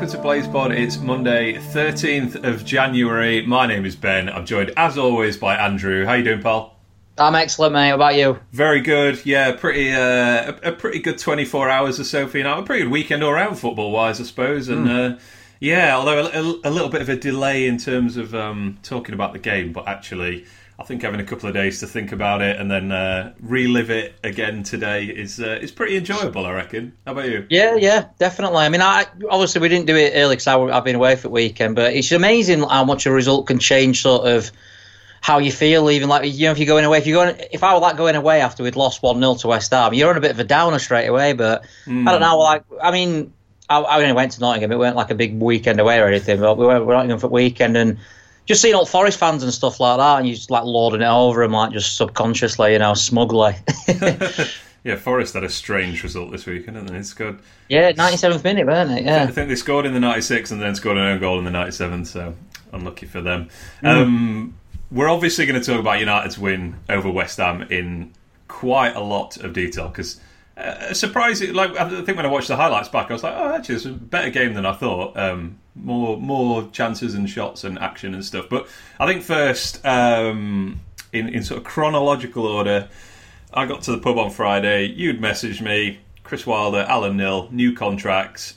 [0.00, 0.70] welcome to Blaze Pod.
[0.70, 3.44] It's Monday, 13th of January.
[3.44, 4.28] My name is Ben.
[4.28, 6.04] I'm joined, as always, by Andrew.
[6.04, 6.76] How you doing, pal?
[7.18, 7.88] I'm excellent, mate.
[7.88, 8.38] How about you?
[8.52, 9.26] Very good.
[9.26, 12.62] Yeah, pretty uh, a, a pretty good 24 hours or so for you know, a
[12.62, 14.68] pretty good weekend all around football wise, I suppose.
[14.68, 15.14] And Mm.
[15.16, 15.18] uh,
[15.58, 19.14] yeah, although a, a- a little bit of a delay in terms of um, talking
[19.16, 20.44] about the game, but actually,
[20.80, 23.90] I think having a couple of days to think about it and then uh, relive
[23.90, 26.46] it again today is uh, is pretty enjoyable.
[26.46, 26.96] I reckon.
[27.04, 27.46] How about you?
[27.50, 28.58] Yeah, yeah, definitely.
[28.58, 31.30] I mean, I obviously we didn't do it early because I've been away for the
[31.30, 34.52] weekend, but it's amazing how much a result can change sort of
[35.20, 35.90] how you feel.
[35.90, 37.96] Even like you know, if you're going away, if you're going, if I were like
[37.96, 40.38] going away after we'd lost one 0 to West Ham, you're on a bit of
[40.38, 41.32] a downer straight away.
[41.32, 41.64] But
[42.06, 42.38] I don't know.
[42.38, 43.32] Like, I mean,
[43.68, 44.70] I, I only went to Nottingham.
[44.70, 46.96] It weren't like a big weekend away or anything, but we went, we went to
[46.98, 47.98] Nottingham for the weekend and.
[48.48, 51.06] Just seeing all Forest fans and stuff like that, and you just like lording it
[51.06, 53.54] over them, like just subconsciously, you know, smugly.
[54.84, 56.98] Yeah, Forest had a strange result this weekend, didn't they?
[56.98, 57.40] It's good.
[57.68, 59.04] yeah, 97th minute, weren't it?
[59.04, 59.24] Yeah.
[59.24, 61.50] I think they scored in the 96 and then scored an own goal in the
[61.50, 62.34] 97th, so
[62.72, 63.48] unlucky for them.
[63.82, 64.56] Um,
[64.90, 68.14] we're obviously going to talk about United's win over West Ham in
[68.46, 70.20] quite a lot of detail because
[70.56, 71.52] uh, surprising.
[71.52, 73.84] Like I think when I watched the highlights back, I was like, oh, actually, it's
[73.84, 75.16] a better game than I thought.
[75.18, 78.46] Um, more more chances and shots and action and stuff.
[78.48, 80.80] But I think first, um,
[81.12, 82.88] in in sort of chronological order.
[83.52, 84.84] I got to the pub on Friday.
[84.84, 88.54] You'd messaged me, Chris Wilder, Alan Knill, new contracts,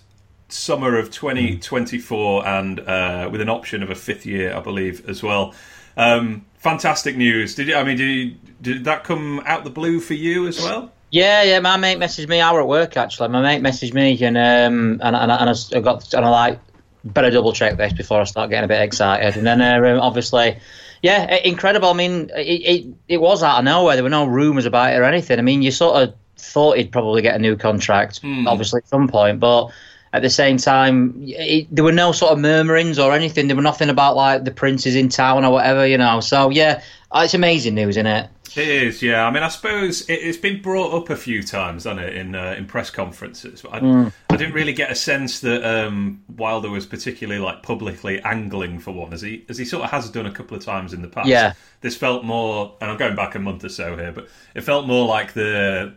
[0.49, 5.23] summer of 2024, and uh, with an option of a fifth year, I believe, as
[5.23, 5.53] well.
[5.95, 7.55] Um, fantastic news.
[7.55, 7.75] Did you?
[7.75, 10.91] I mean, did, you, did that come out the blue for you as well?
[11.09, 11.59] Yeah, yeah.
[11.59, 12.41] My mate messaged me.
[12.41, 13.29] I were at work actually.
[13.29, 16.59] My mate messaged me, and um, and and, and I got and I like
[17.03, 19.37] better double check this before I start getting a bit excited.
[19.37, 20.57] And then uh, um, obviously,
[21.01, 21.89] yeah, incredible.
[21.89, 23.95] I mean, it, it it was out of nowhere.
[23.95, 25.39] There were no rumours about it or anything.
[25.39, 29.07] I mean, you sort of thought he'd probably get a new contract, obviously at some
[29.07, 29.71] point, but.
[30.13, 33.47] At the same time, it, there were no sort of murmurings or anything.
[33.47, 36.19] There were nothing about like the prince is in town or whatever, you know.
[36.19, 36.81] So yeah,
[37.15, 38.29] it's amazing news, isn't it?
[38.55, 39.25] It is, yeah.
[39.25, 42.35] I mean, I suppose it, it's been brought up a few times, hasn't it, in
[42.35, 43.61] uh, in press conferences.
[43.61, 48.19] But I, I didn't really get a sense that um, Wilder was particularly like publicly
[48.21, 50.91] angling for one, as he as he sort of has done a couple of times
[50.91, 51.29] in the past.
[51.29, 51.53] Yeah.
[51.79, 54.85] This felt more, and I'm going back a month or so here, but it felt
[54.85, 55.95] more like the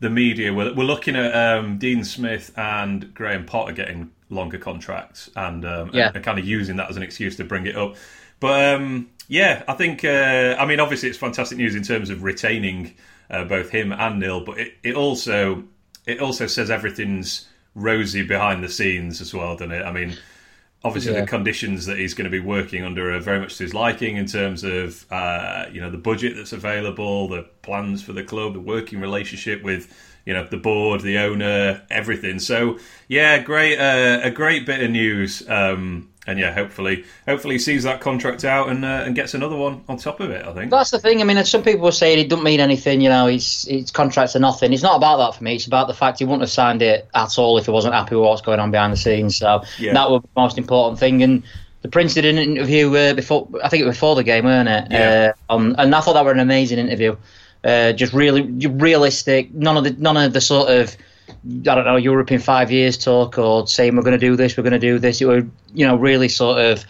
[0.00, 5.30] the media were, were looking at um, Dean Smith and Graham Potter getting longer contracts
[5.36, 6.08] and, um, Yeah.
[6.08, 7.96] and, and kind of using that as an excuse to bring it up.
[8.40, 12.22] But um, yeah, I think uh, I mean obviously it's fantastic news in terms of
[12.22, 12.94] retaining
[13.30, 15.64] uh, both him and Neil, but it, it also
[16.06, 19.82] it also says everything's rosy behind the scenes as well, doesn't it?
[19.82, 20.16] I mean,
[20.84, 21.22] obviously Yeah.
[21.22, 24.16] the conditions that he's going to be working under are very much to his liking
[24.16, 28.52] in terms of uh, you know the budget that's available, the plans for the club,
[28.54, 29.92] the working relationship with
[30.26, 32.38] you know the board, the owner, everything.
[32.38, 32.78] So
[33.08, 35.42] yeah, great uh, a great bit of news.
[35.48, 39.56] Um, and yeah, hopefully, hopefully he sees that contract out and uh, and gets another
[39.56, 40.46] one on top of it.
[40.46, 40.70] I think.
[40.70, 41.20] That's the thing.
[41.20, 43.00] I mean, some people were saying it doesn't mean anything.
[43.00, 44.72] You know, his his contracts are nothing.
[44.72, 45.54] It's not about that for me.
[45.56, 48.16] It's about the fact he wouldn't have signed it at all if he wasn't happy
[48.16, 49.36] with what's going on behind the scenes.
[49.36, 49.92] So Yeah.
[49.94, 51.22] that was the most important thing.
[51.22, 51.42] And
[51.82, 53.46] the Prince did an interview uh, before.
[53.62, 54.86] I think it was before the game, weren't it?
[54.90, 55.32] Yeah.
[55.48, 57.16] Uh, on, and I thought that was an amazing interview.
[57.62, 59.52] Uh, just really realistic.
[59.54, 60.96] None of the none of the sort of
[61.28, 64.56] I don't know Europe in five years talk or saying we're going to do this,
[64.56, 65.20] we're going to do this.
[65.20, 66.84] It were you know really sort of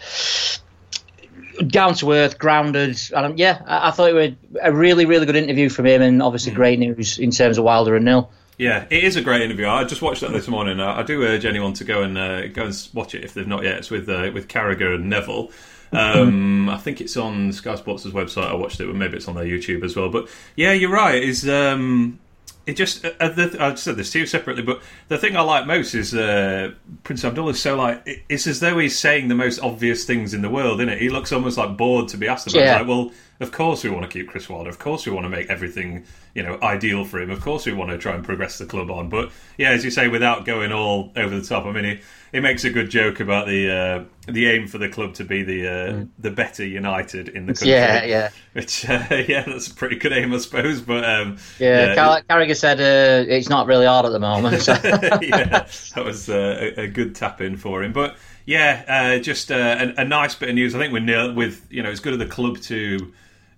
[1.67, 2.99] down to earth, grounded.
[3.15, 4.31] And yeah, I, I thought it was
[4.61, 7.95] a really, really good interview from him, and obviously great news in terms of Wilder
[7.95, 8.29] and Knill.
[8.57, 9.67] Yeah, it is a great interview.
[9.67, 10.79] I just watched that this morning.
[10.79, 13.47] I, I do urge anyone to go and uh, go and watch it if they've
[13.47, 13.77] not yet.
[13.77, 15.51] It's with uh, with Carragher and Neville.
[15.91, 18.49] Um, I think it's on Sky Sports' website.
[18.49, 20.09] I watched it, but maybe it's on their YouTube as well.
[20.09, 21.21] But yeah, you're right.
[21.21, 22.19] Is um,
[22.65, 23.05] it just?
[23.05, 25.93] Uh, uh, the, I said this to you separately, but the thing I like most
[25.93, 26.71] is uh,
[27.03, 27.51] Prince Abdullah.
[27.51, 30.49] is So like, it- it's as though he's saying the most obvious things in the
[30.49, 31.01] world, isn't it?
[31.01, 32.61] He looks almost like bored to be asked about.
[32.61, 32.65] it.
[32.65, 32.77] Yeah.
[32.79, 33.11] Like, well,
[33.41, 34.69] of course we want to keep Chris Wilder.
[34.69, 37.29] Of course we want to make everything you know ideal for him.
[37.29, 39.09] Of course we want to try and progress the club on.
[39.09, 41.65] But yeah, as you say, without going all over the top.
[41.65, 41.99] I mean, he,
[42.35, 45.41] he makes a good joke about the uh, the aim for the club to be
[45.41, 47.69] the uh, the better United in the country.
[47.69, 50.81] Yeah, yeah, Which uh, yeah, that's a pretty good aim, I suppose.
[50.81, 51.95] But um, yeah.
[51.95, 54.61] Car- Carragher said uh, it's not really hard at the moment.
[54.61, 54.73] So.
[54.83, 55.65] yeah,
[55.95, 57.93] that was uh, a, a good tap in for him.
[57.93, 60.75] But yeah, uh, just uh, a, a nice bit of news.
[60.75, 63.13] I think with Neil, with you know, it's good of the club to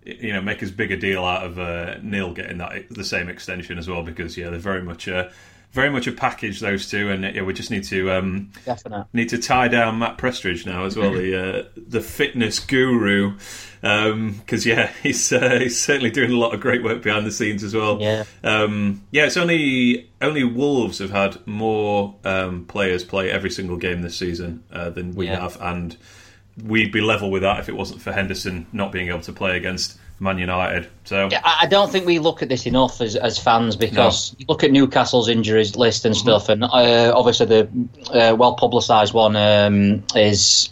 [0.06, 3.28] you know make as big a deal out of uh, Neil getting that the same
[3.28, 5.10] extension as well because yeah, they're very much
[5.72, 8.52] very much a package those two, and yeah, we just need to um,
[9.14, 11.36] need to tie down Matt Prestridge now as well, the
[11.76, 13.34] uh, the fitness guru,
[13.82, 17.32] because um, yeah, he's uh, he's certainly doing a lot of great work behind the
[17.32, 18.02] scenes as well.
[18.02, 19.26] Yeah, um, yeah.
[19.26, 24.64] It's only only Wolves have had more um, players play every single game this season
[24.72, 25.42] uh, than we Yeah.
[25.42, 25.96] have, and
[26.64, 29.56] we'd be level with that if it wasn't for Henderson not being able to play
[29.58, 30.88] against Man United.
[31.06, 34.46] So I I don't think we look at this enough as, as fans because you
[34.50, 37.70] look at Newcastle's injuries list and stuff, and uh, obviously the
[38.12, 40.70] uh, well publicised one um, is.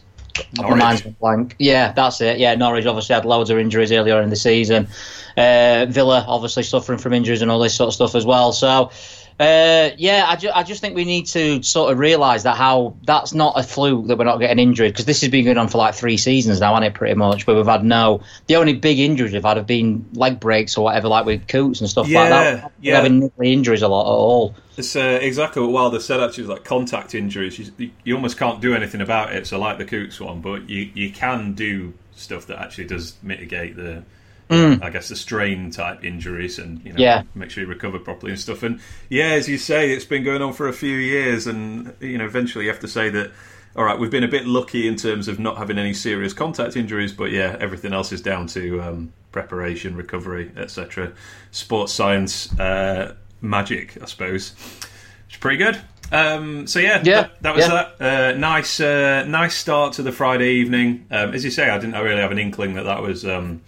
[0.57, 0.79] Norwich.
[0.79, 1.55] My blank.
[1.59, 2.39] Yeah, that's it.
[2.39, 4.89] Yeah, Norwich obviously had loads of injuries earlier in the season.
[5.37, 8.51] Uh, Villa obviously suffering from injuries and all this sort of stuff as well.
[8.51, 8.91] So,
[9.37, 12.95] uh, yeah, I, ju- I just think we need to sort of realise that how
[13.03, 15.67] that's not a fluke that we're not getting injured because this has been going on
[15.67, 16.97] for like three seasons now, hasn't it?
[16.97, 18.21] Pretty much, where we've had no.
[18.47, 21.81] The only big injuries we've had have been leg breaks or whatever, like with Coutts
[21.81, 22.63] and stuff like that.
[22.63, 22.95] We're yeah.
[22.95, 24.55] having injuries a lot at all.
[24.77, 26.21] It's uh, exactly what Wilder said.
[26.21, 29.47] Actually, is like contact injuries, you, you almost can't do anything about it.
[29.47, 33.75] So, like the Coutts one, but you you can do stuff that actually does mitigate
[33.75, 34.03] the,
[34.49, 36.99] I guess, the strain type injuries, and you know, Mm.
[36.99, 37.23] Yeah.
[37.33, 38.61] make sure you recover properly and stuff.
[38.63, 42.17] And yeah, as you say, it's been going on for a few years, and you
[42.17, 43.31] know, eventually you have to say that.
[43.77, 46.77] All right, we've been a bit lucky in terms of not having any serious contact
[46.77, 51.11] injuries, but yeah, everything else is down to um, preparation, recovery, etc.
[51.51, 54.53] Sports science uh, magic, I suppose.
[55.27, 55.77] It's pretty good.
[56.13, 57.87] Um, so yeah, Yeah, that, that was yeah.
[57.99, 58.33] that.
[58.35, 61.05] Uh, nice, uh, nice start to the Friday evening.
[61.11, 63.61] Um, as you say, I didn't I really have an inkling that that was um,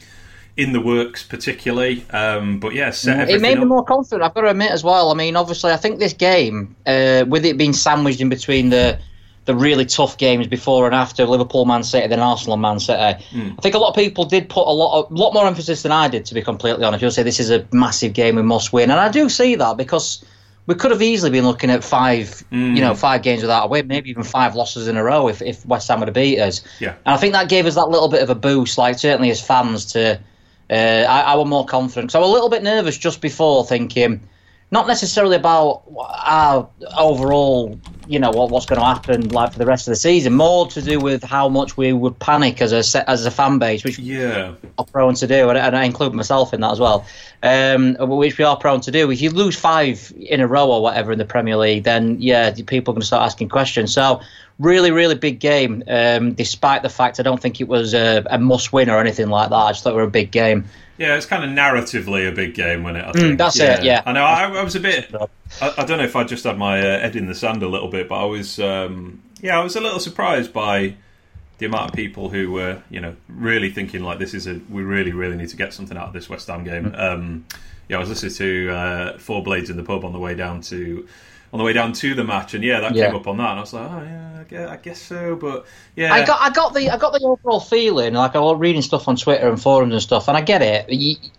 [0.57, 2.03] in the works, particularly.
[2.09, 3.67] Um, but yeah, set It made me up.
[3.67, 4.23] more confident.
[4.23, 5.11] I've got to admit as well.
[5.11, 8.99] I mean, obviously, I think this game, uh, with it being sandwiched in between the
[9.45, 13.01] the really tough games before and after Liverpool, Man City, then Arsenal, Man City.
[13.01, 15.91] I think a lot of people did put a lot of, lot more emphasis than
[15.93, 17.01] I did, to be completely honest.
[17.01, 19.77] You'll say this is a massive game we must win, and I do see that
[19.77, 20.25] because.
[20.65, 23.87] We could have easily been looking at five, you know, five games without a win,
[23.87, 26.61] maybe even five losses in a row if, if West Ham would have beat us.
[26.81, 26.95] Yeah.
[27.05, 29.39] And I think that gave us that little bit of a boost, like certainly as
[29.39, 30.19] fans, to
[30.69, 32.11] uh, I, I were more confident.
[32.11, 34.27] So I was a little bit nervous just before, thinking
[34.69, 35.83] not necessarily about
[36.25, 36.67] our
[36.97, 40.33] overall, you know, what, what's going to happen like for the rest of the season.
[40.33, 43.85] More to do with how much we would panic as a as a fan base,
[43.85, 47.05] which Yeah, are prone to do, and, and I include myself in that as well.
[47.43, 49.09] Um, which we are prone to do.
[49.09, 52.51] If you lose five in a row or whatever in the Premier League, then yeah,
[52.65, 53.93] people are going to start asking questions.
[53.93, 54.21] So,
[54.59, 55.83] really, really big game.
[55.87, 59.49] Um, despite the fact I don't think it was a, a must-win or anything like
[59.49, 59.55] that.
[59.55, 60.65] I just thought it was a big game.
[60.97, 63.05] yeah, it's kind of narratively a big game when it.
[63.05, 63.33] I think.
[63.33, 64.01] Mm, that's it, yeah.
[64.05, 64.23] I know.
[64.23, 65.13] I, I was a bit.
[65.61, 67.67] I, I don't know if I just had my uh, head in the sand a
[67.67, 68.59] little bit, but I was.
[68.59, 70.95] Um, yeah, I was a little surprised by
[71.59, 74.83] the amount of people who were, you know, really thinking like this is a we
[74.83, 76.91] really, really need to get something out of this West Ham game.
[76.91, 76.99] Mm.
[76.99, 77.45] Um,
[77.89, 80.61] yeah, I was listening to uh, Four Blades in the pub on the way down
[80.61, 81.07] to.
[81.53, 83.07] On the way down to the match, and yeah, that Yeah.
[83.07, 85.35] came up on that, and I was like, "Oh yeah, I guess, I guess so."
[85.37, 85.65] But
[85.95, 88.15] yeah, I got, I got the, I got the overall feeling.
[88.15, 90.85] Like I was reading stuff on Twitter and forums and stuff, and I get it.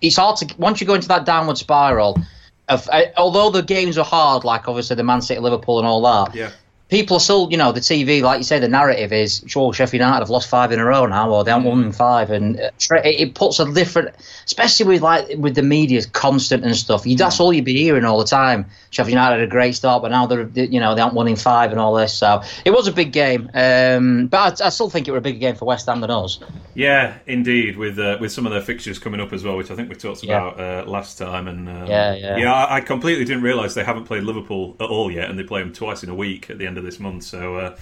[0.00, 2.19] It's hard to once you go into that downward spiral.
[2.70, 6.02] Of, uh, although the games are hard, like obviously the Man City, Liverpool, and all
[6.02, 6.50] that, yeah,
[6.88, 10.00] people are still, you know, the TV, like you say, the narrative is, sure, Sheffield
[10.00, 12.58] United have lost five in a row now, or they haven't won in five, and
[12.58, 12.70] uh,
[13.05, 14.14] it, puts a different,
[14.46, 17.06] especially with like with the media's constant and stuff.
[17.06, 18.67] You, that's all you'd be hearing all the time.
[18.90, 21.37] Sheffield United had a great start, but now they're, you know, they haven't won in
[21.37, 22.14] five and all this.
[22.14, 25.23] So it was a big game, um, but I, I still think it was a
[25.23, 26.40] bigger game for West Ham than us.
[26.75, 27.76] Yeah, indeed.
[27.76, 29.95] With uh, with some of their fixtures coming up as well, which I think we
[29.97, 30.49] talked Yeah.
[30.52, 32.37] about uh, last time, and um, Yeah, yeah.
[32.38, 32.52] yeah.
[32.54, 35.61] I, I completely didn't realise they haven't played Liverpool at all yet, and they play
[35.61, 37.25] them twice in a week at the end of this month.
[37.25, 37.76] So uh,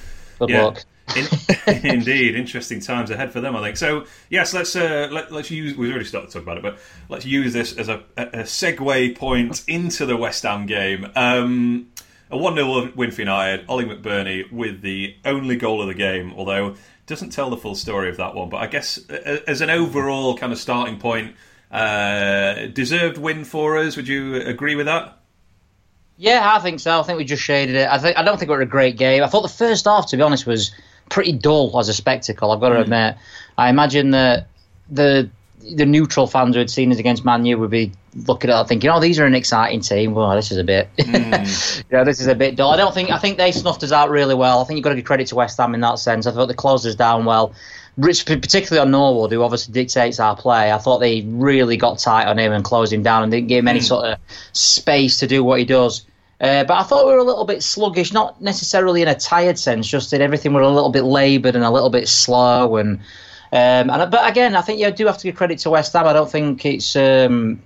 [0.47, 0.75] yeah.
[1.15, 1.29] In,
[1.87, 3.55] indeed, interesting times ahead for them.
[3.55, 4.07] I think so.
[4.29, 5.77] Yes, let's uh, let, let's use.
[5.77, 8.43] We've already started to talk about it, but let's use this as a, a a
[8.43, 11.07] segue point into the West Ham game.
[11.15, 11.93] Um,
[12.31, 13.67] a 1 0 win for United.
[13.69, 16.75] Ollie McBurnie with the only goal of the game, although
[17.07, 18.49] doesn't tell the full story of that one.
[18.49, 21.37] But I guess uh, as an overall kind of starting point,
[21.71, 23.97] uh, deserved win for us.
[23.97, 25.19] Would you agree with that?
[26.19, 26.99] Yeah, I think so.
[26.99, 27.89] I think we just shaded it.
[27.89, 29.23] I think I don't think it was a great game.
[29.23, 30.73] I thought the first half, to be honest, was
[31.11, 32.53] pretty dull as a spectacle.
[32.53, 32.83] I've got to hmm.
[32.83, 33.17] admit.
[33.59, 34.49] I imagine that
[34.91, 35.29] the
[35.75, 37.93] the neutral fans who had seen us against Man U would be
[38.27, 40.89] looking at it thinking, "Oh, these are an exciting team." Well, this is a bit,
[41.01, 41.15] hmm.
[41.91, 42.71] you know, this is a bit dull.
[42.71, 44.61] I don't think I think they snuffed us out really well.
[44.61, 46.27] I think you've got to give credit to West Ham in that sense.
[46.27, 47.53] I thought they closed us down well.
[47.97, 50.71] Rich, particularly on Norwood, who obviously dictates our play.
[50.71, 53.61] I thought they really got tight on him and closed him down and didn't give
[53.61, 54.19] him any sort of
[54.53, 56.05] space to do what he does.
[56.39, 59.59] Uh, but I thought we were a little bit sluggish, not necessarily in a tired
[59.59, 62.77] sense, just that everything were a little bit laboured and a little bit slow.
[62.77, 62.99] And
[63.53, 66.07] um, and but again, I think you do have to give credit to West Ham.
[66.07, 66.95] I don't think it's.
[66.97, 67.63] Um,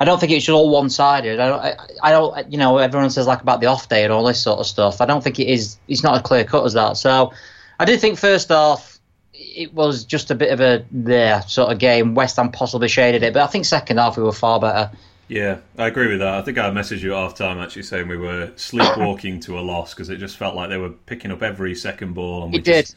[0.00, 1.38] I don't think it's all one sided.
[1.38, 4.12] I don't, I, I don't, you know, everyone says like about the off day and
[4.12, 5.00] all this sort of stuff.
[5.00, 5.76] I don't think it is.
[5.86, 6.96] It's not as clear cut as that.
[6.96, 7.32] So
[7.78, 8.93] I do think first off,
[9.34, 12.14] it was just a bit of a there sort of game.
[12.14, 14.90] West Ham possibly shaded it, but I think second half we were far better.
[15.28, 16.34] Yeah, I agree with that.
[16.34, 19.62] I think I messaged you at half time actually saying we were sleepwalking to a
[19.62, 22.58] loss because it just felt like they were picking up every second ball and we
[22.58, 22.96] It just, did.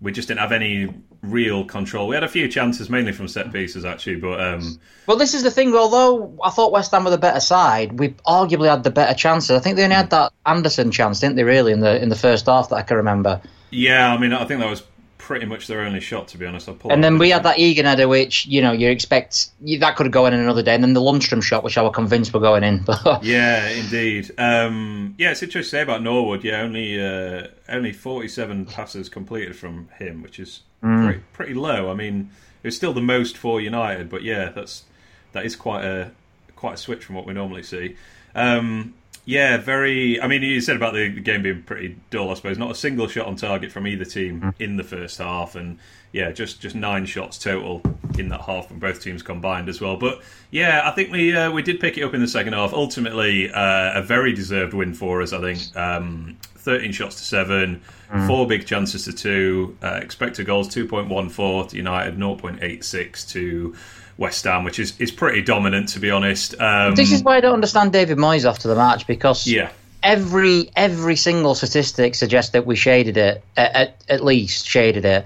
[0.00, 0.88] we just didn't have any
[1.22, 2.08] real control.
[2.08, 5.42] We had a few chances, mainly from set pieces actually, but um, Well, this is
[5.42, 5.74] the thing.
[5.74, 9.50] Although I thought West Ham were the better side, we arguably had the better chances.
[9.50, 11.44] I think they only had that Anderson chance, didn't they?
[11.44, 13.42] Really, in the in the first half that I can remember.
[13.70, 14.82] yeah, I mean, I think that was
[15.28, 16.70] pretty much their only shot to be honest.
[16.70, 19.94] I pulled And then we had that Egan header, which you know you expect that
[19.94, 20.74] could have gone in another day.
[20.74, 22.78] And then the Lundstram shot, which I was convinced were going in.
[22.86, 24.30] But Yeah, indeed.
[24.38, 26.44] Um, yeah, it's interesting to say about Norwood.
[26.44, 31.90] Yeah, only uh, only forty-seven passes completed from him, which is pretty, pretty low.
[31.90, 32.30] I mean,
[32.62, 34.84] it was still the most for United, but yeah, that's
[35.32, 36.10] that is quite a
[36.56, 37.96] quite a switch from what we normally see.
[38.34, 38.94] Um,
[39.28, 40.18] yeah, very.
[40.22, 42.30] I mean, you said about the game being pretty dull.
[42.30, 45.54] I suppose not a single shot on target from either team in the first half,
[45.54, 45.78] and
[46.12, 47.82] yeah, just just nine shots total
[48.18, 49.98] in that half from both teams combined as well.
[49.98, 52.72] But yeah, I think we uh, we did pick it up in the second half.
[52.72, 55.34] Ultimately, uh, a very deserved win for us.
[55.34, 57.82] I think um, thirteen shots to seven,
[58.26, 62.34] four big chances to two, uh, expected goals two point one four to United, zero
[62.34, 63.76] point eight six to.
[64.18, 66.60] West Ham, which is, is pretty dominant to be honest.
[66.60, 69.70] Um, this is why I don't understand David Moyes after the match because yeah,
[70.02, 75.24] every every single statistic suggests that we shaded it at, at, least shaded it,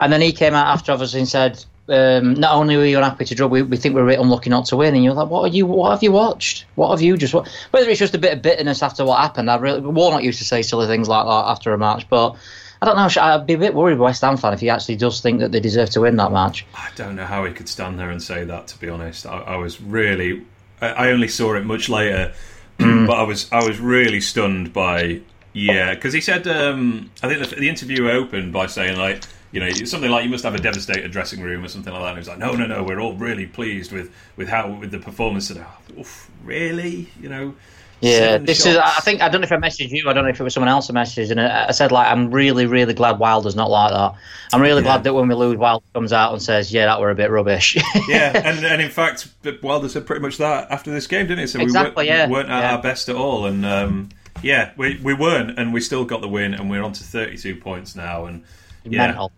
[0.00, 1.62] and then he came out after obviously and said.
[1.90, 4.50] Um, not only were you unhappy to draw, we, we think we're a bit unlucky
[4.50, 4.94] not to win.
[4.94, 5.64] And you're like, what are you?
[5.64, 6.66] What have you watched?
[6.74, 7.32] What have you just?
[7.32, 10.38] wa- Whether it's just a bit of bitterness after what happened, I really Warnock used
[10.40, 12.36] to say silly things like that after a match, but
[12.80, 13.22] I don't know.
[13.22, 15.60] I'd be a bit worried, West Ham fan, if he actually does think that they
[15.60, 16.64] deserve to win that match.
[16.74, 18.68] I don't know how he could stand there and say that.
[18.68, 20.44] To be honest, I, I was really.
[20.80, 22.32] I, only saw it much later,
[22.78, 25.22] but I was I was really stunned by
[25.54, 29.58] yeah because he said um, I think the, the interview opened by saying like you
[29.58, 32.08] know something like you must have a devastated dressing room or something like that.
[32.10, 34.92] And he was like no no no we're all really pleased with with how with
[34.92, 35.50] the performance.
[35.50, 35.64] And
[35.98, 36.04] oh,
[36.44, 37.56] really you know.
[38.00, 38.76] Yeah, seven this is.
[38.76, 40.08] I think I don't know if I messaged you.
[40.08, 42.06] I don't know if it was someone else who messaged, and I, I said like
[42.06, 44.14] I'm really, really glad Wilder's not like that.
[44.52, 47.10] I'm really glad that when we lose, Wilder comes out and says, "Yeah, that were
[47.10, 47.76] a bit rubbish."
[48.08, 49.28] yeah, and, and in fact,
[49.62, 51.46] Wilder said pretty much that after this game, didn't he?
[51.48, 52.28] So Exactly, we weren't, yeah.
[52.28, 52.76] weren't at Yeah.
[52.76, 54.10] our best at all, and um,
[54.42, 57.56] yeah, we we weren't, and we still got the win, and we're on to thirty-two
[57.56, 58.44] points now, and
[58.84, 59.32] yeah, Mental.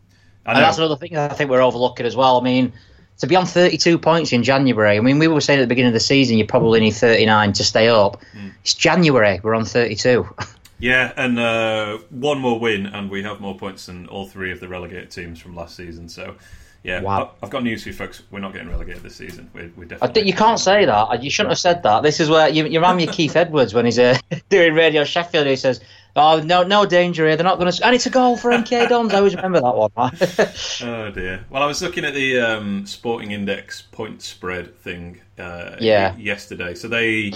[0.46, 2.38] And that's another thing I think we're overlooking as well.
[2.40, 2.72] I mean,
[3.20, 4.96] to be on 32 points in January.
[4.96, 7.52] I mean, we were saying at the beginning of the season you probably need 39
[7.54, 8.22] to stay up.
[8.32, 8.48] Hmm.
[8.62, 9.40] It's January.
[9.42, 10.28] We're on 32.
[10.78, 14.60] yeah, and uh, one more win, and we have more points than all three of
[14.60, 16.08] the relegated teams from last season.
[16.08, 16.36] So.
[16.82, 17.32] Yeah, Wow.
[17.42, 18.22] I've got news for you folks.
[18.30, 19.50] We're not getting relegated this season.
[19.52, 20.28] We're, we're I definitely.
[20.28, 21.22] you can't say that.
[21.22, 22.02] You shouldn't have said that.
[22.02, 24.16] This is where you, you remind me of Keith Edwards when he's uh,
[24.48, 25.46] doing Radio Sheffield.
[25.46, 25.82] He says,
[26.16, 27.36] "Oh no, no danger here.
[27.36, 29.12] They're not going to." And it's a goal for MK Dons.
[29.14, 29.90] I always remember that one.
[30.82, 31.44] Oh dear.
[31.50, 36.16] Well, I was looking at the um, Sporting Index point spread thing uh, Yeah.
[36.16, 36.74] yesterday.
[36.74, 37.32] So they,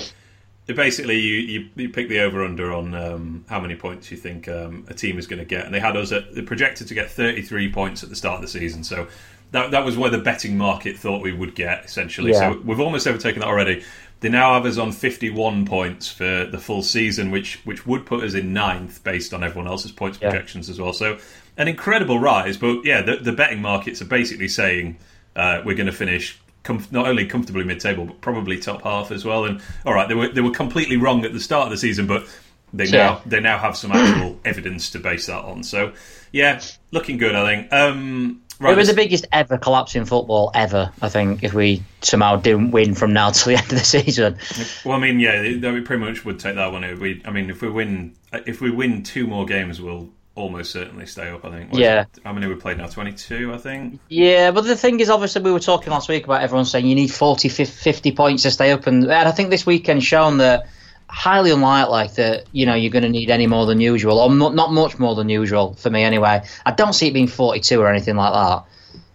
[0.67, 4.17] they basically you, you, you pick the over under on um, how many points you
[4.17, 6.89] think um, a team is going to get, and they had us at they projected
[6.89, 8.83] to get 33 points at the start of the season.
[8.83, 9.07] So
[9.53, 12.33] that that was where the betting market thought we would get essentially.
[12.33, 12.53] Yeah.
[12.53, 13.85] So we've almost overtaken that already.
[14.25, 18.25] They now have us on 51 points for the full season, which which would put
[18.25, 20.31] us in ninth based on everyone else's points Yeah.
[20.31, 20.95] projections as well.
[20.95, 21.19] So
[21.59, 24.97] an incredible rise, but yeah, the, the betting markets are basically saying
[25.37, 29.27] uh, we're going to finish com- not only comfortably mid-table, but probably top half as
[29.27, 29.45] well.
[29.45, 32.07] And all right, they were they were completely wrong at the start of the season,
[32.07, 32.27] but
[32.73, 32.91] they Yeah.
[33.09, 35.63] now they now have some actual evidence to base that on.
[35.65, 35.93] So
[36.33, 36.63] yeah,
[36.93, 37.73] looking good, I think.
[37.75, 40.91] Um, right, it was the biggest ever collapse in football ever.
[41.01, 44.39] I think if we somehow didn't win from now till the end of the season.
[44.85, 46.85] Well, I mean, yeah, we pretty much would take that one.
[46.85, 48.15] If we, I mean, if we win,
[48.47, 51.45] if we win two more games, we'll almost certainly stay up.
[51.45, 51.73] I think.
[51.73, 52.05] What Yeah.
[52.25, 52.87] How many we played now?
[52.87, 54.01] Twenty-two, I think.
[54.09, 56.95] Yeah, but the thing is, obviously, we were talking last week about everyone saying you
[56.95, 60.67] need 40, 50 points to stay up, and, and I think this weekend's shown that
[61.15, 64.55] highly unlikely that you know you're going to need any more than usual, or not,
[64.55, 66.43] not much more than usual for me anyway.
[66.67, 68.65] I don't see it being 42 or anything like that.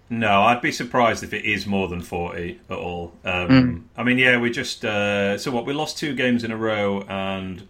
[0.09, 3.13] No, I'd be surprised if it is more than forty at all.
[3.23, 5.67] Um, I mean, yeah, we just uh, so what?
[5.67, 7.67] We lost two games in a row, and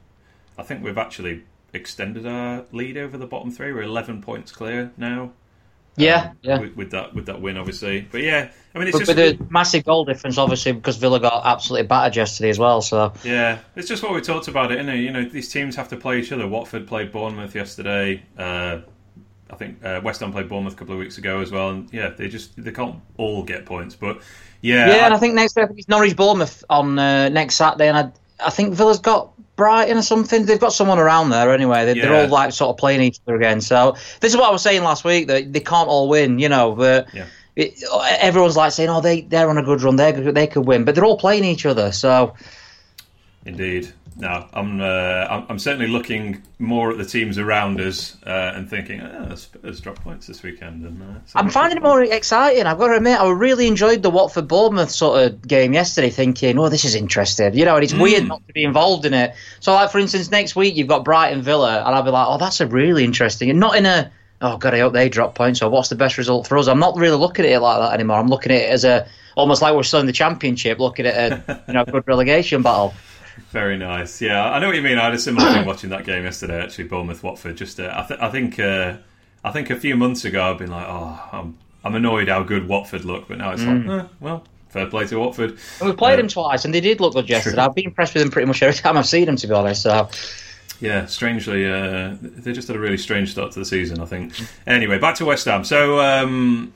[0.57, 1.43] I think we've actually
[1.73, 3.73] extended our lead over the bottom three.
[3.73, 5.31] We're eleven points clear now.
[5.99, 6.59] Yeah, um, yeah.
[6.59, 8.01] With, with that with that win, obviously.
[8.01, 11.19] But yeah, I mean, it's But just with a massive goal difference, obviously, because Villa
[11.19, 12.81] got absolutely battered yesterday as well.
[12.81, 14.97] So Yeah, it's just what we talked about it, isn't it?
[14.97, 16.47] You know, these teams have to play each other.
[16.47, 18.23] Watford played Bournemouth yesterday.
[18.37, 18.79] Uh,
[19.49, 21.91] I think uh, West Ham played Bournemouth a couple of weeks ago as well, and
[21.91, 24.21] yeah, they just they can't all get points, but
[24.61, 27.87] yeah, yeah, I, and I think next week it's Norwich Bournemouth on uh, next Saturday,
[27.87, 28.11] and I,
[28.45, 30.45] I think Villa's got Brighton or something.
[30.45, 31.93] They've got someone around there anyway.
[31.93, 33.59] They, are all like sort of playing each other again.
[33.59, 36.47] So this is what I was saying last week that they can't all win, you
[36.47, 36.71] know.
[36.71, 37.25] But yeah.
[37.57, 37.83] it,
[38.21, 39.97] everyone's like saying, "Oh, they they're on a good run.
[39.97, 41.91] They they could win," but they're all playing each other.
[41.91, 42.35] So
[43.45, 48.69] indeed, no, I'm, uh, I'm certainly looking more at the teams around us uh, and
[48.69, 50.85] thinking, oh, Spurs drop points this weekend.
[50.85, 52.65] And, uh, I'm finding it more exciting.
[52.65, 56.59] I've got to admit, I really enjoyed the Watford Bournemouth sort of game yesterday, thinking,
[56.59, 57.53] oh, this is interesting.
[57.55, 58.01] You know, and it's mm.
[58.01, 59.35] weird not to be involved in it.
[59.61, 62.37] So, like for instance, next week you've got Brighton Villa, and I'll be like, oh,
[62.37, 64.11] that's a really interesting, and not in a
[64.41, 66.67] oh god, I hope they drop points or what's the best result for us.
[66.67, 68.17] I'm not really looking at it like that anymore.
[68.17, 71.15] I'm looking at it as a almost like we're still in the championship, looking at
[71.15, 72.93] a you know good relegation battle.
[73.51, 74.21] Very nice.
[74.21, 74.97] Yeah, I know what you mean.
[74.97, 76.61] I had a similar thing watching that game yesterday.
[76.61, 77.57] Actually, Bournemouth Watford.
[77.57, 78.97] Just, uh, I, th- I, think, uh,
[79.43, 82.67] I think a few months ago I've been like, oh, I'm, I'm annoyed how good
[82.67, 83.85] Watford look, but now it's mm.
[83.85, 85.57] like, eh, well, fair play to Watford.
[85.79, 87.55] And we played uh, them twice, and they did look good yesterday.
[87.55, 87.63] True.
[87.63, 89.83] I've been impressed with them pretty much every time I've seen them, to be honest.
[89.83, 90.09] So.
[90.81, 93.99] Yeah, strangely, uh, they just had a really strange start to the season.
[93.99, 94.33] I think.
[94.65, 95.63] Anyway, back to West Ham.
[95.63, 95.99] So.
[95.99, 96.73] Um,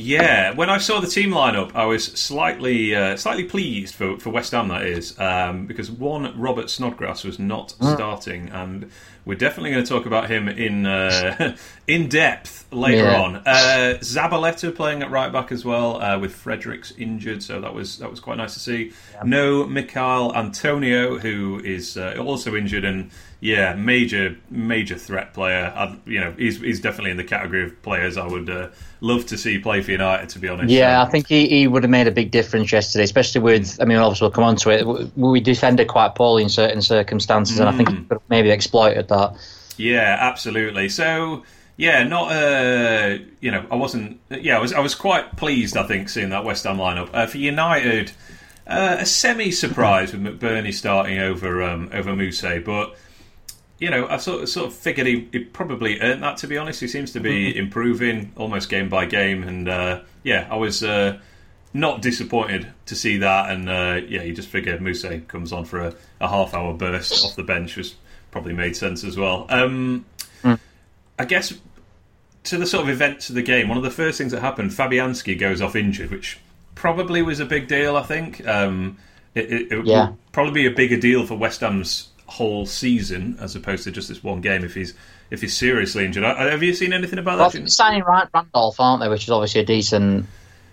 [0.00, 4.30] yeah, when I saw the team lineup, I was slightly uh, slightly pleased for, for
[4.30, 4.68] West Ham.
[4.68, 7.94] That is um, because one Robert Snodgrass was not mm.
[7.94, 8.90] starting, and
[9.24, 13.20] we're definitely going to talk about him in uh, in depth later yeah.
[13.20, 13.36] on.
[13.36, 17.98] Uh, Zabaleta playing at right back as well, uh, with Fredericks injured, so that was
[17.98, 18.92] that was quite nice to see.
[19.12, 19.22] Yeah.
[19.24, 23.10] No Michail Antonio, who is uh, also injured and
[23.40, 25.72] yeah, major major threat player.
[25.74, 28.68] I, you know, he's he's definitely in the category of players I would uh,
[29.00, 30.28] love to see play for United.
[30.30, 31.02] To be honest, yeah.
[31.02, 33.80] I think he, he would have made a big difference yesterday, especially with.
[33.80, 35.16] I mean, obviously we'll come on to it.
[35.16, 37.60] We defended quite poorly in certain circumstances, mm.
[37.60, 38.08] and I think he mm.
[38.08, 39.36] could have maybe exploited that.
[39.76, 40.88] Yeah, absolutely.
[40.88, 41.44] So
[41.76, 44.20] yeah, not uh, you know, I wasn't.
[44.30, 45.76] Yeah, I was I was quite pleased.
[45.76, 48.12] I think seeing that West Ham lineup uh, for United.
[48.66, 52.96] Uh, a semi surprise with McBurnie starting over um, over Mousset, but
[53.80, 56.36] you know, I sort of, sort of figured he, he, probably earned that.
[56.38, 57.58] To be honest, he seems to be mm-hmm.
[57.58, 61.18] improving almost game by game, and uh, yeah, I was uh,
[61.72, 63.50] not disappointed to see that.
[63.50, 67.24] And uh, yeah, you just figure Mousset comes on for a, a, half hour burst
[67.24, 67.96] off the bench, was
[68.30, 69.46] probably made sense as well.
[69.48, 70.04] Um,
[70.42, 70.58] mm.
[71.18, 71.52] I guess
[72.44, 74.70] to the sort of events of the game, one of the first things that happened,
[74.70, 76.38] Fabianski goes off injured, which
[76.74, 77.96] probably was a big deal.
[77.96, 78.98] I think um,
[79.34, 80.10] it, it, it yeah.
[80.10, 84.08] would probably be a bigger deal for West Ham's whole season as opposed to just
[84.08, 84.94] this one game if he's
[85.30, 86.22] if he's seriously injured.
[86.22, 87.70] Have you seen anything about well, that?
[87.70, 89.08] Signing Randolph, aren't they?
[89.08, 90.26] Which is obviously a decent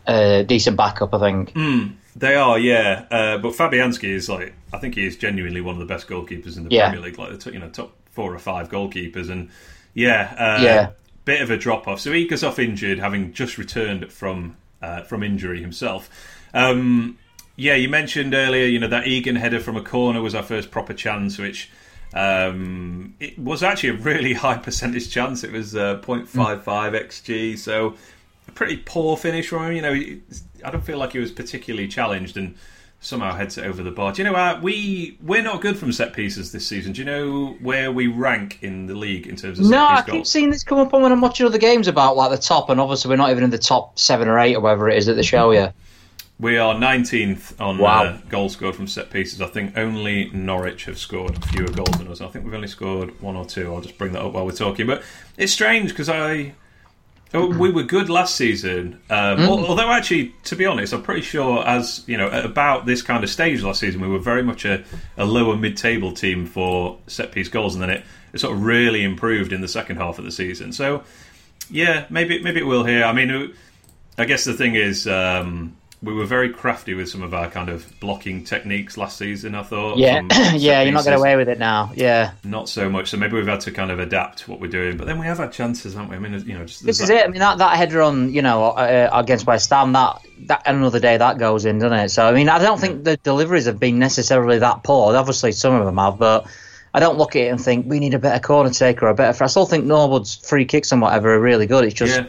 [0.05, 1.53] uh, decent backup, I think.
[1.53, 3.05] Mm, they are, yeah.
[3.11, 6.57] Uh, but Fabianski is like I think he is genuinely one of the best goalkeepers
[6.57, 6.89] in the yeah.
[6.89, 9.49] Premier League, like the you know top four or five goalkeepers, and
[9.93, 10.89] yeah, uh, yeah,
[11.25, 11.99] bit of a drop off.
[11.99, 16.09] So he goes off injured, having just returned from uh, from injury himself.
[16.53, 17.17] Um,
[17.55, 20.71] yeah, you mentioned earlier, you know, that Egan header from a corner was our first
[20.71, 21.69] proper chance, which
[22.13, 25.43] um, it was actually a really high percentage chance.
[25.43, 27.95] It was uh, 0.55 xg, so
[28.47, 29.73] a pretty poor finish from him.
[29.73, 30.19] You know,
[30.63, 32.55] I don't feel like he was particularly challenged and
[32.99, 34.11] somehow heads it over the bar.
[34.11, 36.93] Do you know uh, we we're not good from set pieces this season?
[36.93, 39.85] Do you know where we rank in the league in terms of no?
[39.85, 42.37] I keep seeing this come up on when I'm watching other games about like the
[42.37, 44.97] top, and obviously we're not even in the top seven or eight or whatever it
[44.97, 45.69] is at the show you.
[46.39, 48.03] We are 19th on wow.
[48.03, 49.41] uh, goals scored from set pieces.
[49.41, 52.21] I think only Norwich have scored fewer goals than us.
[52.21, 53.73] I think we've only scored one or two.
[53.73, 54.85] I'll just bring that up while we're talking.
[54.85, 55.03] But
[55.35, 56.53] it's strange because I.
[57.33, 59.01] Oh, we were good last season.
[59.09, 59.47] Um, mm.
[59.47, 63.23] Although, actually, to be honest, I'm pretty sure, as you know, at about this kind
[63.23, 64.83] of stage last season, we were very much a,
[65.17, 69.03] a lower mid-table team for set piece goals, and then it, it sort of really
[69.03, 70.71] improved in the second half of the season.
[70.71, 71.03] So,
[71.69, 73.03] yeah, maybe maybe it will here.
[73.03, 73.53] I mean,
[74.17, 77.69] I guess the thing is, um, we were very crafty with some of our kind
[77.69, 79.55] of blocking techniques last season.
[79.55, 79.97] I thought.
[79.97, 80.21] Yeah,
[80.53, 81.91] yeah, you're not getting away with it now.
[81.95, 83.09] Yeah, not so much.
[83.09, 84.97] So maybe we've had to kind of adapt what we're doing.
[84.97, 86.15] But then we have had chances, haven't we?
[86.15, 87.17] I mean, you know, just, this is that...
[87.17, 87.25] it.
[87.25, 90.99] I mean, that, that header on you know uh, against West Ham, that that another
[90.99, 92.09] day that goes in, doesn't it?
[92.09, 95.15] So I mean, I don't think the deliveries have been necessarily that poor.
[95.15, 96.47] Obviously, some of them have, but.
[96.93, 99.13] I don't look at it and think we need a better corner taker or a
[99.13, 99.43] better.
[99.43, 101.83] I still think Norwood's free kicks and whatever are really good.
[101.83, 102.27] It's just yeah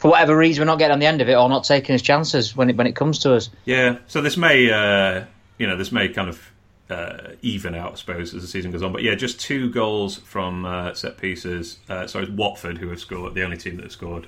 [0.00, 2.00] for whatever reason, we're not getting on the end of it or not taking his
[2.00, 3.50] chances when it when it comes to us.
[3.66, 5.26] Yeah, so this may, uh,
[5.58, 6.50] you know, this may kind of
[6.88, 8.92] uh, even out, I suppose, as the season goes on.
[8.92, 11.78] But yeah, just two goals from uh, set pieces.
[11.86, 14.26] Uh, sorry, Watford, who have scored, the only team that have scored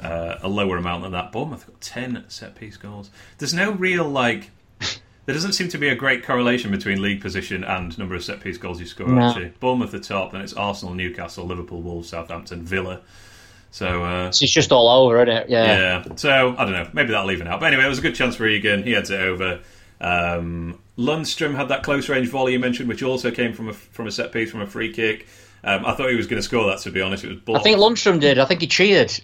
[0.00, 1.30] uh, a lower amount than that.
[1.30, 3.08] Bournemouth got ten set piece goals.
[3.38, 4.50] There's no real like.
[5.24, 8.40] There doesn't seem to be a great correlation between league position and number of set
[8.40, 9.06] piece goals you score.
[9.06, 9.28] No.
[9.28, 13.02] Actually, Bournemouth at the top, then it's Arsenal, Newcastle, Liverpool, Wolves, Southampton, Villa
[13.72, 15.48] So uh, it's just all over, isn't it?
[15.48, 16.04] Yeah.
[16.04, 16.14] Yeah.
[16.16, 16.88] So I don't know.
[16.92, 17.58] Maybe that'll even out.
[17.58, 18.82] But anyway, it was a good chance for Egan.
[18.82, 19.60] He heads it over.
[19.98, 24.06] Um, Lundstram had that close range volley you mentioned, which also came from a from
[24.06, 25.26] a set piece from a free kick.
[25.64, 26.78] Um, I thought he was going to score that.
[26.80, 27.38] To be honest, it was.
[27.38, 27.60] Blocked.
[27.60, 28.38] I think Lundstram did.
[28.38, 29.12] I think he cheered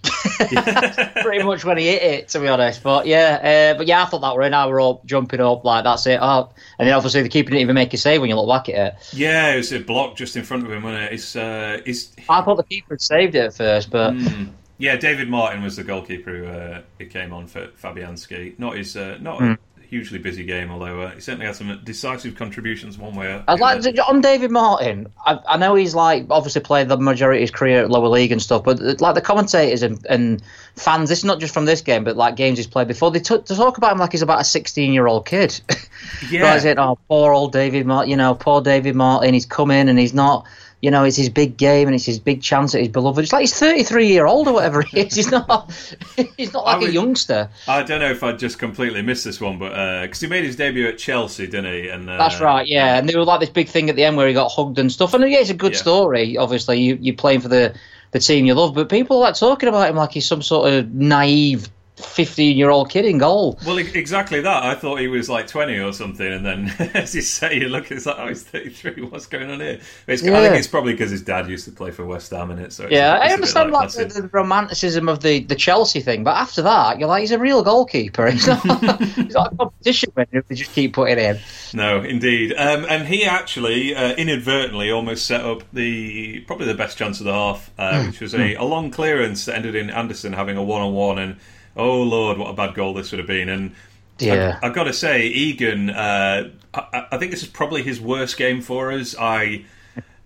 [1.22, 2.28] pretty much when he hit it.
[2.28, 4.54] To be honest, but yeah, uh, but yeah, I thought that were in.
[4.54, 6.18] I were all jumping up like that's it.
[6.22, 8.74] Oh, and then obviously the keeper didn't even make a save when you look back
[8.74, 9.12] at it.
[9.12, 11.12] Yeah, it was a block just in front of him, wasn't it?
[11.12, 12.14] It's, uh, it's...
[12.28, 14.48] I thought the keeper had saved it at first, but mm.
[14.78, 18.58] yeah, David Martin was the goalkeeper who, uh, who came on for Fabianski.
[18.58, 19.58] Not his, uh, not Mm.
[19.88, 23.26] Hugely busy game, although uh, he certainly had some decisive contributions one way.
[23.26, 25.10] or I'd like to, on David Martin.
[25.24, 28.30] I, I know he's like obviously played the majority of his career at lower league
[28.30, 30.42] and stuff, but uh, like the commentators and, and
[30.76, 33.10] fans, this is not just from this game, but like games he's played before.
[33.10, 35.60] They, t- talk about him like he's about a sixteen-year-old kid.
[36.30, 36.42] Yeah.
[36.42, 38.10] Right, saying, "Oh, poor old David Martin.
[38.10, 39.34] You know, poor David Martin.
[39.34, 40.46] He's come in and he's not."
[40.80, 43.22] You know, it's his big game and it's his big chance at his beloved.
[43.24, 45.14] It's like he's 33 year old or whatever he is.
[45.16, 45.72] He's not.
[46.36, 47.50] He's not like a youngster.
[47.66, 50.54] I don't know if I'd just completely missed this one, but because he made his
[50.54, 51.88] debut at Chelsea, didn't he?
[51.88, 52.96] And uh, That's right, yeah.
[52.98, 54.90] And there was like this big thing at the end where he got hugged and
[54.92, 55.14] stuff.
[55.14, 55.78] And yeah, it's a good Yeah.
[55.78, 56.36] story.
[56.36, 57.74] Obviously, you you playing for the
[58.12, 60.72] the team you love, but people are like talking about him like he's some sort
[60.72, 63.58] of naive fifteen year old kid in goal.
[63.66, 64.62] Well, exactly that.
[64.62, 67.90] I thought he was like 20 or something, and then as you say, you look,
[67.90, 69.02] it's like, oh, he's 33.
[69.02, 69.80] What's going on here?
[70.06, 72.58] It's, I think it's probably because his dad used to play for West Ham in
[72.58, 72.72] it.
[72.72, 75.54] So it's, Yeah, it's a I understand like, that's the, the romanticism of the, the
[75.54, 78.30] Chelsea thing, but after that, you're like he's a real goalkeeper.
[78.38, 78.62] He's not,
[79.02, 81.38] he's not a competition winner if they just keep putting in.
[81.74, 82.52] No, indeed.
[82.52, 87.26] Um, and he actually uh, inadvertently almost set up the probably the best chance of
[87.26, 90.62] the half, uh, which was a, a long clearance that ended in Anderson having a
[90.62, 91.18] one on one.
[91.18, 91.36] And
[91.78, 93.48] oh lord, what a bad goal this would have been.
[93.48, 93.74] And
[94.18, 94.58] Yeah.
[94.62, 95.90] I, have got to say, Egan.
[95.90, 99.14] Uh, I, I think this is probably his worst game for us.
[99.18, 99.64] I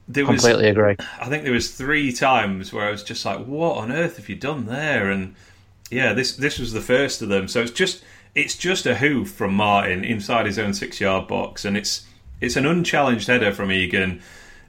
[0.08, 0.96] there was Completely agree.
[1.20, 4.28] I think there was three times where I was just like, "What on earth have
[4.28, 5.34] you done there?" And
[5.90, 7.48] yeah, this this was the first of them.
[7.48, 8.02] So it's just
[8.34, 12.06] it's just a hoof from Martin inside his own six yard box, and it's
[12.40, 14.20] it's an unchallenged header from Egan.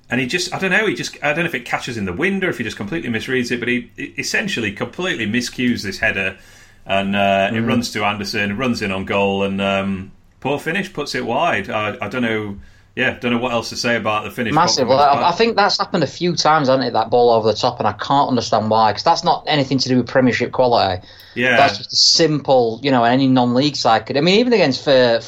[0.09, 2.05] And he just, I don't know, he just, I don't know if it catches in
[2.05, 5.81] the wind or if he just completely misreads it, but he, he essentially completely miscues
[5.81, 6.37] this header
[6.85, 11.15] and uh, it runs to Anderson, runs in on goal, and um, poor finish puts
[11.15, 11.69] it wide.
[11.69, 12.57] I, I don't know,
[12.95, 14.53] yeah, don't know what else to say about the finish.
[14.53, 14.87] Massive.
[14.87, 16.93] Well, I, I think that's happened a few times, hasn't it?
[16.93, 18.91] That ball over the top, and I can't understand why.
[18.91, 21.05] Because that's not anything to do with Premiership quality.
[21.35, 24.17] yeah, That's just a simple, you know, any non-league side could.
[24.17, 25.21] I mean, even against uh,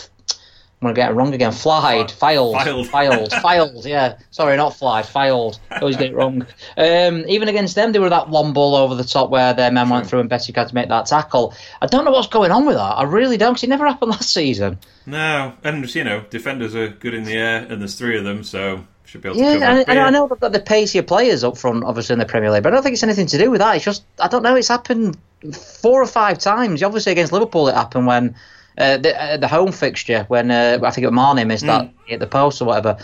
[0.85, 1.51] I'm to get it wrong again.
[1.51, 2.87] Flied, Fylde, Fylde.
[2.89, 3.85] Fylde, Fylde.
[3.85, 5.57] Yeah, sorry, not flied, Fylde.
[5.71, 6.45] Always get it wrong.
[6.77, 9.89] Um, even against them, they were that one ball over the top where their men
[9.89, 11.53] went through and Betty had to make that tackle.
[11.81, 12.81] I don't know what's going on with that.
[12.81, 14.79] I really don't, because it never happened last season.
[15.05, 18.43] no, and you know, defenders are good in the air, and there's three of them,
[18.43, 20.05] so should be able to Yeah, and, and yeah.
[20.05, 22.73] I know they've got the pacier players up front, obviously in the Premier League, but
[22.73, 23.75] I don't think it's anything to do with that.
[23.75, 24.55] It's just I don't know.
[24.55, 25.17] It's happened
[25.53, 26.81] four or five times.
[26.83, 28.35] Obviously against Liverpool, it happened when
[28.77, 31.91] uh, the uh, the home fixture when uh, I think it was Mané missed that
[32.09, 32.97] at the post or whatever.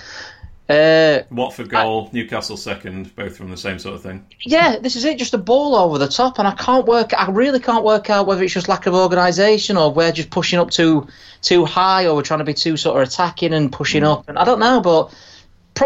[0.69, 4.25] Uh, Watford goal, Newcastle second, both from the same sort of thing.
[4.45, 5.17] yeah, this is it.
[5.17, 7.12] Just a ball over the top, and I can't work.
[7.13, 10.60] I really can't work out whether it's just lack of organisation or we're just pushing
[10.60, 11.07] up too
[11.41, 14.29] too high, or we're trying to be too sort of attacking and pushing up.
[14.29, 15.13] And I don't know, but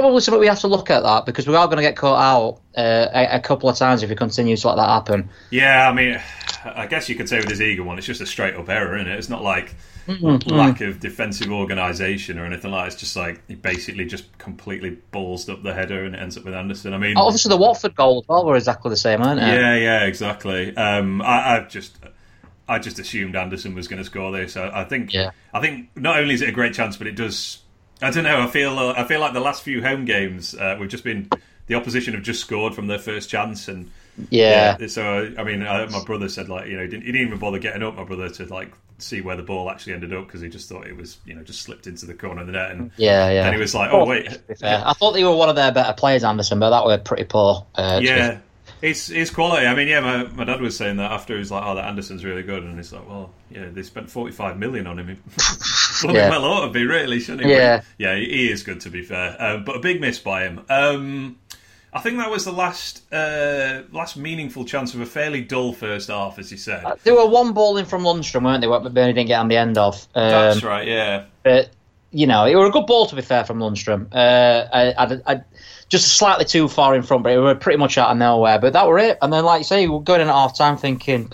[0.02, 2.20] probably something we have to look at that because we are going to get caught
[2.22, 5.30] out uh, a, a couple of times if we continue to let that happen.
[5.50, 6.22] Yeah, I mean,
[6.66, 8.96] I guess you could say with his eager one, it's just a straight up error,
[8.98, 9.18] isn't it?
[9.18, 9.76] It's not like
[10.08, 10.52] Mm-hmm.
[10.54, 12.94] lack of defensive organisation or anything like that.
[12.94, 16.46] It's just like he basically just completely ballsed up the header and it ends up
[16.46, 16.94] with Anderson.
[16.94, 19.48] I mean, Obviously, the Watford goal as well were exactly the same, aren't they?
[19.48, 20.78] yeah, yeah, exactly.
[20.78, 21.98] Um, I, I just.
[22.68, 24.56] I just assumed Anderson was going to score this.
[24.58, 25.12] I, I think.
[25.14, 25.32] Yeah.
[25.54, 27.60] I think not only is it a great chance, but it does.
[28.06, 28.42] I don't know.
[28.42, 28.78] I feel.
[28.78, 31.30] Uh, I feel like the last few home games, uh, we've just been.
[31.68, 33.90] The opposition have just scored from their first chance, and
[34.30, 34.78] Yeah.
[34.80, 37.28] Yeah, so I mean, uh, my brother said like you know he didn't, he didn't
[37.28, 37.96] even bother getting up.
[37.96, 40.86] My brother to like see where the ball actually ended up because he just thought
[40.88, 43.44] it was you know just slipped into the corner of the net, and Yeah, yeah.
[43.44, 44.88] then he was like, oh wait, To.
[44.88, 47.66] I thought they were one of their better players, Anderson, but that were pretty poor.
[47.74, 48.40] Uh, yeah.
[48.82, 49.66] It's, it's quality.
[49.66, 51.86] I mean, yeah, my, my dad was saying that after he was like, "Oh, that
[51.86, 55.22] Anderson's really good," and he's like, "Well, yeah, they spent forty five million on him.
[56.06, 56.30] Bloody Yeah.
[56.30, 57.82] well ought to be, really, shouldn't he?" Yeah.
[57.98, 60.62] Yeah, he is good to be fair, um, but a big miss by him.
[60.70, 61.38] Um,
[61.96, 66.10] I think that was the last uh, last meaningful chance of a fairly dull first
[66.10, 66.84] half, as you said.
[67.04, 68.68] They were one ball in from Lundstram, weren't they?
[68.68, 69.96] What Burnley didn't get on the end of.
[70.14, 70.86] Um, That's right.
[70.86, 71.26] Yeah.
[71.44, 71.70] But
[72.12, 74.08] you know, it were a good ball to be fair from Lundstram.
[74.14, 75.42] Uh, I, I, I,
[75.90, 78.60] just slightly too far in front, but it were pretty much out of nowhere.
[78.60, 79.18] But that were it.
[79.22, 81.32] And then, like you say, we're going in at half time thinking,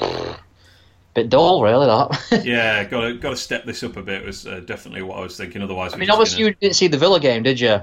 [1.13, 1.86] bit dull, really.
[1.88, 2.43] That.
[2.45, 5.21] Yeah, got to got to step this up a bit was uh, definitely what I
[5.21, 5.62] was thinking.
[5.62, 7.82] Otherwise, I mean, obviously, you didn't see the Villa game, did you?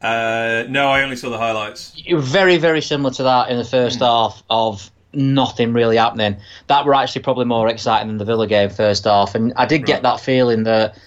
[0.00, 1.92] Uh, no, I only saw the highlights.
[1.96, 4.04] You were very, very similar to that in the first Hmm.
[4.04, 6.36] half of nothing really happening.
[6.66, 9.34] That were actually probably more exciting than the Villa game first half.
[9.34, 10.98] And I did get that feeling that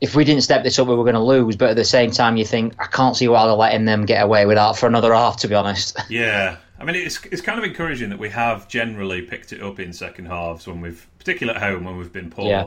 [0.00, 1.56] if we didn't step this up, we were going to lose.
[1.56, 4.24] But at the same time, you think I can't see why they're letting them get
[4.24, 5.36] away with that for another half.
[5.38, 9.22] To be honest, Yeah, I mean it's it's kind of encouraging that we have generally
[9.22, 12.46] picked it up in second halves when we've, particularly at home when we've been poor.
[12.46, 12.66] Yeah.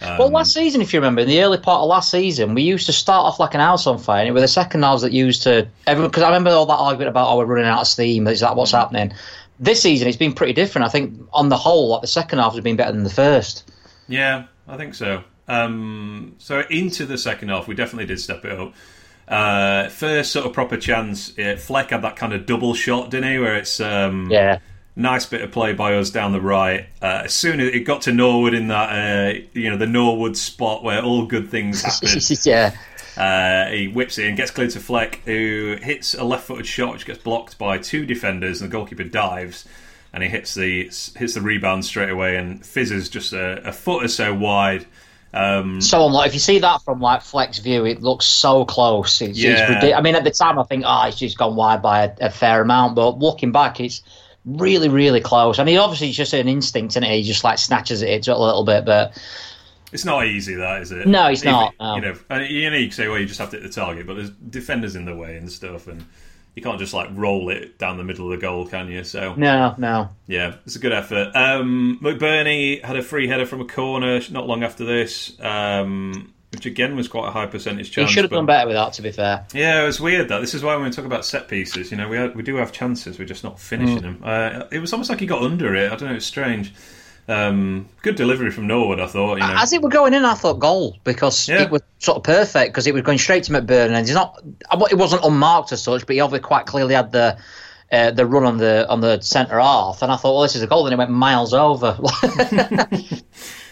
[0.00, 2.62] Um, well, last season, if you remember, in the early part of last season, we
[2.62, 5.02] used to start off like an house on fire, and it were the second halves
[5.02, 6.10] that used to everyone.
[6.10, 8.28] Because I remember all that argument about oh we're running out of steam.
[8.28, 8.78] Is that what's Mm.
[8.78, 9.12] happening?
[9.58, 10.86] This season, it's been pretty different.
[10.86, 13.68] I think on the whole, like the second half has been better than the first.
[14.06, 15.24] Yeah, I think so.
[15.48, 18.74] Um, so into the second half, we definitely did step it up.
[19.28, 23.30] Uh, first sort of proper chance, uh, Fleck had that kind of double shot, didn't
[23.30, 23.38] he?
[23.38, 24.60] Where it's um, Yeah,
[24.98, 26.86] nice bit of play by us down the right.
[27.00, 30.36] Uh, as soon as it got to Norwood in that, uh, you know, the Norwood
[30.36, 32.74] spot where all good things happen, yeah.
[33.16, 37.06] uh, he whips it and gets clear to Fleck, who hits a left-footed shot, which
[37.06, 39.66] gets blocked by two defenders, and the goalkeeper dives,
[40.12, 44.04] and he hits the hits the rebound straight away, and fizzes just a, a foot
[44.04, 44.86] or so wide.
[45.34, 49.20] Um, So like if you see that from like Fleck's view, it looks so close.
[49.20, 49.82] It's, Yeah.
[49.84, 49.94] it's.
[49.96, 52.30] I mean, at the time, I think, oh, it's just gone wide by a, a
[52.30, 52.94] fair amount.
[52.94, 54.02] But looking back, it's
[54.46, 55.58] really, really close.
[55.58, 58.64] I mean, obviously, it's just an instinct, and he just like snatches it a little
[58.64, 58.84] bit.
[58.86, 59.20] But
[59.92, 61.06] It's not easy, that is it?
[61.06, 61.94] No, it's Even- not, no.
[61.96, 64.06] You know, and you know, you say, well, you just have to hit the target,
[64.06, 66.04] but there's defenders in the way and stuff, and
[66.58, 69.04] you can't just like roll it down the middle of the goal, can you?
[69.04, 70.08] So no, no.
[70.26, 71.30] yeah, it's a good effort.
[71.36, 76.66] Um, McBurnie had a free header from a corner not long after this, um, which
[76.66, 78.10] again was quite a high percentage He chance.
[78.10, 78.92] should have but- done better with that.
[78.94, 80.40] To be fair, Yeah, it was weird that.
[80.40, 82.56] This is why when we talk about set pieces, you know, we have, we do
[82.56, 84.20] have chances, we're just not finishing them.
[84.24, 85.92] Uh, it was almost like he got under it.
[85.92, 86.74] I don't know, it's strange.
[87.28, 89.34] Um, good delivery from Norwood, I thought.
[89.38, 91.62] You know, as it were going in, I thought goal because Yeah.
[91.62, 94.40] it was sort of perfect because it was going straight to McBurn, and he's not.
[94.90, 97.38] It wasn't unmarked as such, but he obviously quite clearly had the.
[97.90, 100.60] Uh, the run on the on the centre half, and I thought, well, this is
[100.60, 100.84] a goal.
[100.84, 101.96] Then it went miles over.
[102.00, 103.22] but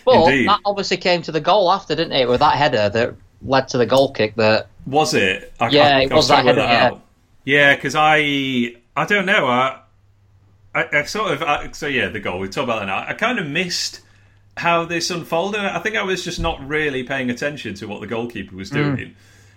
[0.07, 0.49] Indeed.
[0.49, 2.27] that obviously came to the goal after, didn't it?
[2.27, 4.35] With that header that led to the goal kick.
[4.37, 5.53] That Was it?
[5.61, 6.87] I, Yeah, I, it I was that header, work yeah.
[6.87, 7.03] out.
[7.45, 9.47] Yeah, because I I don't know.
[9.47, 9.81] I
[10.77, 12.99] I, I sort of I, so yeah, the goal we talk about that now.
[13.09, 14.01] I kind of missed
[14.57, 15.61] how this unfolded.
[15.61, 18.75] I think I was just not really paying attention to what the goalkeeper was Mm.
[18.97, 19.17] doing.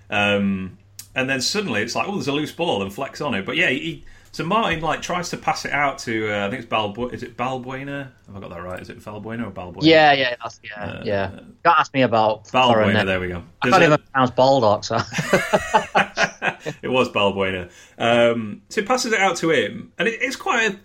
[0.09, 0.77] Um,
[1.15, 3.45] and then suddenly it's like, oh, there's a loose ball and Fleck's on it.
[3.45, 6.63] But yeah, he, so Martin like tries to pass it out to uh, I think
[6.63, 8.09] it's Balbu- Is it Balbuena?
[8.27, 8.79] Have I got that right?
[8.81, 9.79] Is it Valbuena or Balbuena?
[9.83, 11.31] yeah, yeah, that's, yeah, yeah.
[11.63, 13.05] Don't ask me about Balbuena.
[13.05, 13.43] There we go.
[13.61, 14.83] I can't a- even pronounce Baldock.
[14.83, 14.95] So
[16.81, 17.69] it was Balbuena.
[17.97, 20.73] Um, so he passes it out to him, and it, it's quite.
[20.73, 20.79] A,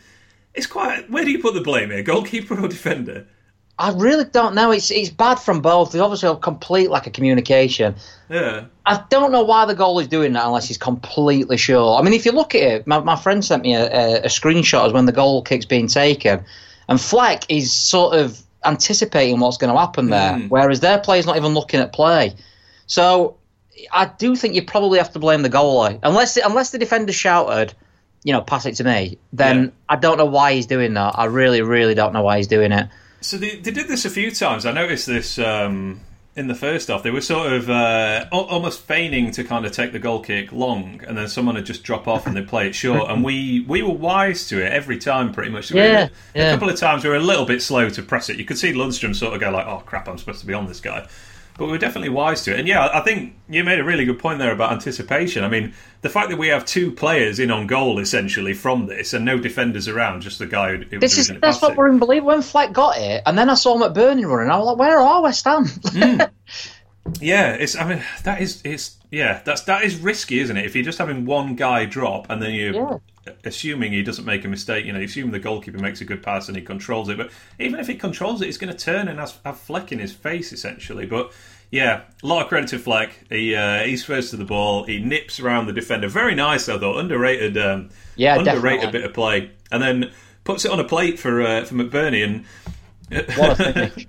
[0.54, 1.10] it's quite.
[1.10, 2.02] Where do you put the blame here?
[2.02, 3.26] Goalkeeper or defender?
[3.76, 4.70] I really don't know.
[4.70, 5.90] It's it's bad from both.
[5.92, 7.96] There's obviously a complete lack of communication.
[8.30, 11.98] Yeah, I don't know why the goalie's doing that unless he's completely sure.
[11.98, 14.26] I mean, if you look at it, my, my friend sent me a, a, a
[14.28, 16.44] screenshot of when the goal kick's being taken,
[16.88, 20.48] and Fleck is sort of anticipating what's going to happen there, Mm.
[20.50, 22.32] whereas their player's not even looking at play.
[22.86, 23.36] So
[23.92, 27.74] I do think you probably have to blame the goalie, unless unless the defender shouted,
[28.24, 29.18] you know, pass it to me.
[29.32, 29.70] Then Yeah.
[29.88, 31.14] I don't know why he's doing that.
[31.16, 32.88] I really, really don't know why he's doing it.
[33.20, 34.66] So they, they did this a few times.
[34.66, 36.00] I noticed this um,
[36.36, 37.02] in the first half.
[37.02, 41.00] They were sort of uh, almost feigning to kind of take the goal kick long,
[41.06, 43.10] and then someone would just drop off and they play it short.
[43.10, 45.70] And we we were wise to it every time, pretty much.
[45.70, 45.86] We were-
[46.34, 48.36] Yeah, a couple of times we were a little bit slow to press it.
[48.36, 50.66] You could see Lundstram sort of go like, "Oh crap, I'm supposed to be on
[50.66, 51.06] this guy."
[51.56, 52.58] But we were definitely wise to it.
[52.58, 55.44] And yeah, I think you made a really good point there about anticipation.
[55.44, 59.12] I mean, the fact that we have two players in on goal essentially from this
[59.12, 62.32] and no defenders around, just the guy who, This was is that's what we're unbelievable.
[62.32, 65.22] When Fleck got it, and then I saw McBurnie running, I was like, "Where are
[65.22, 66.30] West Ham?" Mm.
[67.20, 67.76] Yeah, it's.
[67.76, 68.62] I mean, that is.
[68.64, 68.96] It's.
[69.10, 70.64] Yeah, that's that is risky, isn't it?
[70.64, 73.00] If you're just having one guy drop and then you're
[73.44, 76.22] assuming he doesn't make a mistake, you know, you assume the goalkeeper makes a good
[76.22, 77.16] pass and he controls it.
[77.16, 80.00] But even if he controls it, he's going to turn and have, have Fleck in
[80.00, 81.06] his face essentially.
[81.06, 81.32] But
[81.70, 83.12] yeah, a lot of credit to Fleck.
[83.28, 84.84] He uh, he's first to the ball.
[84.84, 86.08] He nips around the defender.
[86.08, 86.78] Very nice, though.
[86.78, 87.56] Though underrated.
[87.56, 89.00] Um, Yeah, underrated definitely.
[89.00, 89.50] bit of play.
[89.70, 90.12] And then
[90.44, 92.44] puts it on a plate for uh, for McBurnie and.
[93.36, 94.06] What a finish!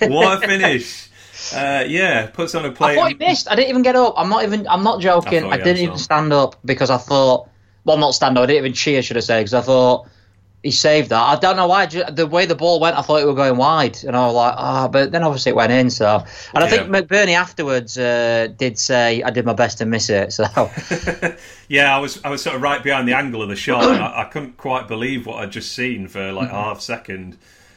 [0.10, 1.08] what a finish!
[1.52, 2.92] Uh, yeah, puts on a plate.
[2.92, 3.50] I thought he missed.
[3.50, 4.14] I didn't even get up.
[4.16, 4.66] I'm not even.
[4.68, 5.44] I'm not joking.
[5.44, 7.48] I I, didn't even stand up because I thought.
[7.84, 8.44] Well, not stand up.
[8.44, 9.02] I didn't even cheer.
[9.02, 9.40] Should I say?
[9.40, 10.06] Because I thought
[10.62, 11.20] he saved that.
[11.22, 11.84] I don't know why.
[11.84, 14.54] The way the ball went, I thought it was going wide, and I was like,
[14.56, 14.88] ah.
[14.88, 15.90] but then obviously it went in.
[15.90, 20.08] So, and I think McBurnie afterwards uh, did say, "I did my best to miss
[20.08, 20.44] it." So,
[21.68, 23.84] Yeah, I was I was sort of right behind the angle of the shot.
[23.84, 26.56] I, I couldn't quite believe what I'd just seen for like Mm-hmm.
[26.56, 27.36] a half second.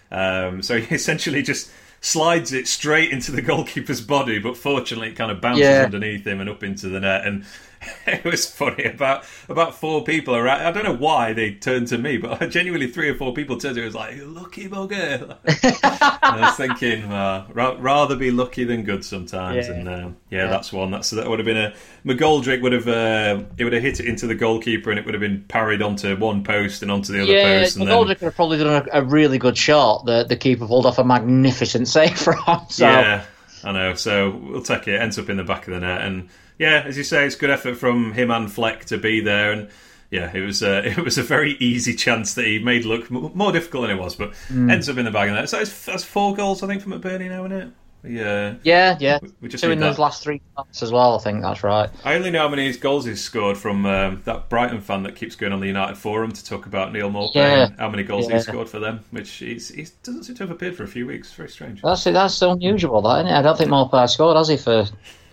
[0.09, 1.69] Um, so he essentially just
[2.01, 5.83] slides it straight into the goalkeeper's body, but fortunately it kind of bounces Yeah.
[5.83, 7.25] underneath him and up into the net.
[7.25, 7.45] And
[8.07, 10.61] it was funny about about four people around.
[10.61, 13.75] I don't know why they turned to me, but genuinely three or four people turned
[13.75, 13.83] to me.
[13.83, 15.37] It was like lucky bugger.
[15.83, 19.67] I was thinking, uh, ra- rather be lucky than good sometimes.
[19.67, 19.73] Yeah.
[19.73, 19.91] And uh,
[20.29, 20.47] yeah, Yeah.
[20.47, 20.91] that's one.
[20.91, 21.73] That's that would have been a
[22.05, 25.13] McGoldrick would have uh, it would have hit it into the goalkeeper and it would
[25.13, 27.77] have been parried onto one post and onto the other Yeah, post.
[27.77, 30.65] And McGoldrick then, could have probably done a, a really good shot that the keeper
[30.67, 32.37] pulled off a magnificent save from.
[32.69, 33.25] So Yeah,
[33.63, 33.93] I know.
[33.93, 34.99] So we'll take it.
[35.01, 37.49] Ends up in the back of the net, and yeah, as you say, it's good
[37.49, 39.69] effort from him and Fleck to be there, and
[40.11, 43.51] yeah, it was uh, it was a very easy chance that he made look more
[43.51, 44.71] difficult than it was, but Mm.
[44.71, 45.29] ends up in the bag.
[45.29, 45.49] of the net.
[45.49, 47.69] So it's, that's four goals, I think, from McBurnie now, isn't it?
[48.03, 49.17] Yeah, yeah, yeah.
[49.41, 49.87] we just Two in that.
[49.87, 51.15] those last three shots as well.
[51.17, 51.89] I think that's right.
[52.05, 55.35] I only know how many goals he's scored from um, that Brighton fan that keeps
[55.35, 57.65] going on the United forum to talk about Neal Maupay Yeah.
[57.65, 58.35] and how many goals Yeah.
[58.37, 61.05] he scored for them, which he's, he doesn't seem to have appeared for a few
[61.07, 61.33] weeks.
[61.33, 61.81] Very strange.
[61.81, 63.39] That's that's unusual, that isn't it?
[63.39, 64.85] I don't think Morpay scored, has he, for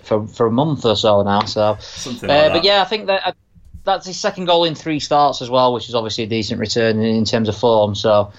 [0.05, 1.45] for for a month or so now?
[1.45, 1.77] So, uh,
[2.23, 3.27] like but yeah, I think that.
[3.27, 3.33] Uh,
[3.85, 6.99] that's his second goal in three starts as well, which is obviously a decent return
[7.01, 7.95] in, in terms of form.
[7.95, 8.33] So,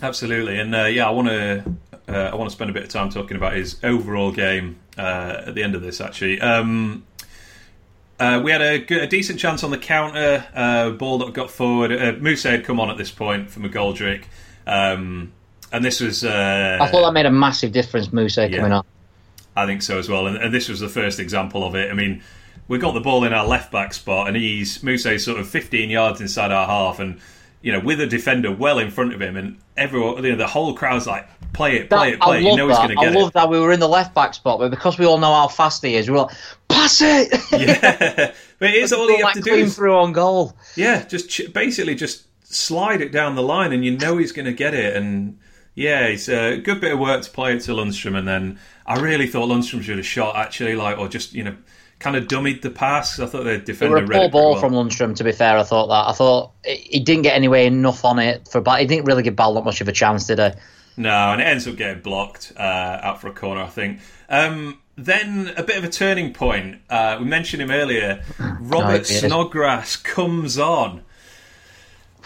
[0.00, 1.62] Absolutely, and uh, yeah, I want to
[2.08, 5.42] uh, I want to spend a bit of time talking about his overall game uh,
[5.46, 6.00] at the end of this.
[6.00, 7.04] Actually, um,
[8.18, 11.50] uh, we had a, good, a decent chance on the counter uh, ball that got
[11.50, 11.92] forward.
[11.92, 14.24] Uh, Mousset had come on at this point from McGoldrick,
[14.66, 15.32] um,
[15.70, 18.84] and this was uh, I thought that made a massive difference, Mousset coming on.
[19.58, 20.26] I think so as well.
[20.26, 21.90] And, and this was the first example of it.
[21.90, 22.22] I mean,
[22.68, 25.90] we got the ball in our left back spot, and he's Mousset's sort of 15
[25.90, 27.20] yards inside our half, and
[27.60, 30.46] you know, with a defender well in front of him, and everyone, you know, the
[30.46, 33.12] whole crowd's like, "Play it, play it, play it." You know he's going to get
[33.12, 33.16] it.
[33.16, 35.32] I love that we were in the left back spot, but because we all know
[35.32, 36.36] how fast he is, we we're like,
[36.68, 37.32] pass it.
[37.58, 39.54] Yeah, but it is all you have to do.
[39.54, 40.56] Is, through on goal.
[40.76, 44.46] yeah, just ch- basically just slide it down the line, and you know he's going
[44.46, 44.94] to get it.
[44.94, 45.38] And
[45.78, 48.98] yeah, it's a good bit of work to play it to Lundstram, and then I
[48.98, 51.56] really thought Lundstram should have shot actually, like or just you know,
[52.00, 53.20] kind of dummied the pass.
[53.20, 54.60] I thought the It defender were a poor ball well.
[54.60, 55.56] from Lundstram, to be fair.
[55.56, 56.08] I thought that.
[56.08, 58.74] I thought he didn't get anywhere enough on it for Bal.
[58.78, 60.50] He didn't really give Bal that much of a chance, did he?
[60.96, 64.00] No, and it ends up getting blocked uh, out for a corner, I think.
[64.28, 66.80] Um, then a bit of a turning point.
[66.90, 68.24] Uh, we mentioned him earlier.
[68.60, 69.20] Robert is.
[69.20, 71.04] Snodgrass comes on.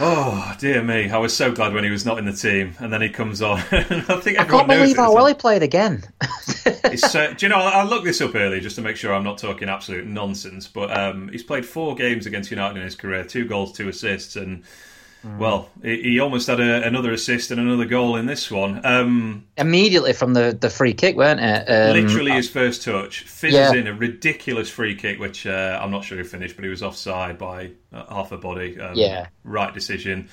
[0.05, 1.11] Oh dear me!
[1.11, 3.41] I was so glad when he was not in the team, and then he comes
[3.41, 3.59] on.
[3.71, 6.03] I think I can't believe how well he played again.
[6.67, 7.57] Uh, do you know?
[7.57, 10.67] I looked this up early just to make sure I'm not talking absolute nonsense.
[10.67, 14.35] But um, he's played four games against United in his career, two goals, two assists,
[14.35, 14.65] and
[15.25, 15.39] Mm.
[15.39, 18.85] well, he, he almost had a, another assist and another goal in this one.
[18.85, 21.65] Um, Immediately from the, the free kick, weren't it?
[21.71, 23.73] Um, Literally his first touch, fizzes Yeah.
[23.75, 26.83] in a ridiculous free kick, which uh, I'm not sure he finished, but he was
[26.83, 28.81] offside by uh, half a body.
[28.81, 29.29] Um, Yeah.
[29.45, 30.29] right decision.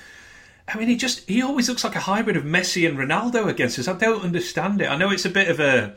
[0.72, 3.78] I mean, he just he always looks like a hybrid of Messi and Ronaldo against
[3.78, 3.88] us.
[3.88, 4.86] I don't understand it.
[4.88, 5.94] I know it's a bit of a,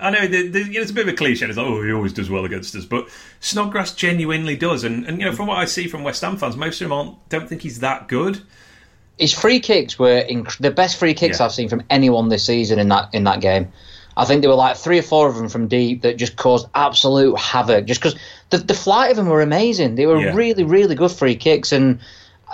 [0.00, 1.46] I know the, the, you know, it's a bit of a cliche.
[1.46, 3.08] It's like, oh, he always does well against us, but
[3.40, 4.84] Snodgrass genuinely does.
[4.84, 6.92] And, and you know, from what I see from West Ham fans, most of them
[6.92, 8.40] aren't, don't think he's that good.
[9.18, 11.46] his free kicks were inc- the best free kicks Yeah.
[11.46, 13.72] I've seen from anyone this season in that in that game.
[14.16, 16.66] I think there were like three or four of them from deep that just caused
[16.74, 17.86] absolute havoc.
[17.86, 18.16] Just because
[18.50, 19.94] the the flight of them were amazing.
[19.94, 20.34] They were Yeah.
[20.34, 22.00] really really good free kicks and.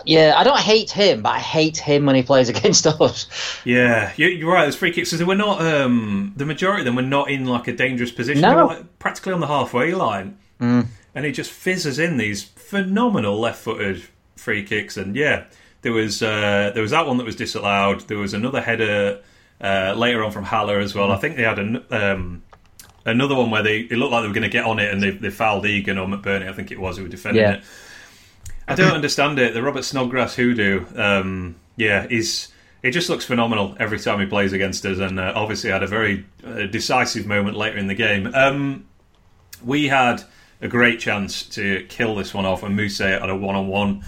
[0.04, 3.26] Yeah, I don't hate him, but I hate him when he plays against us.
[3.64, 4.64] Yeah, you- you're right.
[4.66, 5.60] Those free kicks, so they were not.
[5.62, 8.42] Um, the majority of them were not in like a dangerous position.
[8.42, 8.50] No.
[8.50, 10.86] They were like practically on the halfway line, mm.
[11.14, 14.02] and he just fizzes in these phenomenal left-footed
[14.36, 14.96] free kicks.
[14.96, 15.44] And yeah,
[15.82, 18.00] there was uh, there was that one that was disallowed.
[18.02, 19.20] There was another header
[19.60, 21.10] uh, later on from Haller as well.
[21.10, 22.42] I think they had an, um,
[23.06, 25.02] another one where they it looked like they were going to get on it, and
[25.02, 26.48] they, they fouled Egan or McBurnie.
[26.48, 27.52] I think it was who were defending Yeah.
[27.54, 27.64] it.
[28.68, 29.54] I don't understand it.
[29.54, 32.48] The Robert Snodgrass hoodoo, um, yeah, is
[32.82, 35.86] it just looks phenomenal every time he plays against us, and uh, obviously had a
[35.86, 38.32] very uh, decisive moment later in the game.
[38.34, 38.86] Um,
[39.64, 40.22] we had
[40.60, 44.04] a great chance to kill this one off, and Mousset had a one-on-one.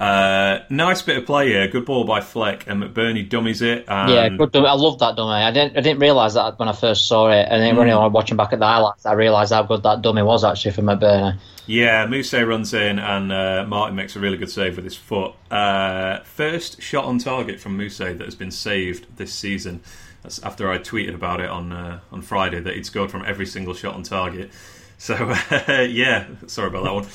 [0.00, 1.68] Uh, nice bit of play here.
[1.68, 3.84] Good ball by Fleck, and McBurnie dummies it.
[3.86, 4.66] And yeah, good dummy.
[4.66, 5.32] I love that dummy.
[5.32, 7.92] I didn't I didn't realise that when I first saw it, and then when Mm.
[8.00, 10.70] I was watching back at the highlights, I realised how good that dummy was actually
[10.70, 11.36] for McBurnie.
[11.66, 15.34] Yeah, Mousset runs in and uh, Martin makes a really good save with his foot.
[15.50, 19.80] Uh, first shot on target from Mousset that has been saved this season.
[20.22, 23.44] That's after I tweeted about it on uh, on Friday that he'd scored from every
[23.46, 24.50] single shot on target.
[24.96, 27.06] So uh, yeah, sorry about that one.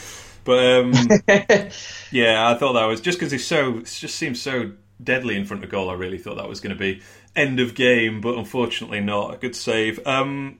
[0.46, 0.94] But um,
[2.12, 4.72] yeah, I thought that was just because he's so it just seems so
[5.04, 5.90] deadly in front of goal.
[5.90, 7.02] I really thought that was going to be
[7.36, 9.34] end of game, but unfortunately not.
[9.34, 10.06] A good save.
[10.08, 10.60] Um,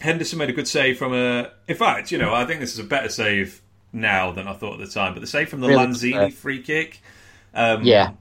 [0.00, 1.50] Henderson made a good save from a.
[1.66, 3.62] In fact, you know, I think this is a better save
[3.92, 5.14] now than I thought at the time.
[5.14, 7.00] But the save from the Really Lanzini free kick,
[7.54, 8.12] um, Yeah,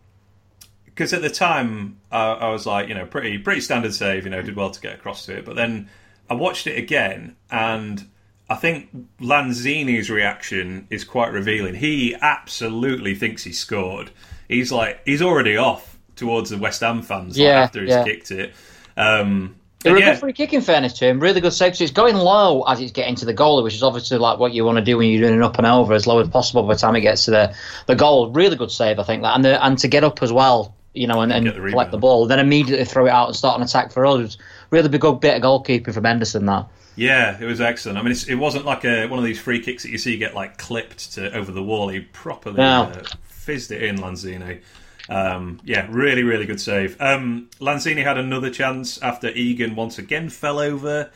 [0.86, 4.24] because at the time I, I was like, you know, pretty pretty standard save.
[4.24, 5.46] You know, did well to get across to it.
[5.46, 5.90] But then
[6.30, 8.06] I watched it again, and
[8.50, 8.90] I think
[9.20, 11.76] Lanzini's reaction is quite revealing.
[11.76, 14.12] He absolutely thinks he scored.
[14.48, 18.04] He's like he's already off towards the West Ham fans like, Yeah, after he's yeah.
[18.04, 18.54] kicked it.
[18.98, 21.20] Um, It was a good free kick in fairness to him.
[21.20, 21.78] Really good save.
[21.78, 24.52] So it's going low as it's getting to the goalie, which is obviously like what
[24.52, 26.64] you want to do when you're doing an up and over as low as possible
[26.64, 28.32] by the time it gets to the, the goal.
[28.32, 31.08] Really good save, I think that, and the, and to get up as well, you
[31.08, 33.64] know, and, and the collect the ball, then immediately throw it out and start an
[33.64, 34.38] attack for us.
[34.72, 36.46] Really big good bit of goalkeeping from Henderson.
[36.46, 37.98] That yeah, it was excellent.
[37.98, 40.18] I mean, it's, it wasn't like a, one of these free kicks that you see
[40.18, 41.88] get like clipped to over the wall.
[41.88, 42.92] He properly No.
[42.94, 44.62] uh, fizzed it in, Lanzini.
[45.08, 47.00] Um, yeah, really, really good save.
[47.00, 51.10] Um, Lanzini had another chance after Egan once again fell over.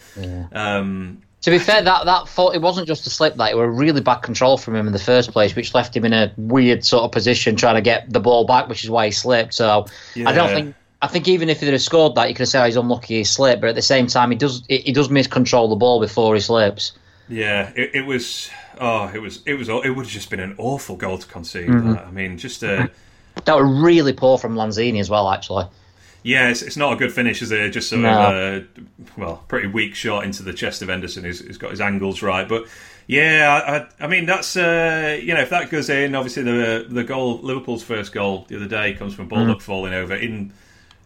[0.52, 3.36] Um, To be fair, that that fault, it wasn't just a slip.
[3.36, 6.06] That it were really bad control from him in the first place, which left him
[6.06, 9.06] in a weird sort of position trying to get the ball back, which is why
[9.06, 9.54] he slipped.
[9.54, 9.86] So
[10.26, 10.76] I don't think.
[11.04, 13.18] I think even if he'd have scored that, you could have said oh, he's unlucky
[13.18, 13.62] he slipped.
[13.62, 16.40] But at the same time, he does he, he does miscontrol the ball before he
[16.40, 16.94] slips.
[17.30, 18.50] Yeah, it, it was.
[18.80, 19.42] Oh, it was.
[19.46, 19.70] It was.
[19.70, 21.70] It would have just been an awful goal to concede.
[21.70, 21.94] Mm-hmm.
[21.94, 22.06] that.
[22.06, 22.88] I mean, just uh,
[23.46, 25.66] That were really poor from Lanzini as well, actually.
[26.24, 27.70] yeah, it's, it's not a good finish, is it?
[27.72, 28.56] Just sort No.
[28.58, 28.82] of, uh,
[29.18, 31.24] well, pretty weak shot into the chest of Henderson.
[31.24, 32.66] Who's, who's got his angles right, but
[33.08, 37.04] yeah, I, I, mean that's uh, you know if that goes in, obviously the the
[37.04, 39.30] goal, Liverpool's first goal the other day comes from Mm.
[39.30, 40.54] Baldock falling over in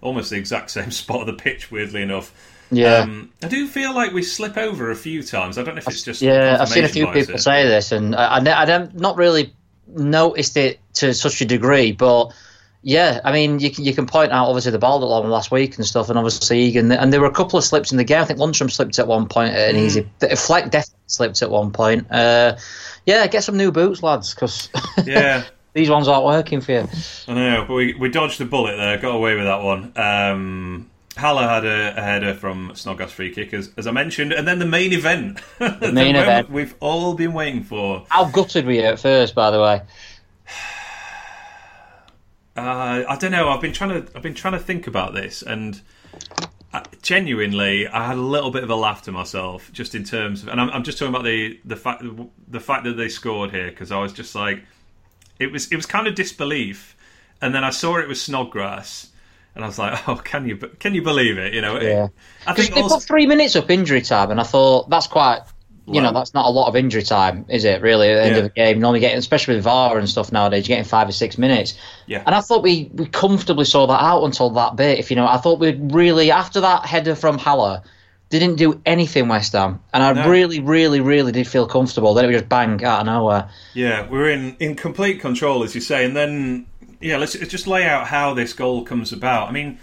[0.01, 1.71] almost the exact same spot of the pitch.
[1.71, 2.33] Weirdly enough.
[2.71, 2.97] Yeah.
[2.97, 5.57] Um, I do feel like we slip over a few times.
[5.57, 7.91] I don't know if it's just Yeah, I've seen a few people bias say this,
[7.91, 9.53] and I, I, I don't not really
[9.87, 12.33] noticed it to such a degree, but
[12.81, 15.49] yeah, I mean, you can you can point out obviously the ball that won last
[15.49, 18.03] week and stuff, and obviously Egan, and there were a couple of slips in the
[18.03, 18.21] game.
[18.21, 20.07] I think Lundstram slipped at one point at an easy.
[20.35, 22.11] Fleck definitely slipped at one point.
[22.11, 22.57] Uh,
[23.05, 24.69] yeah, get some new boots, lads, because.
[25.05, 25.43] Yeah.
[25.78, 26.89] these ones aren't working for you.
[27.28, 29.93] I know, but we, we dodged a bullet there, got away with that one.
[29.95, 34.47] Um, Haller had a, a header from Snodgrass free kick, as, as I mentioned, and
[34.47, 35.39] then the main event.
[35.59, 36.49] the main moment event.
[36.49, 38.07] We've all been waiting for.
[38.09, 39.82] How gutted were you at first, by the way?
[42.55, 43.49] Uh, I don't know.
[43.49, 44.11] I've been trying to.
[44.15, 45.80] I've been trying to think about this, and
[46.73, 50.41] uh, genuinely, I had a little bit of a laugh to myself, just in terms
[50.41, 50.47] of.
[50.47, 52.03] And I'm, I'm just talking about the the fact
[52.47, 54.63] the fact that they scored here because I was just like,
[55.39, 56.95] it was it was kind of disbelief,
[57.41, 59.09] and then I saw it was Snodgrass,
[59.55, 61.53] and I was like, oh, can you can you believe it?
[61.53, 62.07] You know, Yeah.
[62.45, 65.41] I think they also, put three minutes up injury time, and I thought that's quite,
[65.85, 67.81] you know, that's not a lot of injury time, is it?
[67.81, 68.38] Really, at the end Yeah.
[68.38, 71.13] of the game, normally getting, especially with VAR and stuff nowadays, you're getting five or
[71.13, 71.75] six minutes.
[72.07, 72.23] Yeah.
[72.25, 74.99] And I thought we we comfortably saw that out until that bit.
[74.99, 77.81] If you know, I thought we would really after that header from Haller.
[78.30, 80.30] They didn't do anything West Ham, and I No.
[80.30, 82.13] really, really, really did feel comfortable.
[82.13, 83.49] Then it was just bang out of nowhere.
[83.73, 86.03] Yeah, we're in, in complete control, as you say.
[86.03, 86.65] And then,
[86.99, 89.47] yeah, let's, just lay out how this goal comes about.
[89.47, 89.80] I mean,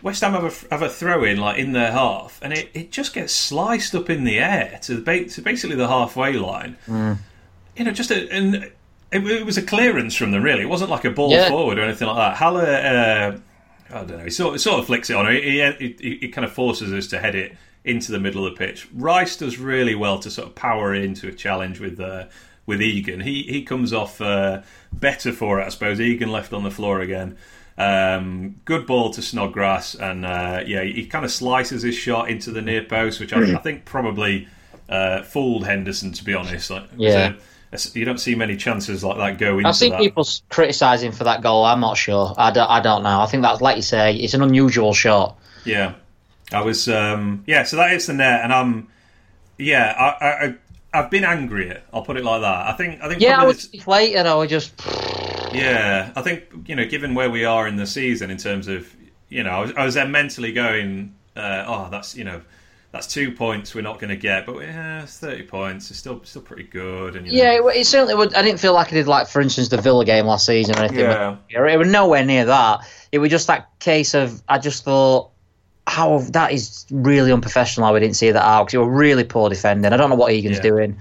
[0.00, 2.90] West Ham have a, have a throw in like in their half, and it, it
[2.90, 6.78] just gets sliced up in the air to, ba- to basically the halfway line.
[7.76, 8.72] You know, just a, and it,
[9.12, 10.42] it was a clearance from them.
[10.42, 11.50] Really, it wasn't like a ball Yeah.
[11.50, 12.36] forward or anything like that.
[12.38, 13.38] Haller, uh,
[13.94, 15.30] I don't know, he sort, sort of flicks it on.
[15.30, 15.40] He,
[15.78, 17.54] he, he, he kind of forces us to head it
[17.84, 18.88] into the middle of the pitch.
[18.94, 22.24] Rice does really well to sort of power into a challenge with uh,
[22.66, 23.20] with Egan.
[23.20, 24.62] He he comes off uh,
[24.92, 26.00] better for it, I suppose.
[26.00, 27.36] Egan left on the floor again.
[27.76, 32.50] Um, good ball to Snodgrass, and uh, yeah, he kind of slices his shot into
[32.52, 34.46] the near post, which I, I think probably
[34.88, 36.12] uh, fooled Henderson.
[36.12, 37.32] To be honest, like, Yeah.
[37.72, 39.98] a- a- you don't see many chances like that go into I've seen that.
[39.98, 41.64] people criticising for that goal.
[41.64, 42.32] I'm not sure.
[42.38, 43.20] I don't, I don't know.
[43.20, 45.36] I think that's like you say, it's an unusual shot.
[45.64, 45.94] Yeah,
[46.54, 46.88] I was.
[46.88, 48.88] Um, yeah, so that is the net, and I'm.
[49.58, 50.54] Yeah, I, I,
[50.92, 51.76] I've been angry.
[51.92, 52.68] I'll put it like that.
[52.68, 53.02] I think.
[53.02, 53.20] I think.
[53.20, 54.26] Yeah, I was deflated.
[54.26, 54.72] I was just.
[55.52, 58.92] Yeah, I think you know, given where we are in the season in terms of
[59.28, 62.40] you know, I was, I was there mentally going, uh, oh, that's you know,
[62.92, 65.90] that's two points we're not going to get, but yeah, it's thirty points.
[65.90, 67.16] It's still still pretty good.
[67.16, 68.34] And you know, Yeah, it, it certainly would.
[68.34, 70.80] I didn't feel like I did, like for instance, the Villa game last season or
[70.80, 71.00] anything.
[71.00, 71.36] Yeah.
[71.48, 72.80] It was nowhere near that.
[73.10, 75.30] It was just that case of I just thought,
[75.86, 77.86] how that is really unprofessional.
[77.86, 79.92] How we didn't see that out because it were really poor defending.
[79.92, 80.62] I don't know what Egan's Yeah.
[80.62, 80.96] doing.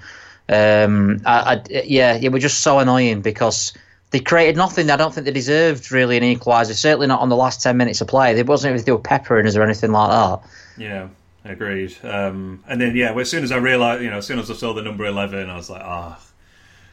[0.50, 3.72] Um, I, I, yeah, it was just so annoying because
[4.12, 4.90] they created nothing.
[4.90, 6.74] I don't think they deserved really an equaliser.
[6.74, 8.34] Certainly not on the last ten minutes of play.
[8.34, 10.42] There wasn't if they were peppering us or anything like that.
[10.78, 11.08] yeah,
[11.46, 11.96] agreed.
[12.04, 14.52] Um, and then yeah, well, as soon as I realised, you know, as soon as
[14.52, 16.20] I saw the number eleven, I was like, ah,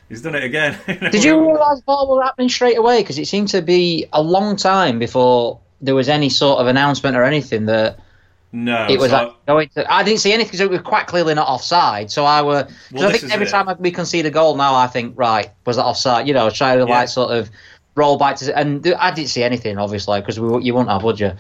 [0.09, 0.78] he's done it again.
[0.86, 3.03] Did you realise what was happening straight away?
[3.03, 7.16] Because it seemed to be a long time before there was any sort of announcement
[7.16, 7.99] or anything that
[8.53, 9.93] No, it was so- like going to.
[9.93, 12.11] I didn't see anything because it was quite clearly not offside.
[12.11, 12.68] So I were.
[12.93, 13.51] Well, I think every it.
[13.51, 16.28] time we concede a goal now, I think right was that offside?
[16.28, 16.85] You know, try to Yeah.
[16.85, 17.51] like sort of
[17.95, 18.57] roll back to.
[18.57, 21.33] And I didn't see anything obviously because we, you wouldn't have, would you?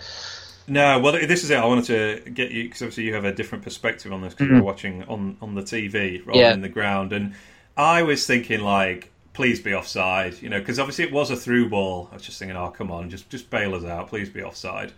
[0.70, 1.56] No, well, this is it.
[1.56, 4.46] I wanted to get you because obviously you have a different perspective on this because
[4.46, 4.56] mm-hmm.
[4.56, 6.50] you're watching on on the TV rather yeah.
[6.52, 7.12] than the ground.
[7.12, 7.34] And
[7.76, 9.10] I was thinking like,
[9.40, 12.10] please be offside, you know, because obviously it was a through ball.
[12.10, 14.92] I was just thinking, oh come on, just just bail us out, please be offside.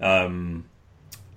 [0.00, 0.64] Um,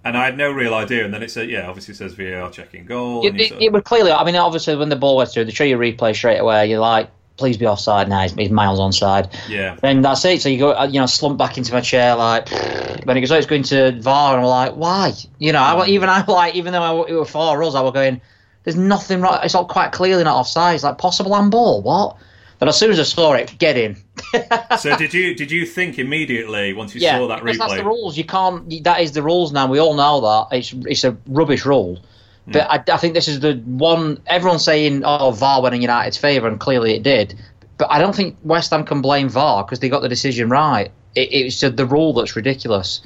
[0.06, 1.04] and I had no real idea.
[1.04, 3.28] And then it said, yeah, obviously it says VAR checking goal.
[3.28, 5.66] It, it, it was clearly, I mean, obviously when the ball went through, they show
[5.66, 6.70] you replay straight away.
[6.70, 8.22] You're like, please be offside now.
[8.22, 9.36] He's, he's miles onside.
[9.50, 9.76] Yeah.
[9.82, 10.42] Then that's it.
[10.42, 12.50] So you go, you know, slump back into my chair like.
[13.04, 15.14] When it goes, oh, it's going to VAR, and I'm like, why?
[15.38, 17.94] You know, I, even I like, even though I, it were for us, I was
[17.94, 18.20] going,
[18.64, 19.46] there's nothing right.
[19.46, 20.74] It's all quite clearly not offside.
[20.74, 21.84] It's like possible on ball.
[21.84, 22.18] What?
[22.58, 23.98] But as soon as I saw it, get in.
[24.80, 27.58] so did you did you think immediately once you yeah, saw that replay?
[27.58, 28.18] That's the rules.
[28.18, 28.84] You can't.
[28.84, 29.68] That is the rules now.
[29.68, 32.00] We all know that it's it's a rubbish rule.
[32.46, 32.52] Hmm.
[32.52, 36.18] But I, I, think this is the one everyone's saying, "Oh, VAR went in United's
[36.18, 37.36] favour," and clearly it did.
[37.78, 40.92] But I don't think West Ham can blame VAR because they got the decision right.
[41.16, 43.02] It, it's the rule that's ridiculous.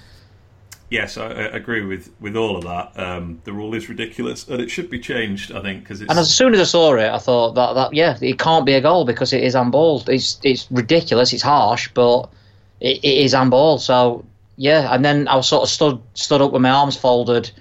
[0.89, 2.99] Yes, I, I, agree with, with all of that.
[2.99, 5.51] Um, the rule is ridiculous, and it should be changed.
[5.51, 8.17] I think because and as soon as I saw it, I thought that, that yeah,
[8.19, 10.09] it can't be a goal because it is handballed.
[10.09, 11.31] It's it's ridiculous.
[11.31, 12.29] It's harsh, but
[12.79, 13.81] it, it is handballed.
[13.81, 14.25] So
[14.57, 17.51] yeah, and then I was sort of stood stood up with my arms folded,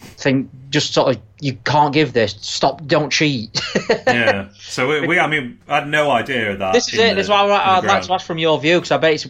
[0.00, 2.36] think just sort of you can't give this.
[2.40, 2.86] Stop!
[2.86, 3.60] Don't cheat.
[4.06, 4.48] yeah.
[4.58, 6.72] So we, we, I mean, I had no idea of that.
[6.72, 7.08] This is it.
[7.10, 9.26] The, this is why I'd like to ask from your view because I bet it's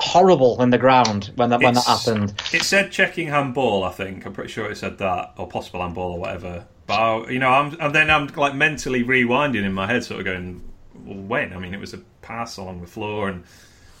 [0.00, 2.34] horrible in the ground when that when that happened.
[2.52, 3.84] It said checking handball.
[3.84, 6.66] I think I'm pretty sure it said that, or possible handball, or whatever.
[6.86, 10.20] But I, you know, I'm and then I'm like mentally rewinding in my head, sort
[10.20, 10.62] of going,
[11.04, 11.52] well, when?
[11.52, 13.44] I mean, it was a pass along the floor, and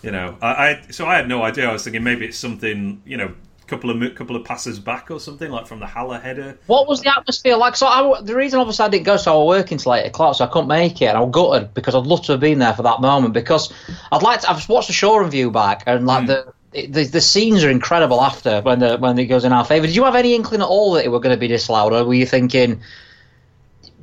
[0.02, 1.68] you know, I, I so I had no idea.
[1.68, 3.34] I was thinking maybe it's something, you know,
[3.70, 6.58] couple of couple of passes back or something like from the Haller header.
[6.66, 7.76] What was the atmosphere like?
[7.76, 10.36] So I, the reason obviously I didn't go, so I was working till eight o'clock,
[10.36, 12.58] so I couldn't make it, and I was gutted because I'd love to have been
[12.58, 13.72] there for that moment because
[14.12, 14.50] I'd like to.
[14.50, 16.26] I've watched the Shore view back, and like mm.
[16.26, 16.52] the.
[16.72, 19.88] The, the scenes are incredible after when the when it goes in our favour.
[19.88, 21.92] Did you have any inkling at all that it were going to be this loud,
[21.92, 22.80] or were you thinking,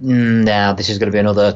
[0.04, 1.56] mm, "Now this is going to be another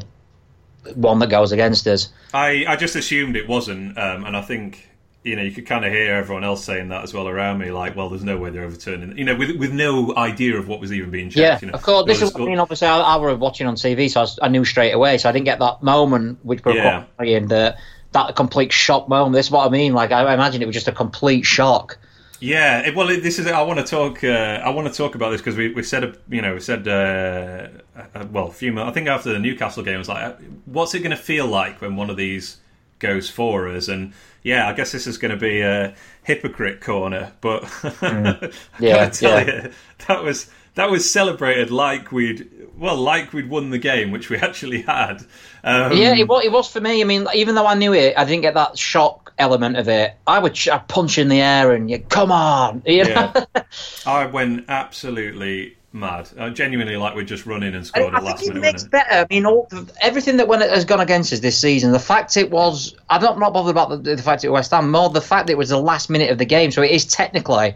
[0.96, 2.08] one that goes against us"?
[2.34, 4.88] I, I just assumed it wasn't, um, and I think
[5.24, 7.72] you know, you could kind of hear everyone else saying that as well around me,
[7.72, 10.80] like, well, there's no way they're overturning, you know, with with no idea of what
[10.80, 11.38] was even being checked.
[11.38, 11.74] Yeah, you know?
[11.74, 12.08] of course.
[12.08, 14.48] This is, I mean, obviously, I, I was watching on TV, so I, was, I,
[14.48, 15.20] knew straight away.
[15.20, 17.06] So I didn't get that moment, which we're yeah.
[17.20, 17.78] saying, that
[18.14, 19.36] that complete shock moment.
[19.36, 19.94] This is what I mean.
[19.94, 22.00] Like, I imagine it was just a complete shock.
[22.40, 23.46] Yeah, it, well, this is.
[23.46, 24.24] I want to talk.
[24.24, 26.88] Uh, I want to talk about this because we, we said, you know, we said,
[26.88, 28.82] uh, uh, well, a few.
[28.82, 31.96] I think after the Newcastle game, was like, what's it going to feel like when
[31.96, 32.58] one of these
[32.98, 33.88] goes for us?
[33.88, 34.14] And
[34.44, 38.54] yeah, I guess this is going to be a hypocrite corner, but mm.
[38.80, 39.64] yeah, tell yeah.
[39.64, 39.72] you
[40.08, 44.38] that was that was celebrated like we'd well like we'd won the game, which we
[44.38, 45.24] actually had.
[45.64, 47.02] Um, yeah, it was, it was for me.
[47.02, 50.16] I mean, even though I knew it, I didn't get that shock element of it.
[50.26, 52.84] I would I'd punch in the air and you come on.
[52.86, 53.34] You know?
[53.56, 53.64] yeah.
[54.06, 56.30] I went absolutely mad.
[56.38, 58.58] Uh, genuinely, like we're just running and scored I, a last minute.
[58.58, 59.14] It makes better.
[59.14, 59.68] I mean, all,
[60.02, 61.92] everything that went, has gone against us this season.
[61.92, 64.72] The fact it was, I'm not, not bothered about the, the fact it was West
[64.72, 64.92] Ham.
[64.92, 66.72] More the fact that it was the last minute of the game.
[66.72, 67.76] So it is technically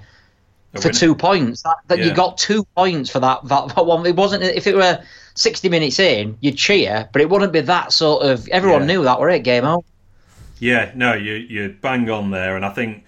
[0.81, 1.61] for two points.
[1.63, 2.05] That, that yeah.
[2.05, 4.05] you got two points for that, that, that one.
[4.05, 5.03] It wasn't if it were
[5.35, 8.47] 60 minutes in, you'd cheer, but it wouldn't be that sort of.
[8.49, 8.87] Everyone yeah.
[8.87, 9.85] knew that were it game out.
[10.59, 13.03] Yeah, no, you you bang on there, and I think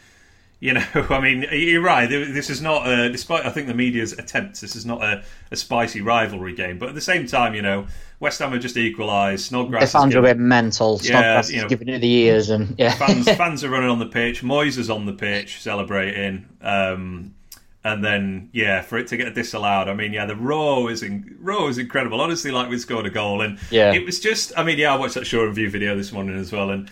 [0.60, 2.10] you know, I mean, you're right.
[2.10, 5.56] This is not, a, despite I think the media's attempts, this is not a, a,
[5.56, 6.80] spicy rivalry game.
[6.80, 7.88] But at the same time, you know,
[8.20, 9.46] West Ham have just equalised.
[9.46, 9.92] Snodgrass.
[9.92, 10.98] The fans are a bit mental.
[10.98, 14.00] Snodgrass yeah, you know, giving it the ears, and yeah, fans, fans are running on
[14.00, 14.42] the pitch.
[14.42, 16.48] Moyes is on the pitch celebrating.
[16.62, 17.36] Um,
[17.84, 21.38] and then, yeah, for it to get disallowed, I mean, yeah, the row is in,
[21.40, 22.20] raw is incredible.
[22.20, 23.94] Honestly, like we scored a goal, and yeah.
[23.94, 24.52] it was just.
[24.58, 26.90] I mean, yeah, I watched that Shore and View video this morning as well, and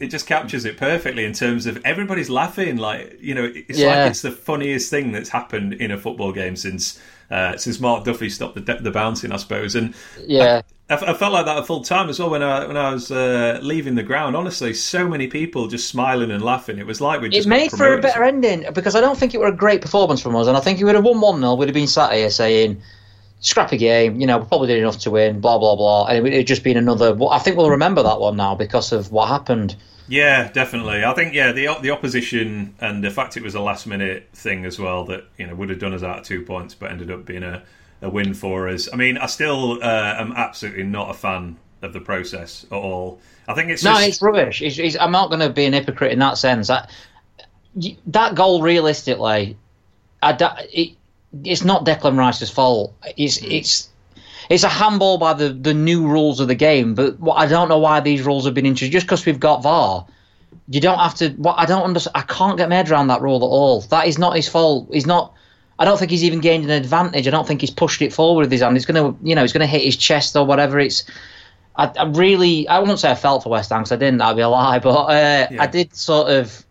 [0.00, 2.78] it just captures it perfectly in terms of everybody's laughing.
[2.78, 3.88] Like you know, it's yeah.
[3.88, 8.04] like it's the funniest thing that's happened in a football game since uh, since Mark
[8.04, 9.74] Duffy stopped the the bouncing, I suppose.
[9.74, 9.94] And
[10.26, 10.62] yeah.
[10.88, 13.12] I, I, felt like that a full time as well when I when I was
[13.12, 14.34] uh, leaving the ground.
[14.34, 16.78] Honestly, so many people just smiling and laughing.
[16.78, 19.34] It was like we just it made for a better ending because I don't think
[19.34, 21.20] it were a great performance from us, and I think if we would have won
[21.20, 22.82] one 0 we'd have been sat here saying
[23.40, 24.20] scrappy game.
[24.20, 25.40] You know, we probably did enough to win.
[25.40, 27.16] Blah blah blah, and it would just been another.
[27.30, 29.76] I think we'll remember that one now because of what happened.
[30.08, 31.04] Yeah, definitely.
[31.04, 34.64] I think yeah, the the opposition and the fact it was a last minute thing
[34.64, 37.10] as well that you know would have done us out of two points, but ended
[37.10, 37.62] up being a,
[38.02, 38.88] a win for us.
[38.92, 43.20] I mean, I still uh, am absolutely not a fan of the process at all.
[43.48, 44.08] I think it's no, just...
[44.08, 44.62] it's rubbish.
[44.62, 46.68] It's, it's, I'm not going to be an hypocrite in that sense.
[46.68, 46.90] That
[48.06, 49.56] that goal, realistically,
[50.22, 50.36] I,
[50.72, 50.96] it,
[51.44, 52.94] it's not Declan Rice's fault.
[53.16, 53.50] It's mm.
[53.50, 53.88] it's
[54.50, 56.94] it's a handball by the, the new rules of the game.
[56.94, 58.92] But I don't know why these rules have been introduced.
[58.92, 60.06] Just because we've got VAR,
[60.68, 61.30] you don't have to.
[61.30, 63.80] What I don't understand, I can't get my head around that rule at all.
[63.82, 64.88] That is not his fault.
[64.92, 65.34] He's not.
[65.78, 67.26] I don't think he's even gained an advantage.
[67.26, 68.76] I don't think he's pushed it forward with his hand.
[68.76, 70.78] He's gonna, you know, he's gonna hit his chest or whatever.
[70.80, 71.04] It's.
[71.76, 74.18] I, I really, I won't say I felt for West Ham because I didn't.
[74.18, 74.78] That'd be a lie.
[74.82, 75.62] But uh, Yeah.
[75.62, 76.64] I did sort of.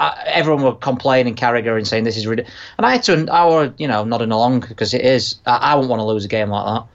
[0.00, 2.58] I, everyone were complaining, Carragher, and saying this is ridiculous.
[2.78, 5.36] And I had to, I were, you know, nodding along because it is.
[5.46, 6.86] I, I wouldn't want to lose a game like that.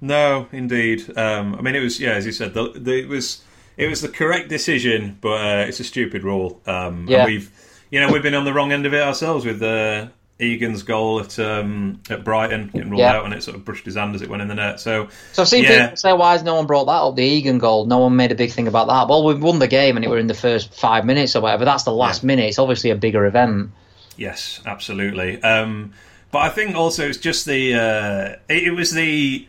[0.00, 1.16] No, indeed.
[1.18, 3.42] Um, I mean, it was yeah, as you said, the, the, it was
[3.76, 6.60] it was the correct decision, but uh, it's a stupid rule.
[6.66, 7.18] Um, Yeah.
[7.18, 7.50] and we've
[7.90, 10.08] you know we've been on the wrong end of it ourselves with uh,
[10.40, 13.16] Egan's goal at um, at Brighton getting rolled Yeah.
[13.16, 14.78] out, and it sort of brushed his hand as it went in the net.
[14.80, 15.82] So So I've seen Yeah.
[15.86, 17.16] people say, why has no one brought that up?
[17.16, 17.86] The Egan goal.
[17.86, 19.08] No one made a big thing about that.
[19.08, 21.64] Well, we won the game and it were in the first five minutes or whatever.
[21.64, 22.28] That's the last Yeah.
[22.28, 22.46] minute.
[22.50, 23.70] It's obviously a bigger event.
[24.16, 25.42] Yes, absolutely.
[25.42, 25.92] Um,
[26.30, 29.46] but I think also it's just the uh, it, it was the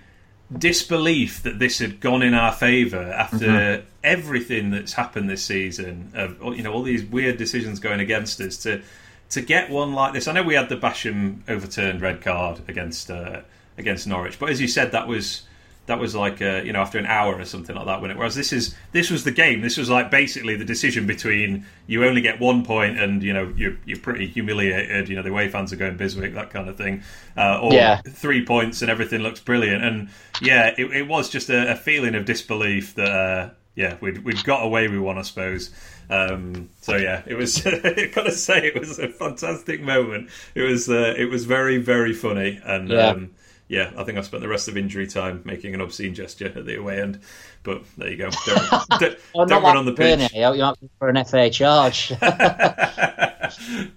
[0.58, 6.12] disbelief that this had gone in our favour after everything that's happened this season.
[6.16, 8.82] Of you know all these weird decisions going against us to
[9.30, 10.28] to get one like this.
[10.28, 13.42] I know we had the Basham overturned red card against uh,
[13.78, 15.44] against Norwich, but as you said, that was
[15.86, 18.02] that was like uh, you know after an hour or something like that.
[18.02, 19.62] When it whereas this is this was the game.
[19.62, 23.52] This was like basically the decision between you only get one point and you know
[23.56, 25.10] you're you're pretty humiliated.
[25.10, 27.02] You know the way fans are going Biswick that kind of thing,
[27.38, 28.02] uh, or Yeah.
[28.08, 29.84] three points and everything looks brilliant.
[29.84, 30.10] And
[30.42, 33.50] yeah, it, it was just a, a feeling of disbelief that uh,
[33.80, 35.72] yeah we'd we'd got away with one, I suppose.
[36.10, 37.66] Um, so yeah, it was.
[37.68, 40.30] I gotta say, it was a fantastic moment.
[40.54, 40.90] It was.
[40.90, 43.08] Uh, it was very, very funny, and Yeah.
[43.08, 43.32] um,
[43.70, 46.66] yeah, I think I spent the rest of injury time making an obscene gesture at
[46.66, 47.22] the away end.
[47.62, 48.32] But there you go.
[48.46, 50.34] Don't, don't, Oh, don't run on the pitch.
[50.34, 52.12] You're to for an FA charge.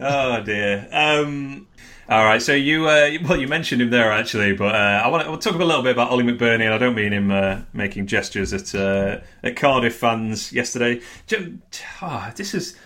[0.01, 0.89] oh dear.
[0.93, 1.66] Um,
[2.09, 2.42] all right.
[2.42, 5.61] So you, uh, well, you mentioned him there actually, but uh, I want to talk
[5.61, 8.74] a little bit about Ollie McBurnie, and I don't mean him uh, making gestures at
[8.74, 11.00] uh, at Cardiff fans yesterday.
[12.00, 12.76] Ah, this is,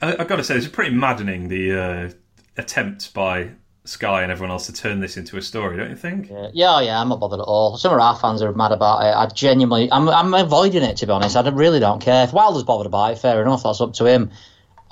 [0.00, 1.48] I, I've got to say, this is pretty maddening.
[1.48, 2.10] The uh,
[2.56, 3.50] attempt by
[3.84, 6.30] Sky and everyone else to turn this into a story, don't you think?
[6.52, 7.76] yeah, yeah, I'm not bothered at all.
[7.76, 9.14] Some of our fans are mad about it.
[9.16, 11.36] I genuinely, I'm, I'm avoiding it to be honest.
[11.36, 12.24] I really don't care.
[12.24, 13.62] If Wilder's bothered about it, fair enough.
[13.62, 14.30] That's up to him.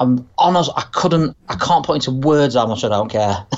[0.00, 0.70] I'm honest.
[0.76, 1.36] I couldn't.
[1.48, 3.46] I can't put into words how much I don't care.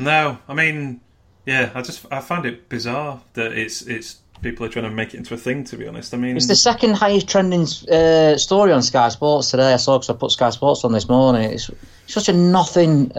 [0.00, 1.00] No, I mean,
[1.44, 5.12] yeah, I just I find it bizarre that it's it's people are trying to make
[5.12, 5.64] it into a thing.
[5.64, 9.50] To be honest, I mean, It's the second highest trending uh, story on Sky Sports
[9.50, 9.72] today.
[9.72, 11.50] I saw because I put Sky Sports on this morning.
[11.50, 11.68] It's
[12.06, 13.10] such a nothing.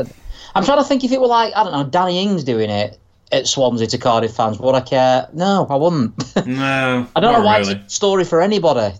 [0.56, 2.98] I'm trying to think if it were like I don't know Danny Ings doing it
[3.32, 4.58] at Swansea to Cardiff fans.
[4.60, 5.28] Would I care?
[5.34, 6.14] No, I wouldn't.
[6.48, 7.74] no, I don't know why really.
[7.74, 8.96] it's a story for anybody.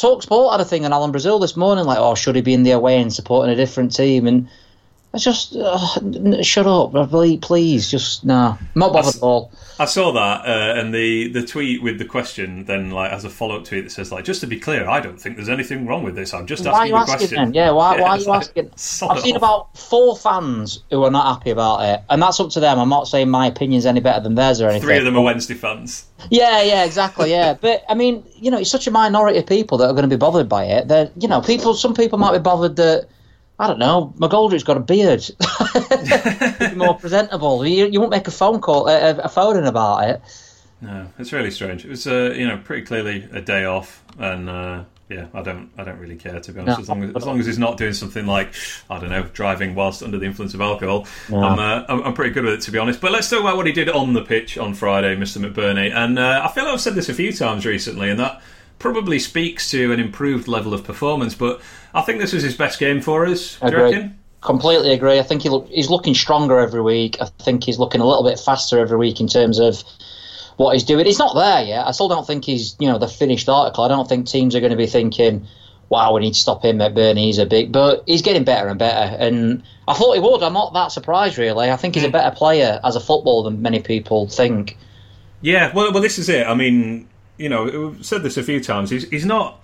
[0.00, 2.54] Talk Sport had a thing on Alan Brazil this morning, like, oh, should he be
[2.54, 4.26] in the away and supporting a different team?
[4.26, 4.48] And
[5.12, 9.50] it's just, uh, shut up, please, please, just no, not bothered at all.
[9.80, 13.30] I saw that, uh, and the, the tweet with the question then like as a
[13.30, 15.86] follow up tweet that says like, just to be clear, I don't think there's anything
[15.86, 16.32] wrong with this.
[16.32, 17.36] I'm just Why asking you the asking question.
[17.36, 17.54] then?
[17.54, 18.70] Yeah, why, why are you like, asking?
[19.08, 19.38] I've seen off.
[19.38, 22.78] about four fans who are not happy about it, and that's up to them.
[22.78, 24.86] I'm not saying my opinion's any better than theirs or anything.
[24.86, 26.06] Three of them are Wednesday fans.
[26.28, 27.30] Yeah, yeah, exactly.
[27.30, 30.08] Yeah, but I mean, you know, it's such a minority of people that are going
[30.08, 30.86] to be bothered by it.
[30.86, 31.74] That you know, people.
[31.74, 33.08] Some people might be bothered that
[33.60, 34.14] I don't know.
[34.16, 35.22] McGoldrick's got a beard,
[36.58, 37.66] Be more presentable.
[37.66, 40.22] You, you won't make a phone call, a, a phone in about it.
[40.80, 41.84] No, it's really strange.
[41.84, 45.70] It was, uh, you know, pretty clearly a day off, and uh, yeah, I don't,
[45.76, 46.78] I don't really care to be honest.
[46.78, 46.82] No.
[46.82, 48.54] as long as, as long as he's not doing something like,
[48.88, 51.42] I don't know, driving whilst under the influence of alcohol, No.
[51.42, 53.02] I'm, uh, I'm, I'm pretty good with it to be honest.
[53.02, 55.36] But let's talk about what he did on the pitch on Friday, Mr.
[55.44, 55.94] McBurnie.
[55.94, 58.40] And uh, I feel like I've said this a few times recently, and that
[58.80, 61.36] probably speaks to an improved level of performance.
[61.36, 61.60] But
[61.94, 63.58] I think this was his best game for us.
[63.60, 63.82] Do you Agree.
[63.82, 64.18] reckon?
[64.40, 65.18] Completely agree.
[65.18, 67.18] I think he look, he's looking stronger every week.
[67.20, 69.84] I think he's looking a little bit faster every week in terms of
[70.56, 71.04] what he's doing.
[71.04, 71.86] He's not there yet.
[71.86, 73.84] I still don't think he's you know the finished article.
[73.84, 75.46] I don't think teams are going to be thinking,
[75.90, 77.24] "Wow, we need to stop him at Burnley.
[77.24, 80.42] He's a big." But he's getting better and better, and I thought he would.
[80.42, 81.70] I'm not that surprised really.
[81.70, 82.12] I think he's a hmm.
[82.12, 84.78] better player as a football than many people think.
[85.42, 86.46] Yeah, well, well, this is it.
[86.46, 87.09] I mean,
[87.40, 88.90] you know, we've said this a few times.
[88.90, 89.60] He's, he's not.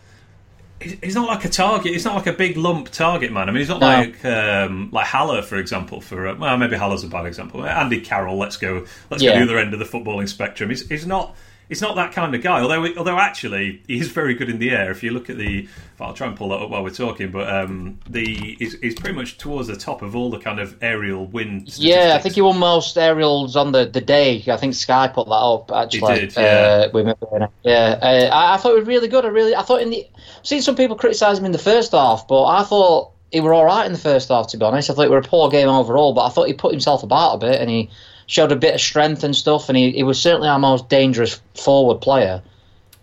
[0.80, 1.92] he's- not like a target.
[1.92, 3.48] He's not like a big lump target man.
[3.48, 3.86] I mean, he's not No.
[3.86, 6.00] like um, like Haller, for example.
[6.00, 7.64] For uh, well, maybe Haller's a bad example.
[7.64, 8.36] Andy Carroll.
[8.38, 8.84] Let's go.
[9.10, 9.38] Let's go Yeah.
[9.38, 10.70] the other end of the footballing spectrum.
[10.70, 11.36] He's, he's not.
[11.68, 12.60] He's not that kind of guy.
[12.60, 14.90] Although, although actually, he's very good in the air.
[14.90, 15.68] If you look at the,
[16.00, 17.30] I'll try and pull that up while we're talking.
[17.32, 20.76] But um, the he's, he's pretty much towards the top of all the kind of
[20.80, 21.64] aerial win.
[21.74, 24.44] Yeah, I think he won most aerials on the, the day.
[24.46, 26.14] I think Sky put that up actually.
[26.14, 26.86] He did, yeah.
[26.86, 27.16] Uh, with
[27.64, 27.98] yeah.
[28.00, 29.24] Uh, I, I thought it was really good.
[29.24, 30.06] I really, I thought in the,
[30.38, 33.52] I've seen some people criticise him in the first half, but I thought he were
[33.52, 34.46] all right in the first half.
[34.48, 36.54] To be honest, I thought it were a poor game overall, but I thought he
[36.54, 37.90] put himself about a bit and he
[38.26, 41.40] showed a bit of strength and stuff, and he, he was certainly our most dangerous
[41.54, 42.42] forward player.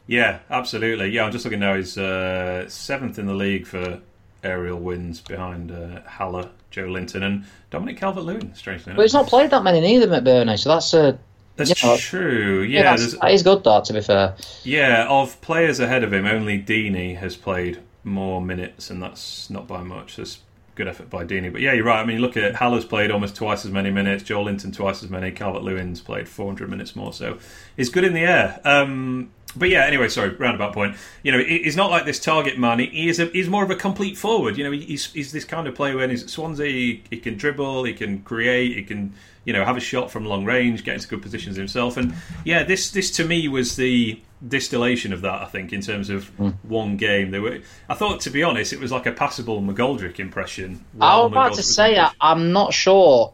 [0.08, 1.10] Yeah, absolutely.
[1.12, 1.76] Yeah, I'm just looking now.
[1.76, 4.00] He's uh, seventh in the league for
[4.44, 8.54] aerial wins behind uh, Haller, Joelinton, and Dominic Calvert-Lewin.
[8.54, 10.60] Strangely enough, But he's not played that many neither, McBurnie.
[10.60, 11.18] So that's a
[11.56, 12.62] that's you know, true.
[12.64, 13.80] yeah, Yeah, that's, there's- that is good though.
[13.82, 15.08] To be fair, yeah.
[15.08, 19.82] Of players ahead of him, only Deeney has played more minutes, and that's not by
[19.84, 20.18] much.
[20.18, 20.40] That's
[20.76, 21.52] good effort by Deeney.
[21.52, 22.02] But yeah, you're right.
[22.02, 24.24] I mean, look at Haller's played almost twice as many minutes.
[24.24, 25.32] Joelinton twice as many.
[25.32, 27.14] Calvert-Lewin's played 400 minutes more.
[27.14, 27.38] So
[27.78, 28.60] he's good in the air.
[28.64, 30.96] Um, but yeah, anyway, sorry, roundabout point.
[31.22, 32.80] You know, he's not like this target man.
[32.80, 34.58] He, he is a, he's more of a complete forward.
[34.58, 37.38] You know, he's, he's this kind of player when he's at Swansea, he, he can
[37.38, 39.14] dribble, he can create, he can,
[39.46, 41.98] you know, have a shot from long range, get into good positions himself.
[41.98, 42.14] And
[42.46, 45.42] yeah, this this to me was the distillation of that.
[45.42, 46.50] I think in terms of hmm.
[46.64, 47.60] one game, they were.
[47.90, 50.84] I thought, to be honest, it was like a passable McGoldrick impression.
[51.00, 52.18] I while was about McGoldrick to say on I, pitch.
[52.22, 53.34] I'm not sure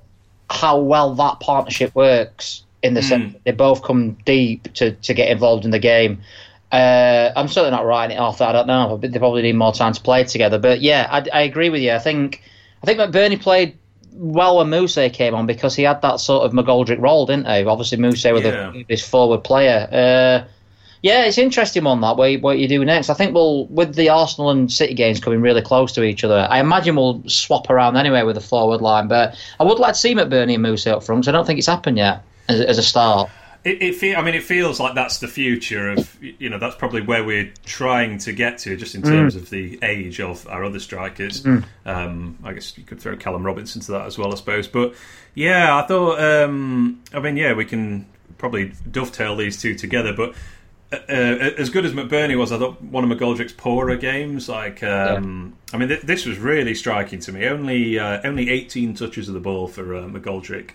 [0.49, 3.07] how well that partnership works in the Hmm.
[3.07, 6.19] sense they both come deep to, to get involved in the game.
[6.71, 8.41] Uh, I'm certainly not writing it off.
[8.41, 8.97] I don't know.
[9.01, 10.59] They probably need more time to play together.
[10.59, 11.91] But yeah, I, I agree with you.
[11.93, 12.41] I think
[12.83, 13.75] I think McBurnie played
[14.13, 17.65] well when Mousset came on because he had that sort of McGoldrick role, didn't he?
[17.65, 18.71] Obviously, Mousset was Yeah.
[18.87, 19.87] this forward player.
[19.91, 20.47] Uh,
[21.01, 22.17] yeah, it's interesting on that.
[22.17, 23.09] What you, what you do next?
[23.09, 26.45] I think we'll with the Arsenal and City games coming really close to each other.
[26.51, 29.07] I imagine we'll swap around anyway with the forward line.
[29.07, 31.23] But I would like to see McBurnie and Mousset up front.
[31.23, 33.29] 'cause I don't think it's happened yet as, as a start.
[33.65, 36.75] It, it feel, I mean, it feels like that's the future of you know that's
[36.75, 40.63] probably where we're trying to get to, just in terms of the age of our
[40.63, 41.45] other strikers.
[41.85, 44.67] Um, I guess you could throw Callum Robinson to that as well, I suppose.
[44.69, 44.95] But
[45.35, 46.19] yeah, I thought.
[46.21, 48.05] Um, I mean, yeah, we can
[48.37, 50.13] probably dovetail these two together.
[50.13, 50.35] But
[50.93, 54.47] uh, uh, as good as McBurnie was, I thought one of McGoldrick's poorer games.
[54.47, 57.45] Like, um, I mean, th- this was really striking to me.
[57.45, 60.71] Only uh, only 18 touches of the ball for uh, McGoldrick.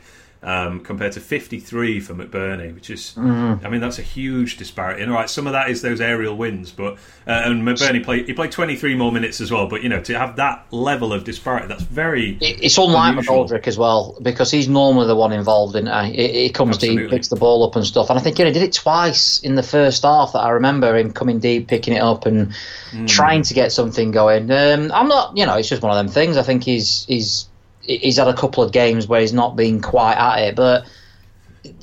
[0.46, 3.22] Um, compared to 53 for McBurnie, which is, I
[3.70, 5.00] mean, that's a huge disparity.
[5.02, 8.26] And all right, some of that is those aerial wins, but uh, and McBurnie played
[8.26, 9.66] he played 23 more minutes as well.
[9.68, 13.46] But you know, to have that level of disparity, that's very It's unlike Unusual.
[13.48, 15.88] McGoldrick as well because he's normally the one involved in.
[15.88, 16.14] it.
[16.14, 17.16] he, he comes deep, Absolutely.
[17.16, 18.10] picks the ball up and stuff.
[18.10, 20.34] And I think you know, he did it twice in the first half.
[20.34, 22.52] That I remember him coming deep, picking it up, and
[22.92, 23.06] Hmm.
[23.06, 24.50] trying to get something going.
[24.50, 26.36] Um, I'm not, you know, it's just one of them things.
[26.36, 27.48] I think he's he's
[27.86, 30.84] he's had a couple of games where he's not been quite at it, but.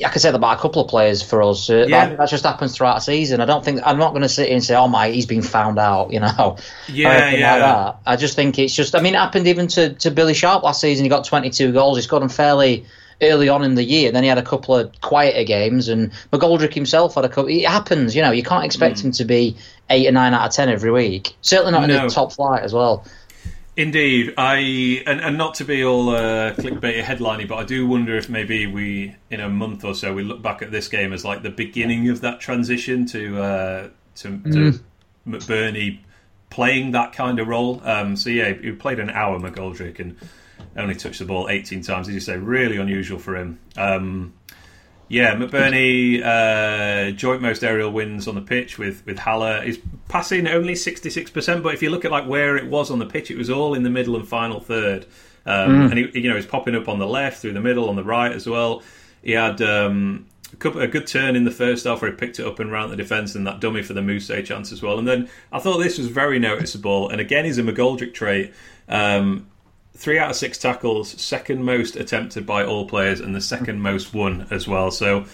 [0.05, 1.67] I could say that about a couple of players for us.
[1.67, 2.09] Uh, Yeah.
[2.09, 3.41] that, that just happens throughout the season.
[3.41, 5.41] I don't think I'm not going to sit here and say, "Oh my, he's been
[5.41, 6.57] found out," you know.
[6.87, 7.51] Yeah, yeah.
[7.53, 7.95] Like that.
[8.05, 8.93] I just think it's just.
[8.93, 11.03] I mean, it happened even to, to Billy Sharp last season.
[11.03, 11.97] He got 22 goals.
[11.97, 12.85] He scored them fairly
[13.23, 14.11] early on in the year.
[14.11, 17.47] Then he had a couple of quieter games, and McGoldrick himself had a couple.
[17.49, 18.29] It happens, you know.
[18.31, 19.57] You can't expect him to be
[19.89, 21.35] eight or nine out of ten every week.
[21.41, 23.03] Certainly not in the top flight as well.
[23.77, 28.17] Indeed, I and, and not to be all uh, clickbait headliney, but I do wonder
[28.17, 31.23] if maybe we, in a month or so, we look back at this game as
[31.23, 34.79] like the beginning of that transition to uh, to, to
[35.25, 35.99] McBurnie
[36.49, 37.81] playing that kind of role.
[37.85, 40.17] Um, so yeah, he played an hour McGoldrick and
[40.75, 42.09] only touched the ball 18 times.
[42.09, 43.59] As you say, really unusual for him.
[43.77, 44.33] Um,
[45.11, 49.61] yeah, McBurnie uh, joint most aerial wins on the pitch with with Haller.
[49.61, 52.89] He's passing only sixty six percent, but if you look at like where it was
[52.89, 55.05] on the pitch, it was all in the middle and final third.
[55.45, 57.95] Um, And he, you know, he's popping up on the left, through the middle, on
[57.95, 58.83] the right as well.
[59.21, 62.39] He had um, a, couple, a good turn in the first half where he picked
[62.39, 64.97] it up and round the defence, and that dummy for the Mousset chance as well.
[64.97, 67.09] And then I thought this was very noticeable.
[67.09, 68.53] And again, he's a McGoldrick trait.
[68.87, 69.47] Um,
[70.01, 74.15] three out of six tackles, second most attempted by all players, and the second most
[74.15, 74.89] won as well.
[74.89, 75.25] So,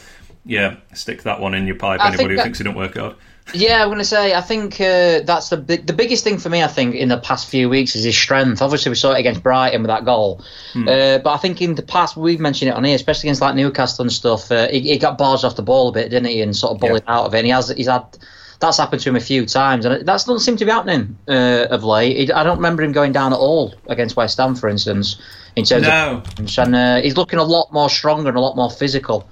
[0.45, 2.01] yeah, stick that one in your pipe.
[2.01, 3.18] I Anybody think who thinks it don't work out.
[3.53, 6.49] Yeah, I'm going to say I think uh, that's the big, the biggest thing for
[6.49, 6.63] me.
[6.63, 8.61] I think in the past few weeks is his strength.
[8.61, 10.43] Obviously, we saw it against Brighton with that goal,
[10.76, 13.55] uh, but I think in the past we've mentioned it on here, especially against like
[13.55, 14.51] Newcastle and stuff.
[14.51, 16.82] Uh, he, he got bars off the ball a bit, didn't he, and sort of
[16.82, 17.38] bullied out of it.
[17.38, 18.18] And he has he's had
[18.60, 21.68] that's happened to him a few times, and that doesn't seem to be happening uh,
[21.70, 22.32] of late.
[22.32, 25.20] I don't remember him going down at all against West Ham, for instance,
[25.55, 26.24] in terms No.
[26.39, 29.30] of and uh, he's looking a lot more stronger and a lot more physical.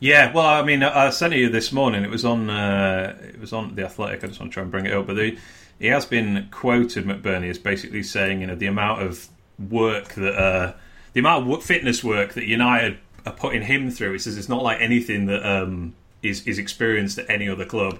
[0.00, 2.04] Yeah, well, I mean, I sent it you this morning.
[2.04, 2.50] It was on.
[2.50, 4.22] Uh, it was on the Athletic.
[4.22, 5.38] I just want to try and bring it up, but the,
[5.78, 9.28] he has been quoted McBurnie as basically saying, you know, the amount of
[9.58, 10.72] work that, uh,
[11.12, 14.12] the amount of fitness work that United are putting him through.
[14.12, 17.98] He says it's not like anything that um, is is experienced at any other club.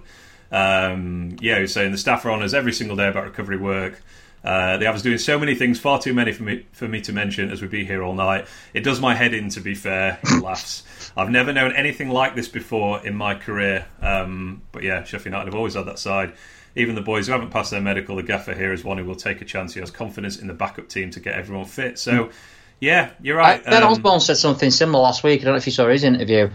[0.55, 4.01] Um, yeah, he's saying the staff are on us every single day about recovery work.
[4.45, 7.01] Uh, they have us doing so many things, far too many for me for me
[7.01, 8.47] to mention, as we'd be here all night.
[8.73, 10.19] It does my head in, to be fair.
[10.29, 10.85] He laughs.
[11.17, 13.87] I've never known anything like this before in my career.
[14.01, 16.35] Um, but yeah, Sheffield United have always had that side.
[16.77, 19.15] Even the boys who haven't passed their medical, the gaffer here is one who will
[19.17, 19.75] take a chance.
[19.75, 21.99] He has confidence in the backup team to get everyone fit.
[21.99, 22.31] So,
[22.81, 23.65] yeah, you're right.
[23.65, 25.41] Ben Um, Osborn said something similar last week.
[25.41, 26.51] I don't know if you saw his interview.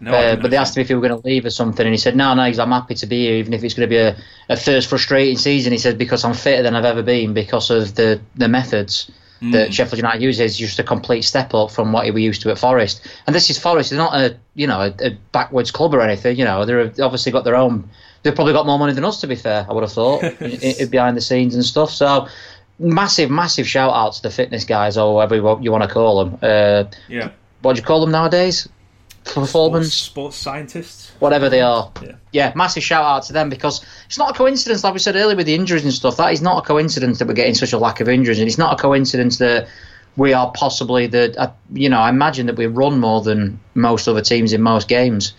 [0.00, 1.92] No, uh, but they asked him if he were going to leave or something, and
[1.92, 3.90] he said, "No, no, he's, I'm happy to be here, even if it's going to
[3.90, 4.16] be a,
[4.48, 7.94] a first frustrating season." He said, "Because I'm fitter than I've ever been because of
[7.94, 9.10] the the methods
[9.42, 9.52] Mm.
[9.52, 10.58] that Sheffield United uses.
[10.58, 13.00] Just a complete step up from what he were used to at Forest.
[13.26, 13.88] And this is Forest.
[13.88, 16.36] They're not a you know a, a backwards club or anything.
[16.36, 17.88] You know, they're obviously got their own.
[18.22, 19.64] They've probably got more money than us, to be fair.
[19.66, 21.90] I would have thought in, in, behind the scenes and stuff.
[21.90, 22.28] So."
[22.82, 25.88] Massive, massive shout out to the fitness guys, or whatever you want- you want to
[25.90, 26.38] call them.
[26.40, 27.28] Uh, Yeah.
[27.60, 28.66] what do you call them nowadays?
[29.24, 31.12] Performance, Sports, sports scientists.
[31.18, 31.92] whatever they are.
[32.02, 32.12] Yeah.
[32.32, 35.36] Yeah, massive shout out to them because it's not a coincidence, like we said earlier
[35.36, 36.16] with the injuries and stuff.
[36.16, 38.58] That is not a coincidence that we're getting such a lack of injuries, and it's
[38.58, 39.68] not a coincidence that
[40.16, 41.34] we are possibly the.
[41.38, 44.88] Uh, you know, I imagine that we run more than most other teams in most
[44.88, 45.34] games.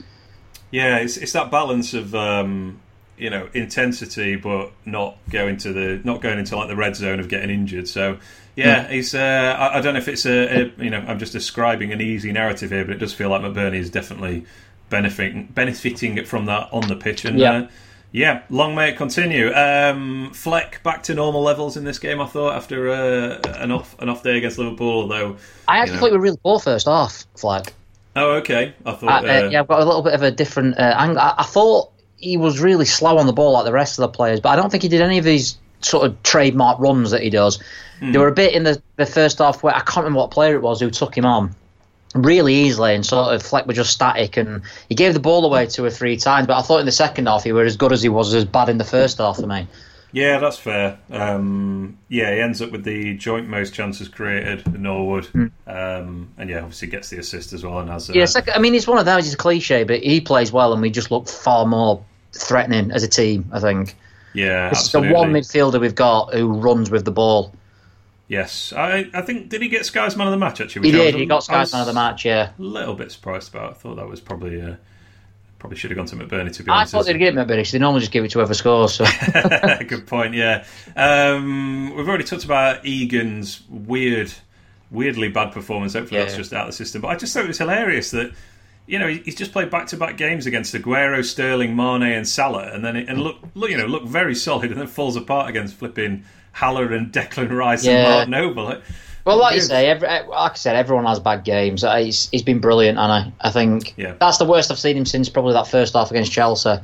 [0.71, 2.79] Yeah, it's it's that balance of um,
[3.17, 7.19] you know intensity, but not going to the not going into like the red zone
[7.19, 7.87] of getting injured.
[7.87, 8.19] So
[8.55, 9.13] yeah, he's.
[9.15, 12.01] Uh, I, I don't know if it's a, a you know I'm just describing an
[12.01, 14.45] easy narrative here, but it does feel like McBurnie is definitely
[14.89, 17.25] benefiting benefiting from that on the pitch.
[17.25, 17.51] And Yeah.
[17.53, 17.67] uh,
[18.13, 19.53] yeah, long may it continue.
[19.53, 22.19] Um, Fleck back to normal levels in this game.
[22.19, 25.37] I thought after uh, an off an off day against Liverpool, although.
[25.67, 27.73] I actually you know- thought we were really poor first half, Fleck.
[28.13, 28.73] Oh, okay.
[28.85, 29.25] I Uh, thought.
[29.25, 31.19] uh, Uh, yeah, I've got a little bit of a different uh, angle.
[31.19, 34.09] I, I thought he was really slow on the ball like the rest of the
[34.09, 37.21] players, but I don't think he did any of these sort of trademark runs that
[37.21, 37.61] he does.
[38.01, 40.55] There were a bit in the, the first half where I can't remember what player
[40.55, 41.55] it was who took him on
[42.15, 45.65] really easily and sort of Fleck was just static and he gave the ball away
[45.67, 47.93] two or three times, but I thought in the second half he were as good
[47.93, 49.67] as he was as bad in the first half for me.
[50.13, 50.99] Yeah, that's fair.
[51.09, 55.29] Um, yeah, he ends up with the joint most chances created in Norwood,
[55.67, 58.09] um, and yeah, obviously gets the assist as well and has.
[58.09, 59.25] Uh, Yeah, I mean, it's one of those.
[59.25, 62.03] It's a cliche, but he plays well, and we just look far more
[62.33, 63.49] threatening as a team.
[63.53, 63.95] I think
[64.33, 65.09] yeah, it's absolutely.
[65.09, 67.53] the one midfielder we've got who runs with the ball.
[68.27, 70.89] Yes, I, I think did he get Sky's man of the match actually?
[70.89, 71.15] He did.
[71.15, 72.23] He got Sky's man of the match.
[72.23, 73.71] Yeah, A little bit surprised about.
[73.71, 74.75] I thought that was probably uh,
[75.59, 76.95] probably should have gone to McBurnie to be I honest.
[76.95, 77.71] I thought they'd give bit.
[77.71, 78.93] They normally just give it to whoever scores.
[78.93, 79.05] So.
[79.87, 80.33] Good point.
[80.33, 80.63] Yeah,
[80.95, 84.33] um, we've already talked about Egan's weird,
[84.89, 85.93] weirdly bad performance.
[85.93, 86.25] Hopefully, Yeah.
[86.25, 87.01] that's just out of the system.
[87.01, 88.31] But I just thought it was hilarious that
[88.91, 92.95] you know he's just played back-to-back games against Aguero, Sterling, Mané, and Salah, and then
[92.97, 96.23] it, and look, look, you know, look very solid, and then falls apart against flipping
[96.51, 98.21] Haller and Declan Rice Yeah.
[98.21, 98.65] and Mark Noble.
[98.65, 98.81] Like,
[99.23, 101.83] Well, like you say, every, like I said, everyone has bad games.
[101.85, 104.15] Uh, He's, he's been brilliant, and I, I think Yeah.
[104.19, 106.75] that's the worst I've seen him since probably that first half against Chelsea,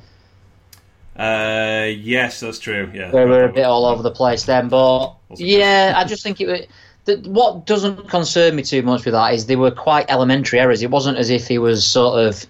[1.18, 2.92] Uh, yes, that's true.
[2.94, 4.70] Yeah, we were a bit all over the place then.
[4.70, 6.48] But yeah, I just think it.
[6.48, 6.66] was-
[7.08, 10.84] The, what doesn't concern me too much with that is they were quite elementary errors.
[10.84, 12.46] It wasn't as if he was sort of,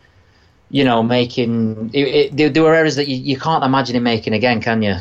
[0.70, 1.92] you know, making.
[1.94, 4.82] It, it, there, there were errors that you, you can't imagine him making again, can
[4.84, 4.98] you?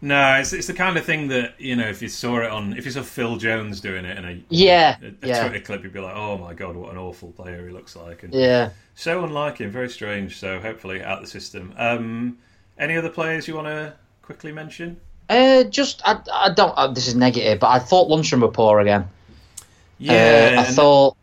[0.00, 2.72] No, it's, it's the kind of thing that you know if you saw it on
[2.76, 5.28] if you saw Phil Jones doing it in a Yeah, a, a yeah.
[5.30, 8.22] Twitter clip, you'd be like, "Oh my god, what an awful player he looks like."
[8.22, 8.70] And Yeah.
[8.94, 10.38] so unlike him, very strange.
[10.38, 11.74] So hopefully out the system.
[11.76, 12.38] Um,
[12.78, 15.00] any other players you want to quickly mention?
[15.28, 16.72] Uh, just I, I don't.
[16.76, 19.08] Uh, this is negative, but I thought Lundstram were poor again.
[20.56, 21.16] Uh, I thought.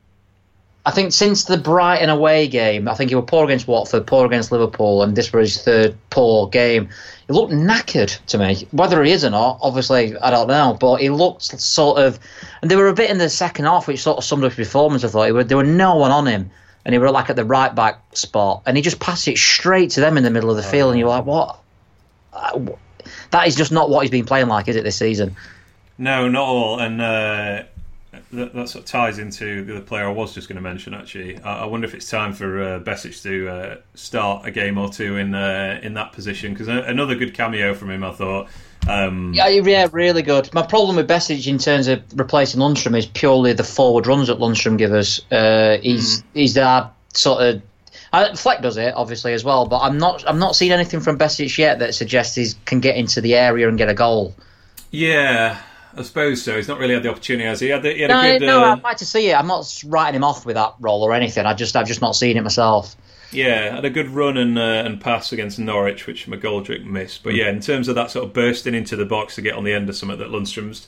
[0.87, 4.23] I think since the Brighton away game, I think he was poor against Watford, poor
[4.23, 6.89] against Liverpool, and this was his third poor game.
[7.25, 8.67] He looked knackered to me.
[8.69, 10.77] Whether he is or not, obviously, I don't know.
[10.79, 12.19] But he looked sort of,
[12.61, 14.67] and there were a bit in the second half which sort of summed up his
[14.67, 15.03] performance.
[15.03, 16.51] I thought he were, there were no one on him,
[16.85, 19.89] and he were like at the right back spot, and he just passed it straight
[19.91, 21.57] to them in the middle of the field, and you're like, what?
[23.05, 25.35] Uh, That is just not what he's been playing like, is it this season?
[25.97, 26.79] No, not all.
[26.79, 27.63] And uh,
[28.31, 30.93] that, that sort of ties into the other player I was just going to mention.
[30.93, 34.77] Actually, I, I wonder if it's time for uh, Besic to uh, start a game
[34.77, 38.03] or two in uh, in that position because another good cameo from him.
[38.03, 38.49] I thought.
[38.87, 40.53] Um, Yeah, yeah, really good.
[40.53, 44.37] My problem with Besic in terms of replacing Lundstram is purely the forward runs that
[44.37, 45.21] Lundstram give us.
[45.31, 47.61] Uh, he's he's that sort of.
[48.15, 51.17] Uh, Fleck does it obviously as well, but I'm not I'm not seeing anything from
[51.17, 54.35] Besic yet that suggests he can get into the area and get a goal.
[54.91, 55.57] Yeah,
[55.95, 56.55] I suppose so.
[56.55, 57.67] He's not really had the opportunity, has he?
[57.67, 58.45] He had, he had No, a good.
[58.45, 59.33] no, uh, I'd like to see it.
[59.37, 61.45] I'm not writing him off with that role or anything.
[61.45, 62.95] I just I've just not seen it myself.
[63.31, 67.23] Yeah, had a good run and uh, and pass against Norwich, which McGoldrick missed.
[67.23, 69.63] But yeah, in terms of that sort of bursting into the box to get on
[69.65, 70.87] the end of something that Lundstram's,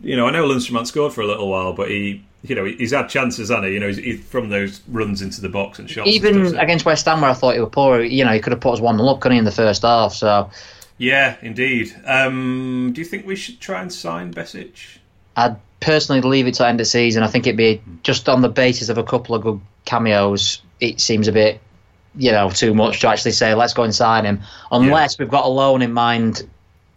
[0.00, 2.92] you know, I know Lundstram scored for a little while, but he, you know, he's
[2.92, 3.74] had chances, hasn't he?
[3.74, 6.06] You know, he's, he's from those runs into the box and shots.
[6.06, 8.40] and Even stuff, against West Ham, where I thought he was poor, you know, he
[8.40, 10.12] could have put us one 0 up, couldn't he, in the first half?
[10.12, 10.50] So
[10.98, 11.94] yeah, indeed.
[12.04, 14.98] Um, do you think we should try and sign Besic?
[15.36, 17.22] I'd personally leave it to end of season.
[17.22, 20.60] I think it'd be just on the basis of a couple of good cameos.
[20.80, 21.60] It seems a bit,
[22.16, 24.40] you know, too much to actually say let's go and sign him,
[24.72, 26.48] unless we've got a loan in mind,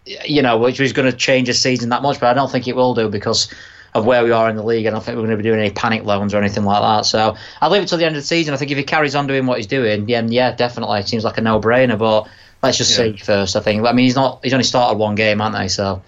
[0.06, 2.20] you know, which is going to change a season that much.
[2.20, 3.54] But I don't think it will do because
[3.94, 4.88] of where we are in the league.
[4.88, 7.06] I don't think we're going to be doing any panic loans or anything like that.
[7.06, 8.54] So I'll leave it till the end of the season.
[8.54, 11.24] I think if he carries on doing what he's doing, yeah, yeah, definitely, it seems
[11.24, 11.98] like a no-brainer.
[11.98, 12.28] But
[12.64, 13.12] let's just yeah.
[13.12, 13.56] see first.
[13.56, 13.86] I think.
[13.86, 14.40] I mean, he's not.
[14.44, 15.68] He's only started one game, aren't they?
[15.68, 16.02] So.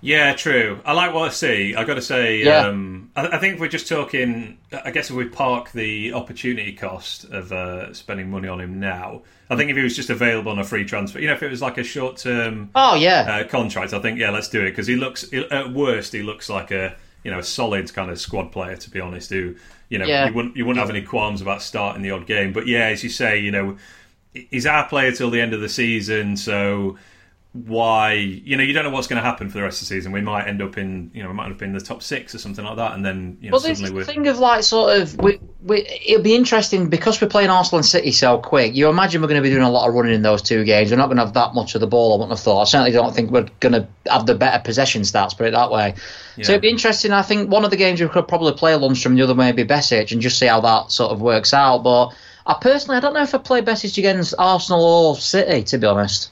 [0.00, 0.80] Yeah, true.
[0.84, 1.74] I like what I see.
[1.74, 2.66] I got to say, yeah.
[2.66, 6.72] um, I, I, think if we're just talking, I guess if we park the opportunity
[6.72, 10.52] cost of uh, spending money on him now, I think if he was just available
[10.52, 13.40] on a free transfer, you know, if it was like a short term, oh yeah,
[13.40, 16.48] uh, contract, I think yeah, let's do it because he looks at worst he looks
[16.48, 16.94] like a
[17.24, 19.30] you know a solid kind of squad player to be honest.
[19.30, 19.56] Who
[19.88, 20.28] you know yeah.
[20.28, 23.02] you wouldn't you wouldn't have any qualms about starting the odd game, but yeah, as
[23.02, 23.78] you say, you know,
[24.32, 26.98] he's our player till the end of the season, so
[27.66, 29.94] why you know you don't know what's going to happen for the rest of the
[29.94, 30.12] season.
[30.12, 32.34] We might end up in you know we might end up in the top six
[32.34, 34.96] or something like that, and then you know well, suddenly we're thing of like sort
[34.96, 38.74] of we, we it'll be interesting because we're playing Arsenal and City so quick.
[38.74, 40.90] You imagine we're going to be doing a lot of running in those two games.
[40.90, 42.12] We're not going to have that much of the ball.
[42.12, 42.60] I wouldn't have thought.
[42.60, 45.36] I certainly don't think we're going to have the better possession stats.
[45.36, 45.94] Put it that way.
[46.36, 46.44] Yeah.
[46.44, 47.12] So it'd be interesting.
[47.12, 50.12] I think one of the games we could probably play Lundstram, the other maybe Besic,
[50.12, 51.78] and just see how that sort of works out.
[51.78, 52.14] But
[52.46, 55.62] I personally, I don't know if I play Besic against Arsenal or City.
[55.64, 56.30] To be honest.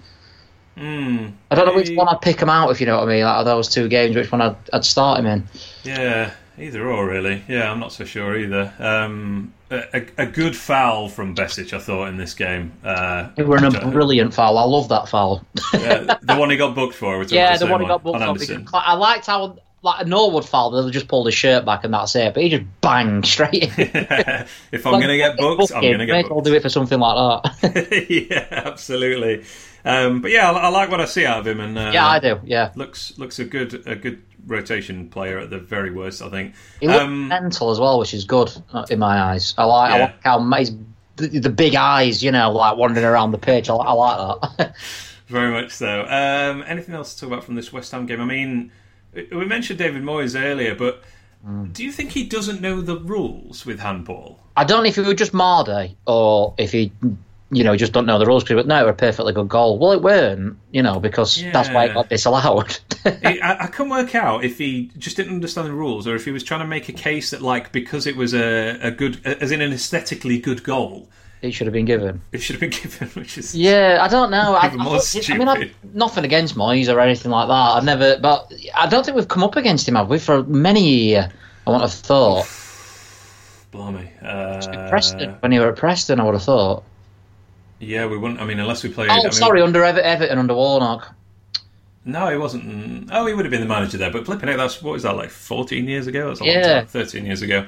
[0.76, 3.14] Mm, I don't know which one I'd pick him out if you know what I
[3.14, 3.24] mean.
[3.24, 5.48] Like of those two games, which one I'd, I'd start him in.
[5.84, 7.42] Yeah, either or really.
[7.48, 8.72] Yeah, I'm not so sure either.
[8.78, 12.72] Um, a, a, good foul from Besic, I thought in this game.
[12.84, 14.58] Uh, it were a brilliant foul.
[14.58, 15.44] I love that foul.
[15.72, 17.22] yeah, the one he got booked for.
[17.24, 18.34] Yeah, the one he got booked for.
[18.34, 21.94] Because I liked how like a Norwood foul, they'll just pull his shirt back and
[21.94, 22.34] that's it.
[22.34, 23.70] But he just bang straight in.
[23.78, 26.32] if I'm like, going to get booked, I'm going to get booked.
[26.32, 28.06] I'll do it for something like that.
[28.30, 29.44] yeah, absolutely.
[29.86, 32.08] Um, but yeah, I, I, like what I see out of him, and uh, yeah,
[32.08, 32.40] I do.
[32.44, 36.22] Yeah, looks looks a good a good rotation player at the very worst.
[36.22, 39.54] I think he looks um, mental as well, which is good uh, in my eyes.
[39.56, 39.96] I like, yeah.
[39.96, 40.72] I like how he's
[41.16, 43.70] the, the, big eyes, you know, like wandering around the pitch.
[43.70, 44.74] I, I like that.
[45.28, 46.02] very much so.
[46.02, 48.20] Um, anything else to talk about from this West Ham game?
[48.20, 48.72] I mean,
[49.14, 51.02] we mentioned David Moyes earlier, but
[51.46, 51.72] mm.
[51.72, 54.40] do you think he doesn't know the rules with handball?
[54.56, 56.92] I don't know if it was just Mardy or if he
[57.50, 58.44] you know, just don't know the rules.
[58.44, 59.78] But no, it was a perfectly good goal.
[59.78, 61.52] Well, it weren't, you know, because yeah.
[61.52, 62.78] that's why it got disallowed.
[63.04, 66.32] I, I can work out if he just didn't understand the rules, or if he
[66.32, 69.52] was trying to make a case that, like, because it was a, a good, as
[69.52, 71.08] in an aesthetically good goal,
[71.42, 72.22] it should have been given.
[72.32, 73.98] It should have been given, which is yeah.
[74.00, 74.54] I don't know.
[74.54, 77.52] I, I, I, mean, I've, nothing against Moyes or anything like that.
[77.52, 80.18] I've never, but I don't think we've come up against him, have we?
[80.18, 81.26] For many years,
[81.66, 82.46] I would have thought.
[83.70, 84.10] Blimey.
[84.22, 86.84] Uh, Preston when you were at Preston, I would have thought.
[87.78, 88.40] Yeah, we wouldn't.
[88.40, 89.10] I mean, unless we played.
[89.10, 91.14] Oh, I mean, sorry, under Ever- Everton, under Warnock.
[92.04, 93.10] No, he wasn't.
[93.12, 95.16] Oh, he would have been the manager there, but flipping it, that's what was that
[95.16, 95.30] like?
[95.30, 96.28] Fourteen years ago?
[96.28, 96.86] That's a yeah, long time.
[96.86, 97.66] thirteen years ago.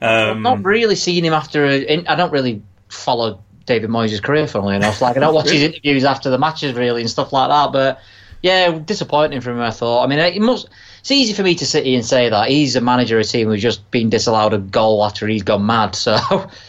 [0.00, 1.66] Um, I've not really seen him after.
[1.66, 5.00] A, I don't really follow David Moyes' career, funnily enough.
[5.02, 7.72] Like I don't watch his interviews after the matches really and stuff like that.
[7.72, 8.00] But
[8.42, 9.62] yeah, disappointing from him.
[9.62, 10.04] I thought.
[10.04, 10.68] I mean, it must
[11.00, 13.28] it's easy for me to sit here and say that he's a manager of a
[13.28, 15.94] team who's just been disallowed a goal after he's gone mad.
[15.94, 16.16] So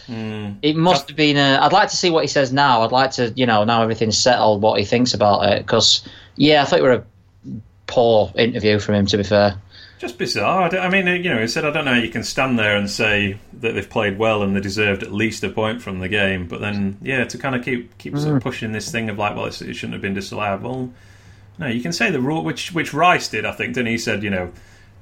[0.07, 0.57] mm.
[0.61, 1.37] it must have been.
[1.37, 2.81] i would like to see what he says now.
[2.81, 5.65] I'd like to, you know, now everything's settled, what he thinks about it.
[5.65, 7.05] Because yeah, I thought it were a
[7.87, 9.05] poor interview from him.
[9.07, 9.57] To be fair.
[9.99, 10.75] Just bizarre.
[10.75, 13.37] I mean, you know, he said, I don't know, you can stand there and say
[13.59, 16.59] that they've played well and they deserved at least a point from the game, but
[16.59, 18.43] then, yeah, to kind of keep keep sort of mm.
[18.43, 20.63] pushing this thing of like, well, it shouldn't have been disallowed.
[20.63, 20.91] Well,
[21.57, 23.75] no, you can say the rule, which which Rice did, I think.
[23.75, 24.51] Then he said, you know,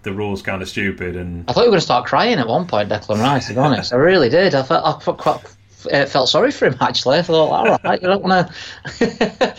[0.04, 1.16] the rule's kind of stupid.
[1.16, 3.47] And I thought you were going to start crying at one point, Declan Rice.
[3.47, 4.56] To be honest, I really did.
[4.56, 5.41] I felt I quite,
[5.91, 7.20] uh, felt sorry for him actually.
[7.20, 8.52] I thought, all right, you don't want
[8.97, 9.56] to.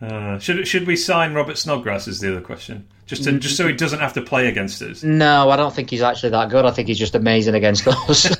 [0.02, 2.08] uh, should should we sign Robert Snodgrass?
[2.08, 2.88] Is the other question.
[3.12, 5.02] Just to, just so he doesn't have to play against us.
[5.02, 6.64] No, I don't think he's actually that good.
[6.64, 8.34] I think he's just amazing against us.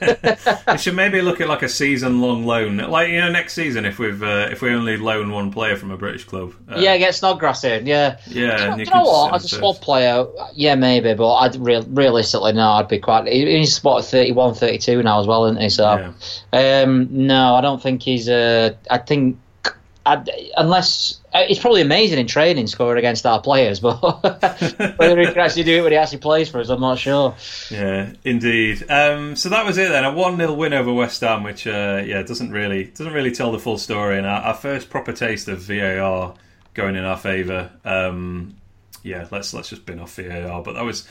[0.66, 3.98] we should maybe look at like a season-long loan, like you know, next season if
[3.98, 6.54] we've uh, if we only loan one player from a British club.
[6.70, 7.86] Uh, yeah, get Snodgrass in.
[7.86, 8.56] Yeah, yeah.
[8.56, 9.34] Do you, know, you know what?
[9.34, 13.26] As a squad player, yeah, maybe, but I'd re- realistically no, I'd be quite.
[13.26, 15.68] He's what 31, 32 now as well, isn't he?
[15.68, 16.12] So,
[16.52, 16.82] yeah.
[16.82, 18.26] um, no, I don't think he's.
[18.26, 19.38] Uh, I think
[20.06, 23.96] I'd, unless it's probably amazing in training scoring against our players, but
[24.98, 27.34] whether he can actually do it when he actually plays for us, I'm not sure.
[27.70, 28.84] Yeah, indeed.
[28.90, 32.02] Um, so that was it then, a one 0 win over West Ham, which uh,
[32.04, 35.48] yeah doesn't really doesn't really tell the full story, and our, our first proper taste
[35.48, 36.34] of VAR
[36.74, 37.70] going in our favour.
[37.84, 38.56] Um,
[39.02, 41.08] yeah, let's let's just bin off VAR, but that was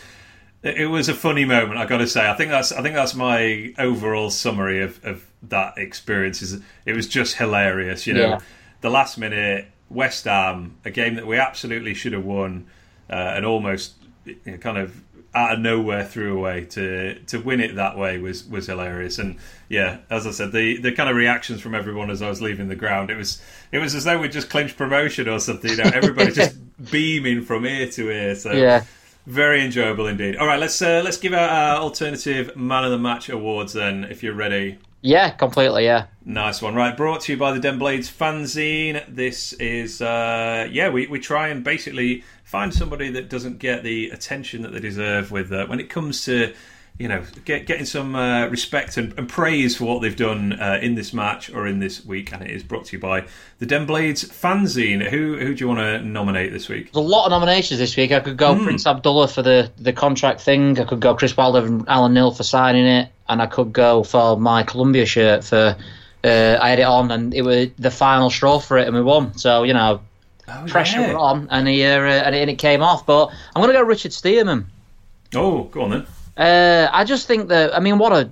[0.61, 1.80] it was a funny moment.
[1.80, 5.26] I got to say, I think that's I think that's my overall summary of, of
[5.43, 6.43] that experience.
[6.43, 8.22] Is it was just hilarious, you know.
[8.22, 8.39] Yeah
[8.82, 12.68] the last minute West Ham, a game that we absolutely should have won,
[13.10, 13.94] uh, and almost
[14.26, 15.02] you know, kind of
[15.34, 19.20] out of nowhere threw away to to win it that way was was hilarious.
[19.20, 19.38] And
[19.70, 22.68] yeah, as I said, the the kind of reactions from everyone as I was leaving
[22.68, 25.72] the ground, it was it was as though we'd just clinched promotion or something.
[25.72, 26.58] You know, everybody just
[26.92, 28.36] beaming from ear to ear.
[28.36, 28.86] So yeah.
[29.28, 30.36] Very enjoyable indeed.
[30.36, 34.04] All right, let's uh, let's give out our alternative man of the match awards then,
[34.06, 34.80] if you're ready.
[35.02, 35.86] Yeah, completely.
[35.86, 36.06] Yeah.
[36.26, 36.76] Nice one.
[36.76, 39.04] Right, brought to you by the Den Blades fanzine.
[39.08, 44.10] This is uh, yeah, we, we try and basically find somebody that doesn't get the
[44.10, 46.54] attention that they deserve with uh, when it comes to
[47.02, 50.78] you know, get, getting some uh, respect and, and, praise for what they've done uh,
[50.82, 53.26] in this match or in this week, and it is brought to you by
[53.58, 55.10] the Den Blades fanzine.
[55.10, 56.91] Who who do you want to nominate this week?
[56.91, 58.12] There's a lot of nominations this week.
[58.12, 58.64] I could go mm.
[58.64, 60.80] Prince Abdullah for the, the contract thing.
[60.80, 64.04] I could go Chris Wilder and Alan Knill for signing it, and I could go
[64.04, 65.76] for my Columbia shirt for.
[66.24, 69.02] Uh, I had it on, and it was the final straw for it, and we
[69.02, 69.36] won.
[69.40, 70.02] So you know,
[70.48, 71.16] oh, pressure yeah.
[71.16, 73.08] on, and, he, uh, and, it, and it came off.
[73.08, 74.66] But I'm going to go Richard Stearman.
[75.34, 76.08] Oh, go on then.
[76.38, 78.30] Uh, I just think that I mean, what a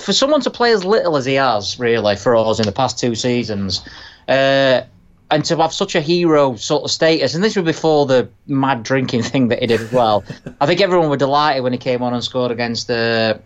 [0.00, 2.98] for someone to play as little as he has, really, for us in the past
[2.98, 3.86] two seasons,
[4.28, 4.82] uh,
[5.30, 8.82] and to have such a hero sort of status, and this was before the mad
[8.82, 10.24] drinking thing that he did as well.
[10.60, 13.38] I think everyone were delighted when he came on and scored against uh,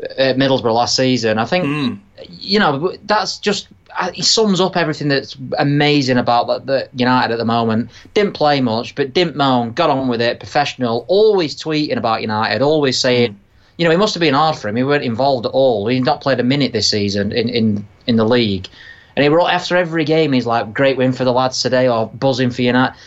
[0.00, 1.38] Middlesbrough last season.
[1.38, 1.98] I think mm.
[2.28, 7.32] you know that's just uh, he sums up everything that's amazing about the, the, United
[7.32, 7.90] at the moment.
[8.12, 9.72] Didn't play much, but didn't moan.
[9.72, 10.40] Got on with it.
[10.40, 11.04] Professional.
[11.08, 12.62] Always tweeting about United.
[12.62, 13.36] Always saying, mm.
[13.78, 14.76] you know, it must have been hard for him.
[14.76, 15.86] He weren't involved at all.
[15.86, 18.68] He's not played a minute this season in in, in the league.
[19.16, 22.08] And he wrote after every game, he's like, "Great win for the lads today," or
[22.08, 22.98] "Buzzing for United."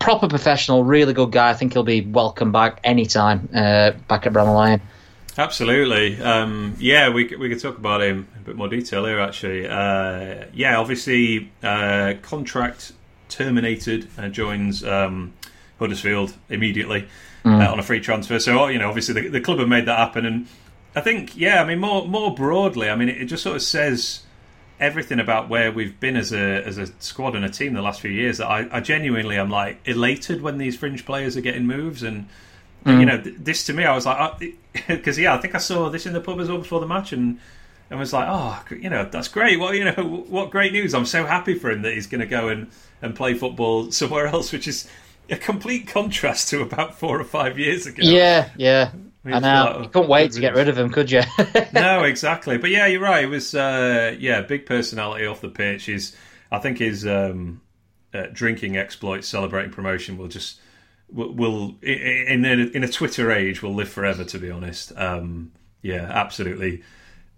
[0.00, 1.50] Proper professional, really good guy.
[1.50, 4.80] I think he'll be welcome back anytime uh, back at Bramall Lane.
[5.38, 6.20] Absolutely.
[6.20, 9.68] Um, yeah, we, we could talk about him in a bit more detail here, actually.
[9.68, 12.92] Uh, yeah, obviously, uh, contract
[13.28, 15.34] terminated and joins um,
[15.78, 17.06] Huddersfield immediately
[17.44, 17.62] mm.
[17.62, 18.38] uh, on a free transfer.
[18.38, 20.24] So, you know, obviously, the, the, club have made that happen.
[20.24, 20.46] And
[20.94, 23.62] I think, yeah, I mean, more more broadly, I mean, it, it just sort of
[23.62, 24.22] says
[24.80, 28.00] everything about where we've been as a as a squad and a team the last
[28.00, 31.66] few years that I, I genuinely am like elated when these fringe players are getting
[31.66, 32.26] moves and
[32.86, 33.00] Mm.
[33.00, 34.58] You know, this to me, I was like,
[34.88, 37.12] because yeah, I think I saw this in the pub as well before the match,
[37.12, 37.38] and
[37.90, 39.58] and was like, oh, you know, that's great.
[39.58, 40.94] Well, you know, what great news!
[40.94, 42.70] I'm so happy for him that he's going to go and
[43.02, 44.88] and play football somewhere else, which is
[45.30, 48.02] a complete contrast to about four or five years ago.
[48.02, 48.92] Yeah, yeah.
[49.24, 49.64] I know.
[49.64, 51.22] Like, oh, you couldn't wait to get rid of him, could you?
[51.72, 52.58] no, exactly.
[52.58, 53.24] But yeah, you're right.
[53.24, 55.86] It was uh, yeah, big personality off the pitch.
[55.86, 56.14] His,
[56.52, 57.60] I think his um,
[58.14, 60.60] uh, drinking exploits, celebrating promotion, will just
[61.10, 64.24] will, will in a, in a Twitter age will live forever.
[64.24, 65.52] To be honest, um,
[65.82, 66.82] yeah, absolutely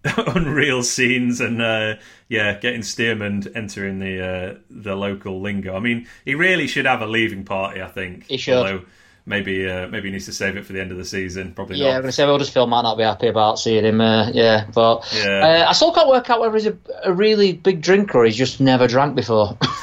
[0.17, 1.97] unreal scenes and uh,
[2.29, 5.77] yeah, getting Stearman entering the uh, the local lingo.
[5.77, 7.83] I mean, he really should have a leaving party.
[7.83, 8.55] I think he should.
[8.55, 8.85] Although
[9.29, 11.53] maybe uh, maybe he needs to save it for the end of the season.
[11.53, 11.85] Probably not.
[11.85, 11.97] yeah, not.
[11.97, 14.01] I'm going to say Huddersfield might not be happy about seeing him.
[14.01, 15.65] Uh, yeah, but yeah.
[15.67, 18.37] Uh, I still can't work out whether he's a, a, really big drinker or he's
[18.37, 19.57] just never drank before.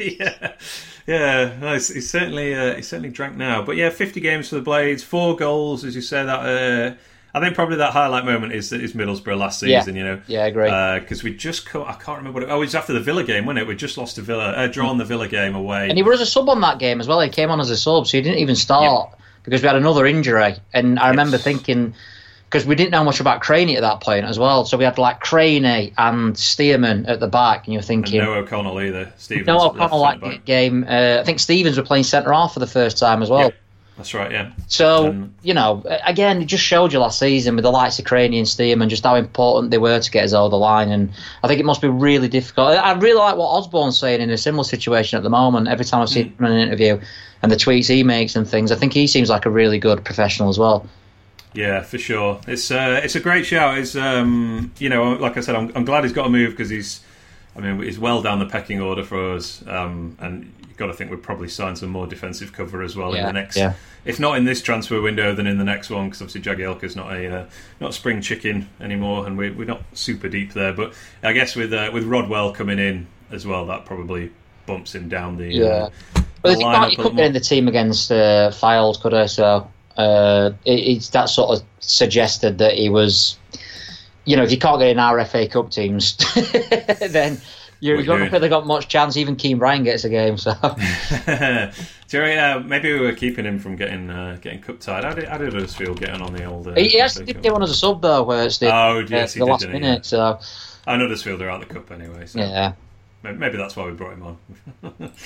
[0.00, 0.54] yeah.
[1.10, 3.62] Yeah, no, he's, he's certainly uh, he's certainly drank now.
[3.62, 6.24] But yeah, fifty games for the Blades, four goals, as you say.
[6.24, 6.94] That uh,
[7.34, 9.96] I think probably that highlight moment is is Middlesbrough last season.
[9.96, 10.02] Yeah.
[10.02, 11.00] You know, yeah, I agree.
[11.00, 13.00] Because uh, we just co- I can't remember what it, oh, it was after the
[13.00, 13.66] Villa game, wasn't it?
[13.66, 16.26] We just lost to Villa, uh, drawn the Villa game away, and he was a
[16.26, 17.20] sub on that game as well.
[17.20, 19.24] He came on as a sub, so he didn't even start yeah.
[19.42, 20.54] because we had another injury.
[20.72, 21.44] And I remember yes.
[21.44, 21.94] thinking
[22.50, 24.64] because we didn't know much about Cranie at that point as well.
[24.64, 28.34] So we had like Cranie and Stearman at the back, and you're thinking and no
[28.34, 29.12] O'Connell either.
[29.18, 30.84] Stevens no O'Connell that game.
[30.88, 33.50] Uh, I think Stevens were playing centre half for the first time as well.
[33.50, 33.56] Yeah,
[33.96, 34.32] that's right.
[34.32, 34.50] Yeah.
[34.66, 38.04] So um, you know, again, it just showed you last season with the likes of
[38.04, 41.12] Cranie and Stearman just how important they were to get us over the line, and
[41.44, 42.70] I think it must be really difficult.
[42.70, 45.68] I really like what Osborn's saying in a similar situation at the moment.
[45.68, 46.38] Every time I've seen mm.
[46.40, 47.00] him in an interview
[47.42, 50.04] and the tweets he makes and things, I think he seems like a really good
[50.04, 50.84] professional as well.
[51.52, 52.40] Yeah, for sure.
[52.46, 53.78] It's uh, it's a great shout.
[53.78, 56.70] It's um, you know, like I said, I'm, I'm glad he's got a move because
[56.70, 57.00] he's,
[57.56, 59.64] I mean, he's well down the pecking order for us.
[59.66, 63.14] Um, and you've got to think we'd probably sign some more defensive cover as well
[63.14, 63.56] yeah, in the next.
[63.56, 63.74] Yeah.
[64.04, 67.12] If not in this transfer window, then in the next one because obviously Jagielka's not
[67.12, 67.46] a uh,
[67.80, 70.72] not a spring chicken anymore, and we're, we're not super deep there.
[70.72, 74.30] But I guess with uh, with Rodwell coming in as well, that probably
[74.66, 75.66] bumps him down the yeah.
[75.66, 75.90] Uh,
[76.42, 79.26] well, the he, couldn't get in the team against uh, Fylde, could I?
[79.26, 83.38] So uh, it, it's that sort of suggested that he was,
[84.24, 86.16] you know, if you can't get in RFA Cup teams,
[87.10, 87.40] then
[87.80, 89.16] you're, you're not really got much chance.
[89.16, 90.36] Even Kean Bryan gets a game.
[90.36, 90.52] So,
[92.08, 95.04] Jerry, uh, maybe we were keeping him from getting uh, getting cup tied.
[95.04, 96.68] How did, how did feel getting on the old?
[96.68, 99.36] Uh, he, actually did get one as a sub though, where it's the, oh yes,
[99.36, 100.10] uh, the last minute.
[100.12, 100.38] Yeah.
[100.38, 100.40] So,
[100.86, 102.26] I know Huddersfield are out the cup anyway.
[102.26, 102.40] So.
[102.40, 102.72] Yeah.
[103.22, 104.38] Maybe that's why we brought him on.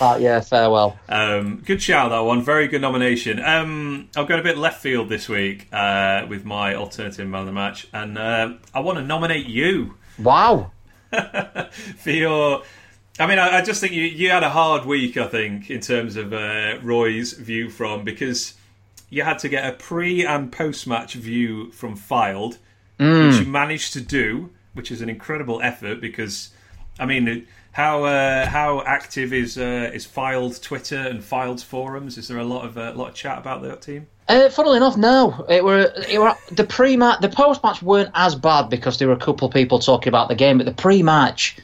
[0.01, 0.99] uh, yeah, farewell.
[1.09, 2.43] Um, good shout, that one.
[2.43, 3.41] Very good nomination.
[3.43, 7.47] Um, I've got a bit left field this week uh, with my alternative man of
[7.47, 9.95] the match, and uh, I want to nominate you.
[10.19, 10.73] Wow.
[11.13, 12.63] for your.
[13.21, 15.81] I mean, I, I, just think you, you had a hard week, I think, in
[15.81, 18.55] terms of uh, Roy's view from, because
[19.09, 22.59] you had to get a pre and post match view from Fylde,
[22.99, 23.27] Mm.
[23.29, 26.51] which you managed to do, which is an incredible effort because,
[26.99, 27.45] I mean,
[27.75, 32.17] how uh, how active is uh, is Fylde Twitter and Fylde forums?
[32.17, 34.07] Is there a lot of uh, lot of chat about that team?
[34.29, 35.45] Uh, funnily enough, no.
[35.49, 39.19] It were it were the pre-match, the post-match weren't as bad because there were a
[39.19, 41.59] couple of people talking about the game, but the pre-match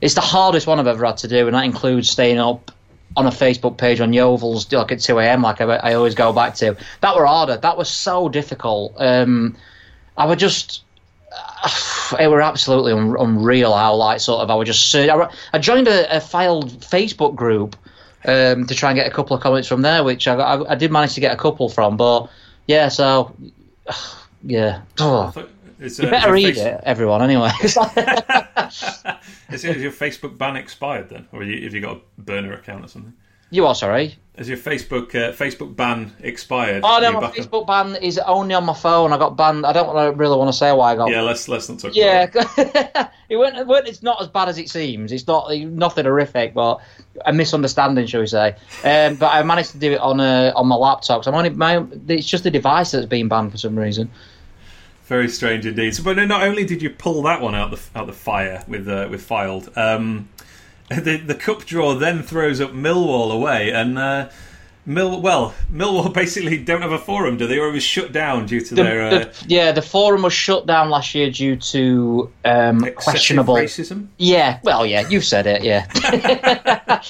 [0.00, 2.72] is the hardest one I've ever had to do, and that includes staying up
[3.16, 5.42] on a Facebook page on Yeovil's like at two a.m.
[5.42, 6.76] like I, I always go back to.
[7.02, 7.56] That were harder.
[7.56, 8.94] That was so difficult.
[8.96, 9.56] Um,
[10.16, 10.82] I would just.
[12.20, 15.08] It were absolutely un- unreal how like sort of I would just search.
[15.08, 17.74] I, I joined a, a Fylde Facebook group
[18.26, 20.74] um, to try and get a couple of comments from there, which I, I, I
[20.74, 21.96] did manage to get a couple from.
[21.96, 22.28] But
[22.66, 23.34] yeah, so
[24.42, 25.32] yeah, oh,
[25.78, 27.22] you uh, better read face- it, everyone.
[27.22, 27.50] Anyway,
[29.50, 32.52] Is, is your Facebook ban expired then, or have you, have you got a burner
[32.54, 33.12] account or something?
[33.52, 34.16] You are sorry.
[34.38, 36.80] Has your Facebook uh, Facebook ban expired?
[36.84, 39.12] Oh no, my on- Facebook ban is only on my phone.
[39.12, 39.66] I got banned.
[39.66, 41.10] I don't wanna- really want to say why I got.
[41.10, 41.94] Yeah, let's let's not talk.
[41.94, 43.08] Yeah, About it.
[43.28, 43.86] it went, it went.
[43.86, 45.12] It's not as bad as it seems.
[45.12, 46.80] It's not nothing horrific, but
[47.26, 48.56] a misunderstanding, shall we say?
[48.84, 51.24] Um, but I managed to do it on uh, on my laptop.
[51.24, 51.84] So I'm only my.
[52.08, 54.10] It's just the device that's been banned for some reason.
[55.04, 55.94] Very strange indeed.
[55.94, 58.64] So, but no, not only did you pull that one out the out the fire
[58.66, 60.30] with uh, with Fylde, um,
[61.00, 64.28] the the cup draw then throws up Millwall away, and uh,
[64.84, 67.58] Mill well Millwall basically don't have a forum, do they?
[67.58, 70.32] Or it was shut down due to The- their uh, the- yeah, the forum was
[70.32, 73.54] shut down last year due to um, questionable.
[73.54, 74.08] racism.
[74.18, 75.62] Yeah, well, yeah, you've said it.
[75.62, 75.86] Yeah,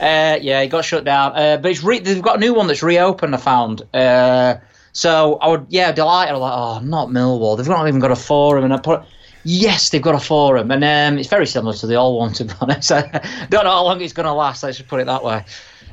[0.00, 1.32] uh, yeah, it got shut down.
[1.36, 3.34] Uh, but it's re- they've got a new one that's reopened.
[3.34, 3.82] I found.
[3.94, 4.56] Uh,
[4.92, 6.34] so I would, yeah, delighted.
[6.34, 7.56] I'm like, oh, not Millwall.
[7.56, 9.02] They've not even got a forum, and I put.
[9.48, 12.32] Yes, they've got a forum, and um, it's very similar to the old one.
[12.34, 13.02] To be honest, I
[13.48, 14.62] don't know how long it's going to last.
[14.62, 15.44] Let's just put it that way.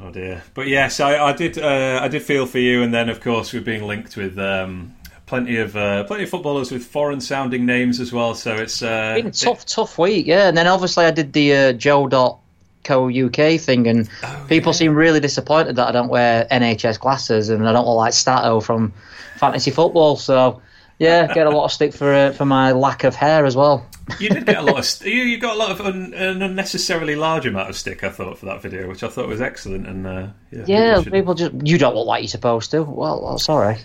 [0.02, 0.42] Oh dear.
[0.56, 1.60] But yes, I, I did.
[1.60, 4.96] Uh, I did feel for you, and then of course we're being linked with um,
[5.28, 8.34] plenty of uh, plenty of footballers with foreign-sounding names as well.
[8.34, 10.48] So it's uh, Been a tough, tough week, yeah.
[10.48, 12.40] And then obviously I did the uh, Joe dot
[12.84, 14.10] co UK thing, and
[14.48, 18.14] people seem really disappointed that I don't wear NHS glasses and I don't look like
[18.14, 18.94] Statto from
[19.38, 20.16] fantasy football.
[20.16, 20.62] So
[21.04, 23.86] yeah, get a lot of stick for uh, for my lack of hair as well.
[24.20, 26.42] You did get a lot of st- you, you got a lot of un- an
[26.42, 28.04] unnecessarily large amount of stick.
[28.04, 29.88] I thought for that video, which I thought was excellent.
[29.88, 32.84] And uh, yeah, Yeah, people should- people just you don't look like you're supposed to.
[32.84, 33.78] Well, well sorry.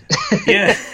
[0.47, 0.73] yeah.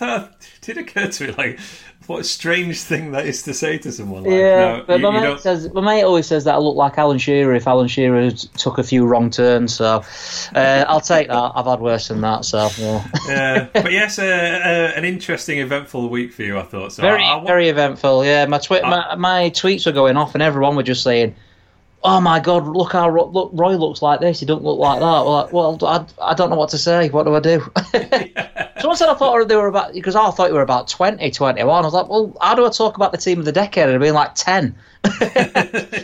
[0.00, 1.60] that did occur to me like
[2.06, 4.24] what a strange thing that is to say to someone.
[4.24, 5.40] Like, Yeah, no, but you, my you mate don't.
[5.40, 8.78] says my mate always says that I look like Alan Shearer if Alan Shearer took
[8.78, 9.74] a few wrong turns.
[9.74, 10.02] So
[10.54, 11.52] uh, I'll take that.
[11.54, 12.44] I've had worse than that.
[12.44, 13.06] So yeah.
[13.28, 16.58] Yeah, but yes, uh, uh, an interesting, eventful week for you.
[16.58, 17.02] I thought so.
[17.02, 18.24] very I, I, very eventful.
[18.24, 21.34] Yeah, my, twi- my my tweets were going off, and everyone were just saying,
[22.02, 24.40] "Oh my god, look how look Roy looks like this.
[24.40, 27.08] He don't look like that." Well, well, I, I don't know what to say.
[27.08, 27.62] What do I do?
[28.84, 31.58] Someone said I thought they were about because I thought you were about 20, 21.
[31.66, 33.88] I was like, well, how do I talk about the team of the decade?
[33.88, 34.74] It'd been like ten.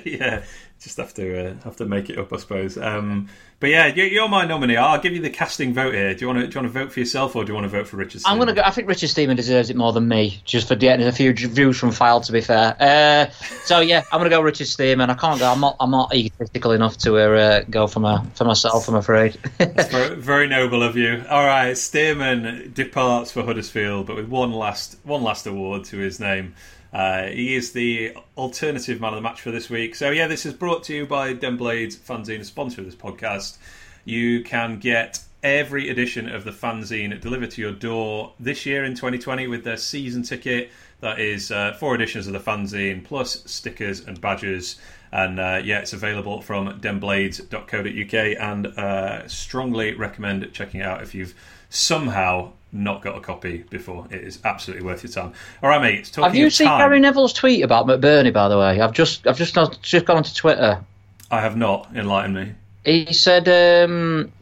[0.07, 0.43] yeah,
[0.81, 2.79] just have to uh, have to make it up, I suppose.
[2.79, 3.29] Um,
[3.61, 4.77] but yeah, you- you're my nominee.
[4.79, 6.15] I'll give you the casting vote here.
[6.15, 7.65] Do you want to do you want to vote for yourself or do you want
[7.65, 8.23] to vote for Richard?
[8.25, 8.63] I'm gonna go.
[8.65, 11.77] I think Richard Stearman deserves it more than me, just for getting a few views
[11.79, 12.25] from Fylde.
[12.27, 13.31] To be fair, uh,
[13.65, 15.11] so yeah, I'm gonna go Richard Stearman.
[15.11, 15.53] I can't go.
[15.53, 15.77] I'm not.
[15.79, 18.89] I'm not egotistical enough to uh, go for my for myself.
[18.89, 19.35] I'm afraid.
[19.59, 21.23] Very, very noble of you.
[21.29, 26.19] All right, Stearman departs for Huddersfield, but with one last one last award to his
[26.19, 26.55] name.
[26.93, 29.95] Uh, he is the alternative man of the match for this week.
[29.95, 33.59] So yeah, this is brought to you by Den Blades Fanzine, sponsor of this podcast.
[34.05, 38.95] You can get every edition of the fanzine delivered to your door this year in
[38.95, 40.71] 2020 with their season ticket.
[41.01, 44.79] That is uh, four editions of the fanzine plus stickers and badges.
[45.13, 51.15] And uh, yeah, it's available from denblades.co.uk and uh, strongly recommend checking it out if
[51.15, 51.35] you've
[51.71, 54.07] somehow not got a copy before.
[54.11, 55.33] It is absolutely worth your time.
[55.63, 56.07] All right, mate.
[56.07, 58.33] Talking Have you seen time, Gary Neville's tweet about McBurnie?
[58.33, 60.85] By the way, I've just I've just not, just gone onto Twitter.
[61.31, 61.89] I have not.
[61.95, 62.53] Enlighten me.
[62.85, 64.33] He said, um,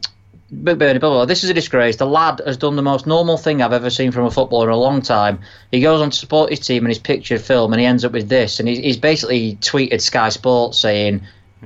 [0.53, 1.97] McBurnie, blah, blah, blah, this is a disgrace.
[1.97, 4.73] The lad has done the most normal thing I've ever seen from a footballer in
[4.73, 5.39] a long time.
[5.71, 8.11] He goes on to support his team and his pictured film, and he ends up
[8.11, 8.59] with this.
[8.59, 11.21] And he's, he's basically tweeted Sky Sports saying,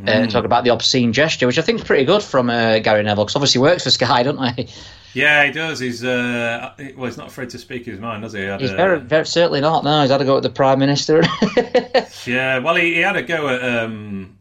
[0.07, 3.03] uh, talking about the obscene gesture, which I think is pretty good from uh, Gary
[3.03, 4.67] Neville, because obviously he works for Sky, don't he?
[5.13, 5.79] Yeah, he does.
[5.79, 8.41] He's uh, well, he's not afraid to speak his mind, does he?
[8.45, 9.83] he He's a- very, very certainly not.
[9.83, 11.23] No, he's had to go with the Prime Minister.
[12.25, 13.61] Yeah, well, he, he had a go at.
[13.83, 14.37] Um,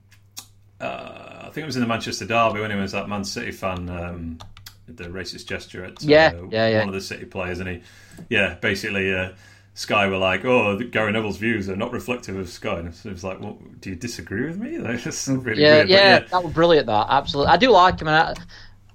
[0.81, 3.51] uh, I think it was in the Manchester Derby when he was that Man City
[3.51, 3.89] fan.
[3.89, 4.39] Um,
[4.87, 6.79] the racist gesture at uh, Yeah, yeah, yeah.
[6.81, 7.83] one of the City players, and he,
[8.29, 9.31] yeah, basically, uh,
[9.75, 13.25] Sky were like, "Oh, Gary Neville's views are not reflective of Sky." And it was
[13.25, 15.89] like, "Well, do you disagree with me?" That's really yeah, weird.
[15.89, 16.87] but yeah, that was brilliant.
[16.87, 18.09] That absolutely, I do like him.
[18.09, 18.35] And I,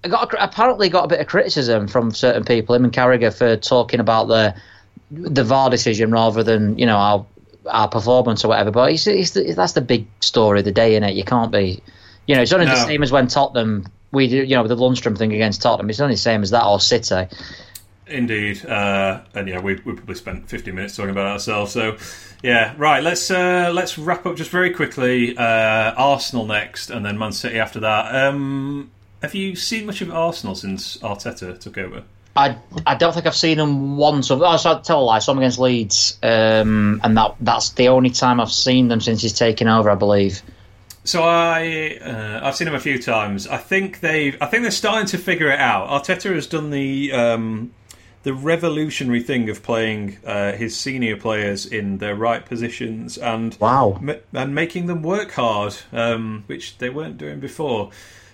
[0.04, 3.58] I got apparently got a bit of criticism from certain people, him and Carragher, for
[3.58, 4.56] talking about the
[5.12, 7.26] the VAR decision rather than you know our
[7.70, 8.72] our performance or whatever.
[8.72, 11.16] But it's, it's the, that's the big story of the day, in it.
[11.16, 11.82] You can't be,
[12.26, 12.72] you know, it's only No.
[12.76, 15.90] the same as when Tottenham we do, you know, the Lundstram thing against Tottenham.
[15.90, 17.28] It's only the same as that or City.
[18.08, 21.74] Indeed, uh, and yeah, we, we probably spent 50 minutes talking about ourselves.
[21.74, 21.98] So,
[22.42, 23.04] yeah, right.
[23.04, 25.36] Let's uh, let's wrap up just very quickly.
[25.38, 25.44] Uh,
[25.98, 28.16] Arsenal next, and then Man City after that.
[28.16, 28.92] Um,
[29.28, 32.04] have you seen much of Arsenal since Arteta took over?
[32.36, 32.56] I
[32.86, 34.30] I don't think I've seen them once.
[34.30, 35.16] Of, oh, so I'll tell a lie.
[35.18, 39.22] I saw against Leeds, um, and that that's the only time I've seen them since
[39.22, 40.42] he's taken over, I believe.
[41.04, 43.48] So I uh, I've seen them a few times.
[43.48, 45.90] I think they I think they're starting to figure it out.
[45.90, 47.74] Arteta has done the um,
[48.24, 53.98] the revolutionary thing of playing uh, his senior players in their right positions and Wow.
[54.02, 57.90] ma- and making them work hard, um, which they weren't doing before.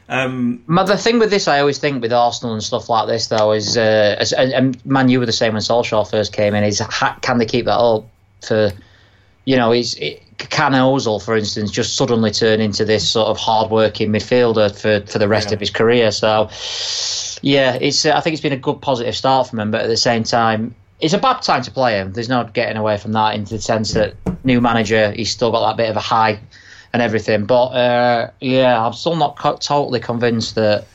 [0.10, 3.28] Um, But the thing with this, I always think with Arsenal and stuff like this,
[3.28, 6.54] though, is uh, as, and, and Man you were the same when Solskjaer first came
[6.54, 6.64] in.
[6.64, 6.82] Is
[7.22, 8.06] can they keep that up
[8.46, 8.72] for,
[9.46, 13.38] you know, is it, can Ozil, for instance, just suddenly turn into this sort of
[13.38, 15.54] hard-working midfielder for, for the rest Yeah.
[15.54, 16.12] of his career?
[16.12, 16.50] So,
[17.42, 19.88] yeah, it's uh, I think it's been a good positive start for him, but at
[19.88, 20.76] the same time.
[21.00, 22.14] It's a bad time to play him.
[22.14, 23.36] There's no getting away from that.
[23.36, 24.14] In the sense that
[24.46, 26.40] new manager, he's still got that bit of a high
[26.94, 27.46] and everything.
[27.46, 30.86] But uh, yeah, I'm still not co- totally convinced that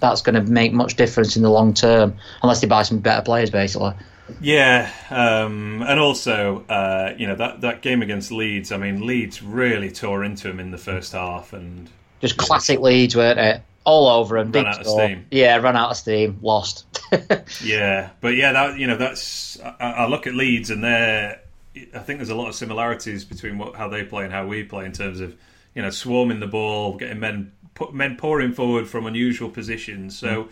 [0.00, 3.22] that's going to make much difference in the long term, unless they buy some better
[3.22, 3.92] players, basically.
[4.40, 8.72] yeah, um, and also uh, you know that that game against Leeds.
[8.72, 11.90] I mean, Leeds really tore into him in the first half, and
[12.20, 13.62] Just classic Leeds, weren't it?
[13.84, 14.42] All over.
[14.44, 15.26] Big Ran out of steam.
[15.32, 16.86] Yeah, ran out of steam, lost.
[17.62, 21.41] Yeah, but yeah, that you know, that's I, I look at Leeds and they're.
[21.74, 24.62] I think there's a lot of similarities between what how they play and how we
[24.62, 25.36] play in terms of
[25.74, 30.18] you know swarming the ball, getting men put, men pouring forward from unusual positions.
[30.18, 30.48] So mm.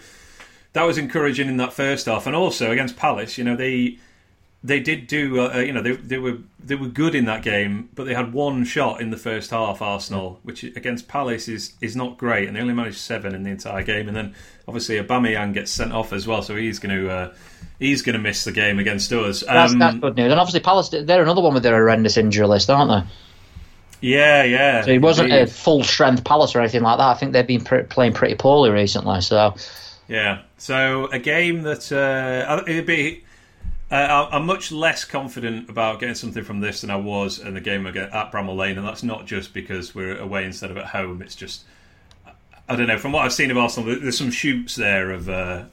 [0.72, 3.98] that was encouraging in that first half, and also against Palace, you know they
[4.62, 7.88] they did do uh, you know they, they were they were good in that game,
[7.94, 9.80] but they had one shot in the first half.
[9.80, 13.50] Arsenal, which against Palace is is not great, and they only managed seven in the
[13.50, 14.06] entire game.
[14.08, 14.34] And then
[14.68, 17.34] obviously Aubameyang gets sent off as well, so he's going to uh,
[17.78, 19.40] he's going to miss the game against us.
[19.40, 20.30] That's, Um, that's good news.
[20.30, 23.12] And obviously, Palace, they're another one with their horrendous injury list, aren't they?
[24.08, 24.82] yeah, yeah.
[24.82, 27.08] So it wasn't a full strength Palace or anything like that.
[27.08, 29.22] I think they've been pr- playing pretty poorly recently.
[29.22, 29.54] So
[30.06, 30.42] Yeah.
[30.58, 33.24] So a game that uh, it'd be.
[33.90, 33.94] Uh,
[34.30, 37.60] I- I'm much less confident about getting something from this than I was in the
[37.60, 41.22] game at Bramall Lane, and that's not just because we're away instead of at home.
[41.22, 41.62] It's just
[42.68, 42.98] I don't know.
[42.98, 45.64] From what I've seen of Arsenal, there's some shoots there of uh,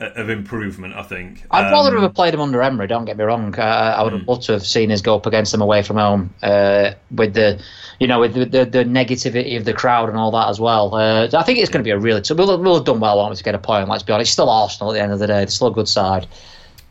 [0.00, 0.94] of improvement.
[0.94, 1.44] I think.
[1.52, 2.88] I'd Um, rather have played them under Emery.
[2.88, 3.54] Don't get me wrong.
[3.56, 4.30] Uh, I would have Hmm.
[4.30, 7.60] loved to have seen us go up against them away from home uh, with the,
[8.00, 10.92] you know, with the, the, the negativity of the crowd and all that as well.
[10.96, 12.24] Uh, I think it's going to be a really.
[12.24, 13.88] So we'll, we'll have done well, won't we, to get a point?
[13.88, 14.28] Let's be honest.
[14.28, 15.34] It's still Arsenal at the end of the day.
[15.38, 16.26] They're still a good side.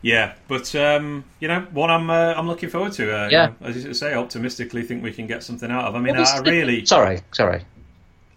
[0.02, 3.04] Yeah, but um, you know, one I'm uh, I'm looking forward to.
[3.14, 3.46] Uh, you Yeah.
[3.60, 5.94] know, as you say, optimistically think we can get something out of.
[5.94, 6.86] I mean, I, really.
[6.86, 7.64] Sorry, sorry.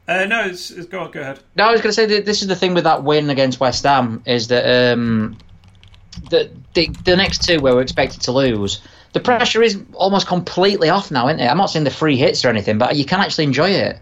[0.05, 1.39] Uh, no, it's, it's, go on, go ahead.
[1.55, 3.61] No, I was going to say that this is the thing with that win against
[3.61, 5.37] West Ham is that um,
[6.29, 8.81] the, the the next two where we're expected to lose,
[9.13, 11.47] the pressure is almost completely off now, isn't it?
[11.47, 13.99] I'm not saying the free hits or anything, but you can actually enjoy it.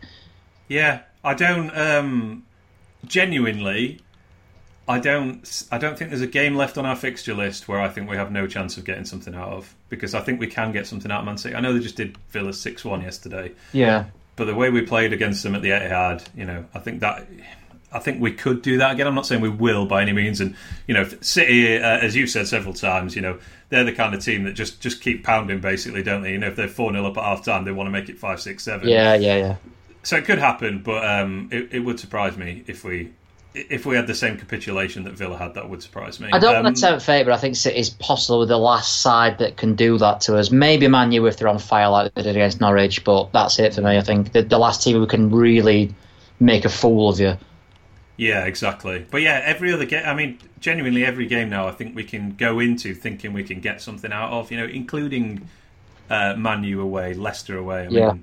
[0.67, 2.43] Yeah, I don't um,
[3.05, 3.99] genuinely.
[4.87, 5.63] I don't.
[5.71, 8.17] I don't think there's a game left on our fixture list where I think we
[8.17, 11.11] have no chance of getting something out of because I think we can get something
[11.11, 11.55] out of Man City.
[11.55, 14.05] I know they just did Villa six one yesterday, Yeah.
[14.35, 17.27] but the way we played against them at the Etihad, you know, I think that.
[17.93, 19.05] I think we could do that again.
[19.05, 20.39] I'm not saying we will by any means.
[20.39, 20.55] And
[20.87, 23.37] you know, City, uh, as you've said several times, you know,
[23.67, 26.31] they're the kind of team that just just keep pounding, basically, don't they?
[26.31, 28.17] You know, if they're four 0 up at half time, they want to make it
[28.17, 29.55] five, six, seven Yeah, yeah, yeah.
[30.03, 33.11] so it could happen, but um, it, it would surprise me if we
[33.53, 35.53] if we had the same capitulation that Villa had.
[35.55, 36.29] That would surprise me.
[36.31, 39.39] I don't Um, want to tempt fate, but I think City's possibly the last side
[39.39, 40.51] that can do that to us.
[40.51, 43.73] Maybe Man U if they're on fire like they did against Norwich, but that's it
[43.73, 43.97] for me.
[43.97, 45.93] I think the, the last team who can really
[46.39, 47.37] make a fool of you.
[48.17, 49.05] Yeah, exactly.
[49.09, 50.03] But yeah, every other game.
[50.05, 53.59] I mean, genuinely, every game now, I think we can go into thinking we can
[53.61, 54.51] get something out of.
[54.51, 55.47] You know, including
[56.09, 57.81] uh, Man U away, Leicester away.
[57.85, 58.13] I mean, Yeah.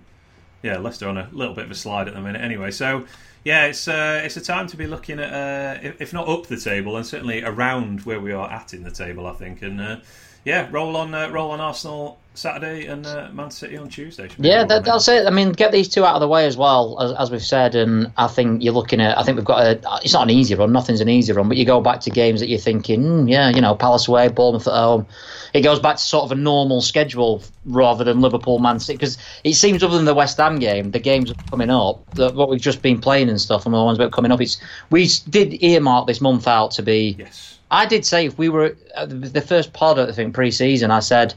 [0.62, 2.40] yeah, Leicester on a little bit of a slide at the minute.
[2.40, 3.06] Anyway, so
[3.44, 6.56] yeah, it's uh, it's a time to be looking at uh, if, not up the
[6.56, 9.26] table, and certainly around where we are at in the table.
[9.26, 9.96] I think, and uh,
[10.44, 14.28] yeah, roll on, uh, roll on Arsenal Saturday and uh, Man City on Tuesday.
[14.38, 15.26] Yeah, that, that's it.
[15.26, 17.74] I mean, get these two out of the way as well, as, as, we've said,
[17.74, 19.18] and I think you're looking at.
[19.18, 20.00] I think we've got a.
[20.02, 20.72] It's not an easy run.
[20.72, 23.48] Nothing's an easy run, but you go back to games that you're thinking, mm, yeah,
[23.48, 25.06] you know, Palace away, Bournemouth at home.
[25.52, 29.18] It goes back to sort of a normal schedule rather than Liverpool, Man City, because
[29.42, 32.48] it seems other than the West Ham game, the games are coming up, that what
[32.48, 34.40] we've just been playing and stuff, and the ones that are coming up.
[34.40, 34.60] It's
[34.90, 37.16] we did earmark this month out to be.
[37.18, 37.58] Yes.
[37.70, 41.34] I did say if we were the first pod, I think pre-season, I said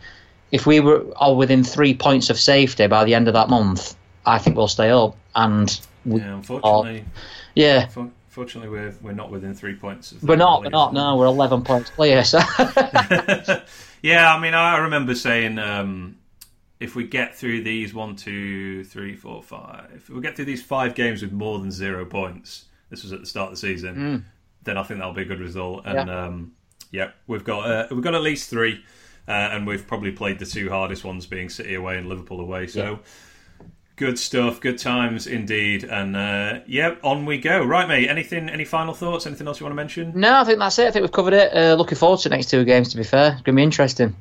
[0.52, 3.96] if we were are within three points of safety by the end of that month,
[4.26, 5.16] I think we'll stay up.
[5.36, 7.22] And we yeah, unfortunately, are,
[7.56, 7.88] yeah.
[8.28, 10.14] Fortunately, we're we're not within three points.
[10.22, 10.62] we're not.
[10.64, 10.94] We're not.
[10.94, 12.24] No, we're eleven points clear.
[12.24, 12.40] So.
[14.02, 16.18] yeah, I mean, I remember saying um,
[16.80, 20.64] if we get through these one, two, three, four, five, if we get through these
[20.64, 23.96] five games with more than zero points, this was at the start of the season,
[23.96, 24.24] mm.
[24.64, 25.86] then I think that'll be a good result.
[25.86, 26.54] And yeah, um,
[26.90, 28.84] yeah we've got uh, we've got at least three.
[29.28, 32.68] Uh, and we've probably played the two hardest ones, being City away and Liverpool away.
[32.68, 32.84] So.
[32.84, 32.98] Yeah.
[33.98, 37.64] Good stuff, good times indeed, and uh, yeah, on we go.
[37.64, 38.10] Right, mate.
[38.10, 38.50] Anything?
[38.50, 39.28] Any final thoughts?
[39.28, 40.14] Anything else you want to mention?
[40.16, 40.88] No, I think that's it.
[40.88, 41.56] I think we've covered it.
[41.56, 42.90] Uh, looking forward to the next two games.
[42.92, 44.16] To be fair, it's going to be interesting.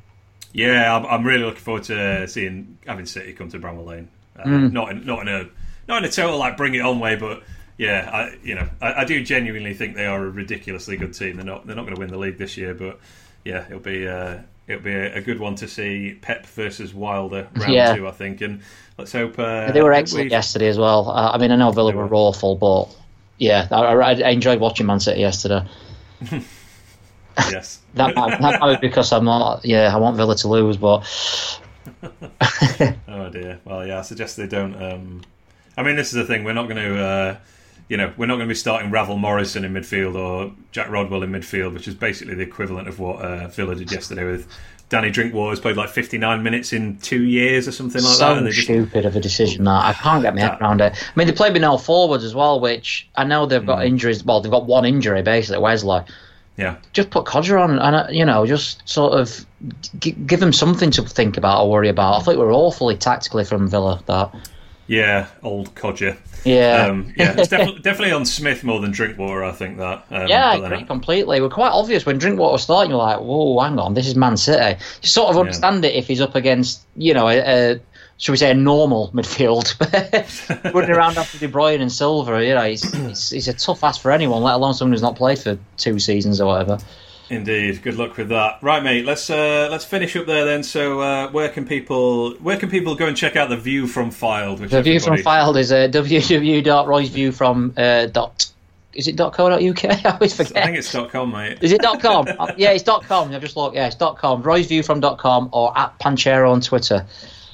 [0.52, 4.08] Yeah, I'm, I'm really looking forward to seeing having City come to Bramall Lane.
[4.38, 4.72] Uh, mm.
[4.72, 5.48] Not in not in a
[5.88, 7.42] not in a total like bring it on way, but
[7.78, 11.36] yeah, I you know I, I, do genuinely think they are a ridiculously good team.
[11.36, 13.00] They're not they're not going to win the league this year, but
[13.44, 14.38] yeah, it'll be uh,
[14.70, 17.94] it'll be a, a, good one to see Pep versus Wilder round yeah.
[17.94, 18.40] two, I think.
[18.40, 18.62] And
[18.96, 20.30] let's hope uh, they were excellent we...
[20.30, 21.10] yesterday as well.
[21.10, 22.06] Uh, I mean, I know Villa were.
[22.06, 22.88] were awful, but
[23.38, 25.66] yeah, I, I, enjoyed watching Man City yesterday.
[27.50, 29.64] yes, that, that might be because I'm not.
[29.64, 31.06] Yeah, I want Villa to lose, but.
[33.08, 33.60] oh dear.
[33.64, 33.98] Well, yeah.
[33.98, 34.80] I suggest they don't.
[34.80, 35.22] Um...
[35.76, 36.44] I mean, this is the thing.
[36.44, 37.02] We're not going to.
[37.02, 37.36] Uh
[37.90, 41.24] you know, we're not going to be starting Ravel Morrison in midfield or Jack Rodwell
[41.24, 44.46] in midfield, which is basically the equivalent of what uh, Villa did yesterday with
[44.90, 48.54] Danny Drinkwater has played like 59 minutes in two years or something like so that.
[48.54, 49.06] So stupid just...
[49.06, 50.92] of a decision that I can't get my head around it.
[50.94, 53.86] I mean, they played with no forwards as well, which I know they've got mm.
[53.86, 54.24] injuries.
[54.24, 56.02] Well, they've got one injury basically, Wesley.
[56.56, 56.76] Yeah.
[56.92, 59.44] Just put Kodjia on, and uh, you know, just sort of
[59.98, 62.20] g- give them something to think about or worry about.
[62.20, 64.32] I think we're awfully tactically from Villa that.
[64.90, 66.16] Yeah, old Kodjia.
[66.44, 69.44] Yeah, um, yeah, it's definitely, definitely on Smith more than Drinkwater.
[69.44, 70.04] I think that.
[70.10, 71.40] Um, yeah, I agree completely.
[71.40, 72.90] We're quite obvious when Drinkwater was starting.
[72.90, 74.82] You're like, whoa, hang on, this is Man City.
[75.00, 75.90] You sort of understand yeah.
[75.90, 77.80] it if he's up against, you know, a, a
[78.16, 79.78] should we say a normal midfield,
[80.74, 82.44] running around after De Bruyne and Silva.
[82.44, 85.14] You know, he's, he's, he's a tough ass for anyone, let alone someone who's not
[85.14, 86.78] played for two seasons or whatever.
[87.30, 88.58] Indeed, good luck with that.
[88.60, 89.04] Right, mate.
[89.04, 90.64] Let's uh, let's finish up there then.
[90.64, 94.10] So, uh, where can people where can people go and check out the view from
[94.10, 94.58] Fylde?
[94.58, 94.90] the everybody...
[94.90, 98.50] view from Fylde is uh, www.roysviewfrom uh, dot.
[98.94, 99.84] Is it .co.uk?
[99.84, 100.56] I always forget.
[100.56, 101.58] I think it's .com, mate.
[101.62, 102.26] Is it .com?
[102.26, 103.32] Uh, yeah, it's .com.
[103.32, 103.76] I've just looked.
[103.76, 104.42] Yeah, it's .com.
[104.42, 107.06] Roysview from .com or at Panchero on Twitter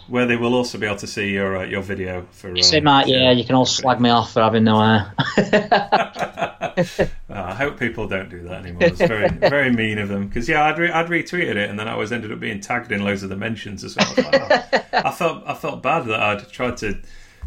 [0.08, 2.54] where they will also be able to see your uh, your video for.
[2.54, 5.14] You see, Matt, yeah, you can all slag me off for having no hair.
[6.76, 8.84] uh, I hope people don't do that anymore.
[8.84, 11.88] It's very very mean of them because yeah, I'd re- I'd retweeted it and then
[11.88, 14.14] I always ended up being tagged in loads of the mentions as well.
[14.16, 14.80] I, like, oh.
[14.92, 16.98] I felt I felt bad that I'd tried to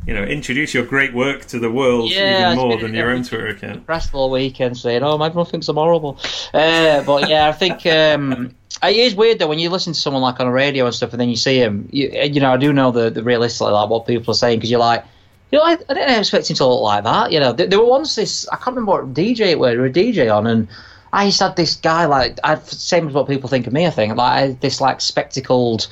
[0.07, 3.23] you know, introduce your great work to the world yeah, even more than your own
[3.23, 3.85] Twitter account.
[3.85, 6.17] Pressed all weekend saying, "Oh, everyone thinks I'm horrible,"
[6.53, 10.21] uh, but yeah, I think um, it is weird though when you listen to someone
[10.21, 11.89] like on a radio and stuff, and then you see him.
[11.91, 14.71] You, you know, I do know the the realistically like what people are saying because
[14.71, 15.03] you're like.
[15.51, 17.31] You know, I, I didn't expect him to look like that.
[17.31, 19.89] You know, there, there were once this I can't remember what DJ it was, a
[19.89, 20.67] DJ on, and
[21.11, 23.87] I to have this guy like I same as what people think of me.
[23.87, 25.87] I think like this like spectacled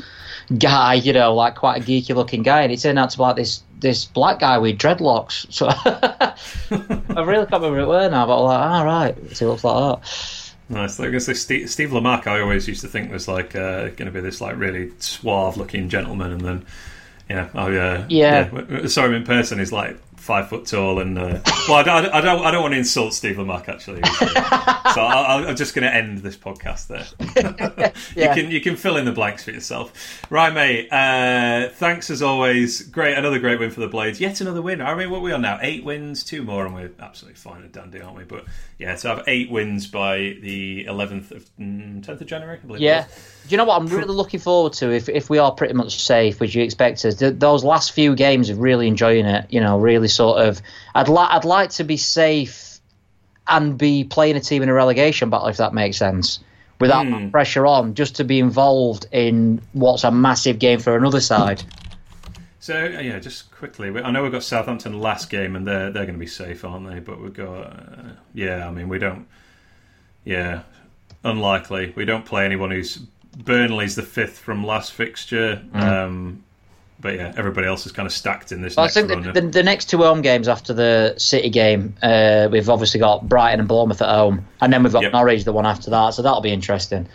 [0.60, 3.24] guy, you know, like quite a geeky looking guy, and it turned out to be
[3.24, 5.48] like this this black guy with dreadlocks.
[5.52, 5.68] So
[7.16, 9.64] I really can't remember it were now, but I'm like, all oh, right, he looks
[9.64, 10.47] like that.
[10.70, 11.00] Nice.
[11.00, 14.12] I say, Steve, Steve Lamacq, I always used to think was like uh, going to
[14.12, 16.66] be this like really suave-looking gentleman, and then
[17.30, 18.50] yeah, oh yeah, yeah.
[18.70, 18.88] yeah.
[18.88, 21.40] Sorry, in person, he's like five foot tall, and uh,
[21.70, 24.02] well, I don't, I don't, I don't want to insult Steve Lamacq actually,
[24.94, 27.94] so I, am just going to end this podcast there.
[28.16, 28.36] yeah.
[28.36, 30.92] You can you can fill in the blanks for yourself, right, mate?
[30.92, 32.82] Uh, thanks as always.
[32.84, 34.20] Great, another great win for the Blades.
[34.20, 34.82] Yet another win.
[34.82, 35.60] I mean, what are we on now?
[35.62, 38.26] Eight wins, two more, and we're absolutely fine and dandy, aren't we?
[38.26, 38.44] But
[38.78, 42.82] yeah, to have eight wins by the 11th of 10th mm, of January, I believe.
[42.82, 43.08] Yeah.
[43.48, 44.92] Do you know what I'm really looking forward to?
[44.92, 48.14] If if we are pretty much safe, which you expect us, th- those last few
[48.14, 49.46] games of really enjoying it.
[49.50, 50.62] You know, really sort of.
[50.94, 52.80] I'd like I'd like to be safe
[53.48, 56.42] and be playing a team in a relegation battle, if that makes sense,
[56.82, 57.32] without mm.
[57.32, 61.64] pressure on, just to be involved in what's a massive game for another side.
[62.60, 66.16] So yeah, just quickly, I know we've got Southampton last game, and they're they're going
[66.16, 67.00] to be safe, aren't they?
[67.00, 69.26] But we've got uh, yeah, I mean we don't.
[70.26, 70.64] Yeah,
[71.24, 71.94] unlikely.
[71.96, 73.00] We don't play anyone who's
[73.38, 75.62] Burnley's the fifth from last fixture.
[75.74, 75.82] Mm.
[75.82, 76.44] Um,
[77.00, 78.76] but yeah, everybody else is kind of stacked in this.
[78.76, 79.22] Well, I next think run.
[79.22, 83.30] the, the, the next two home games after the City game, uh, we've obviously got
[83.30, 85.14] Brighton and Bournemouth at home, and then we've got Yep.
[85.14, 86.16] Norwich the one after that.
[86.16, 87.08] So that'll be interesting.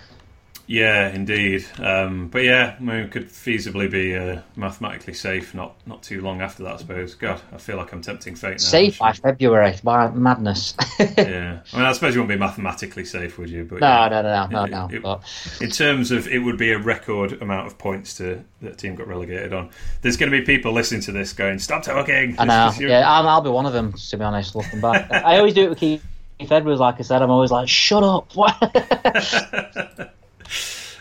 [0.67, 1.67] Yeah, indeed.
[1.79, 5.55] Um, but yeah, I mean, could feasibly be uh, mathematically safe.
[5.55, 7.15] Not not too long after that, I suppose.
[7.15, 8.57] God, I feel like I'm tempting fate now.
[8.59, 9.75] Safe by February.
[9.83, 10.75] Why madness?
[11.01, 13.65] yeah, I mean, I suppose you wouldn't be mathematically safe, would you?
[13.65, 14.09] But no, yeah.
[14.09, 14.89] no, no, no, It- no.
[14.97, 18.79] it- But in terms of it would be a record amount of points to that
[18.79, 19.71] team got relegated on.
[20.01, 22.73] There's going to be people listening to this going, "Stop talking." I know.
[22.79, 23.93] Yeah, I'll, I'll be one of them.
[23.93, 26.03] To be honest, looking back, I always do it with Keith
[26.41, 26.81] Edwards.
[26.81, 28.33] Like I said, I'm always like, "Shut up."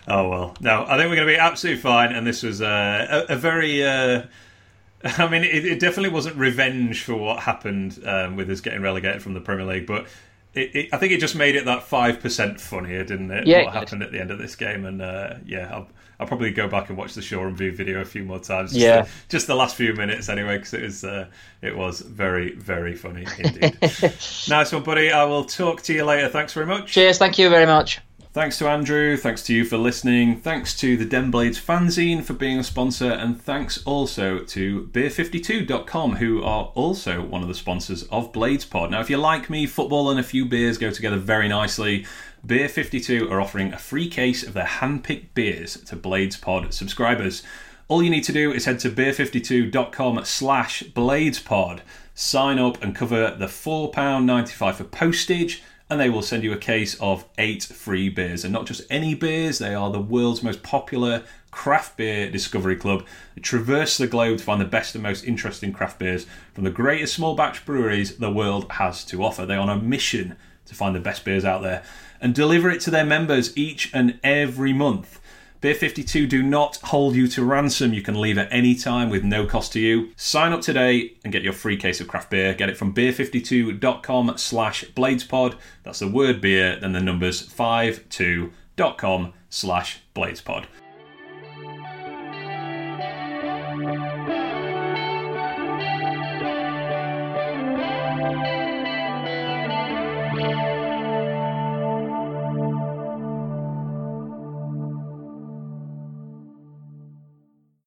[0.08, 2.12] Oh well, no, I think we're going to be absolutely fine.
[2.12, 3.84] And this was uh, a, a very.
[3.84, 4.24] Uh,
[5.04, 9.22] I mean, it, it definitely wasn't revenge for what happened um, with us getting relegated
[9.24, 10.06] from the Premier League, but
[10.54, 13.48] it, it, I think it just made it that five percent funnier, didn't it?
[13.48, 15.88] Yeah, what happened at the end of this game, and uh, yeah, I'll,
[16.20, 18.72] I'll probably go back and watch the Shaw and View video a few more times.
[18.74, 19.02] Just Yeah.
[19.04, 21.28] the, just the last few minutes anyway, because it was uh,
[21.62, 23.78] it was very very funny indeed.
[24.50, 25.12] nice one, buddy.
[25.12, 26.28] I will talk to you later.
[26.30, 26.92] Thanks very much.
[26.92, 27.18] Cheers.
[27.18, 28.02] Thank you very much.
[28.34, 32.32] Thanks to Andrew, thanks to you for listening, thanks to the Den Blades fanzine for
[32.32, 38.04] being a sponsor, and thanks also to Beer52.com, who are also one of the sponsors
[38.04, 38.92] of Blades Pod.
[38.92, 42.06] Now, if you like me, football and a few beers go together very nicely.
[42.48, 47.44] Beer52 are offering a free case of their hand-picked beers to Blades Pod subscribers.
[47.90, 51.82] All you need to do is head to beer52.com slash bladespod,
[52.16, 56.96] sign up and cover the £4.95 for postage, and they will send you a case
[57.02, 58.46] of eight free beers.
[58.46, 63.06] And not just any beers, they are the world's most popular craft beer discovery club.
[63.36, 66.72] They traverse the globe to find the best and most interesting craft beers from the
[66.72, 69.46] greatest small batch breweries the world has to offer.
[69.46, 71.84] They're on a mission to find the best beers out there
[72.22, 75.20] and deliver it to their members each and every month.
[75.62, 77.94] Beer 52 do not hold you to ransom.
[77.94, 80.10] You can leave at any time with no cost to you.
[80.16, 82.56] Sign up today and get your free case of craft beer.
[82.56, 85.56] Get it from beer52.com slash bladespod.
[85.84, 90.66] That's the word beer, then the numbers 52.com slash bladespod.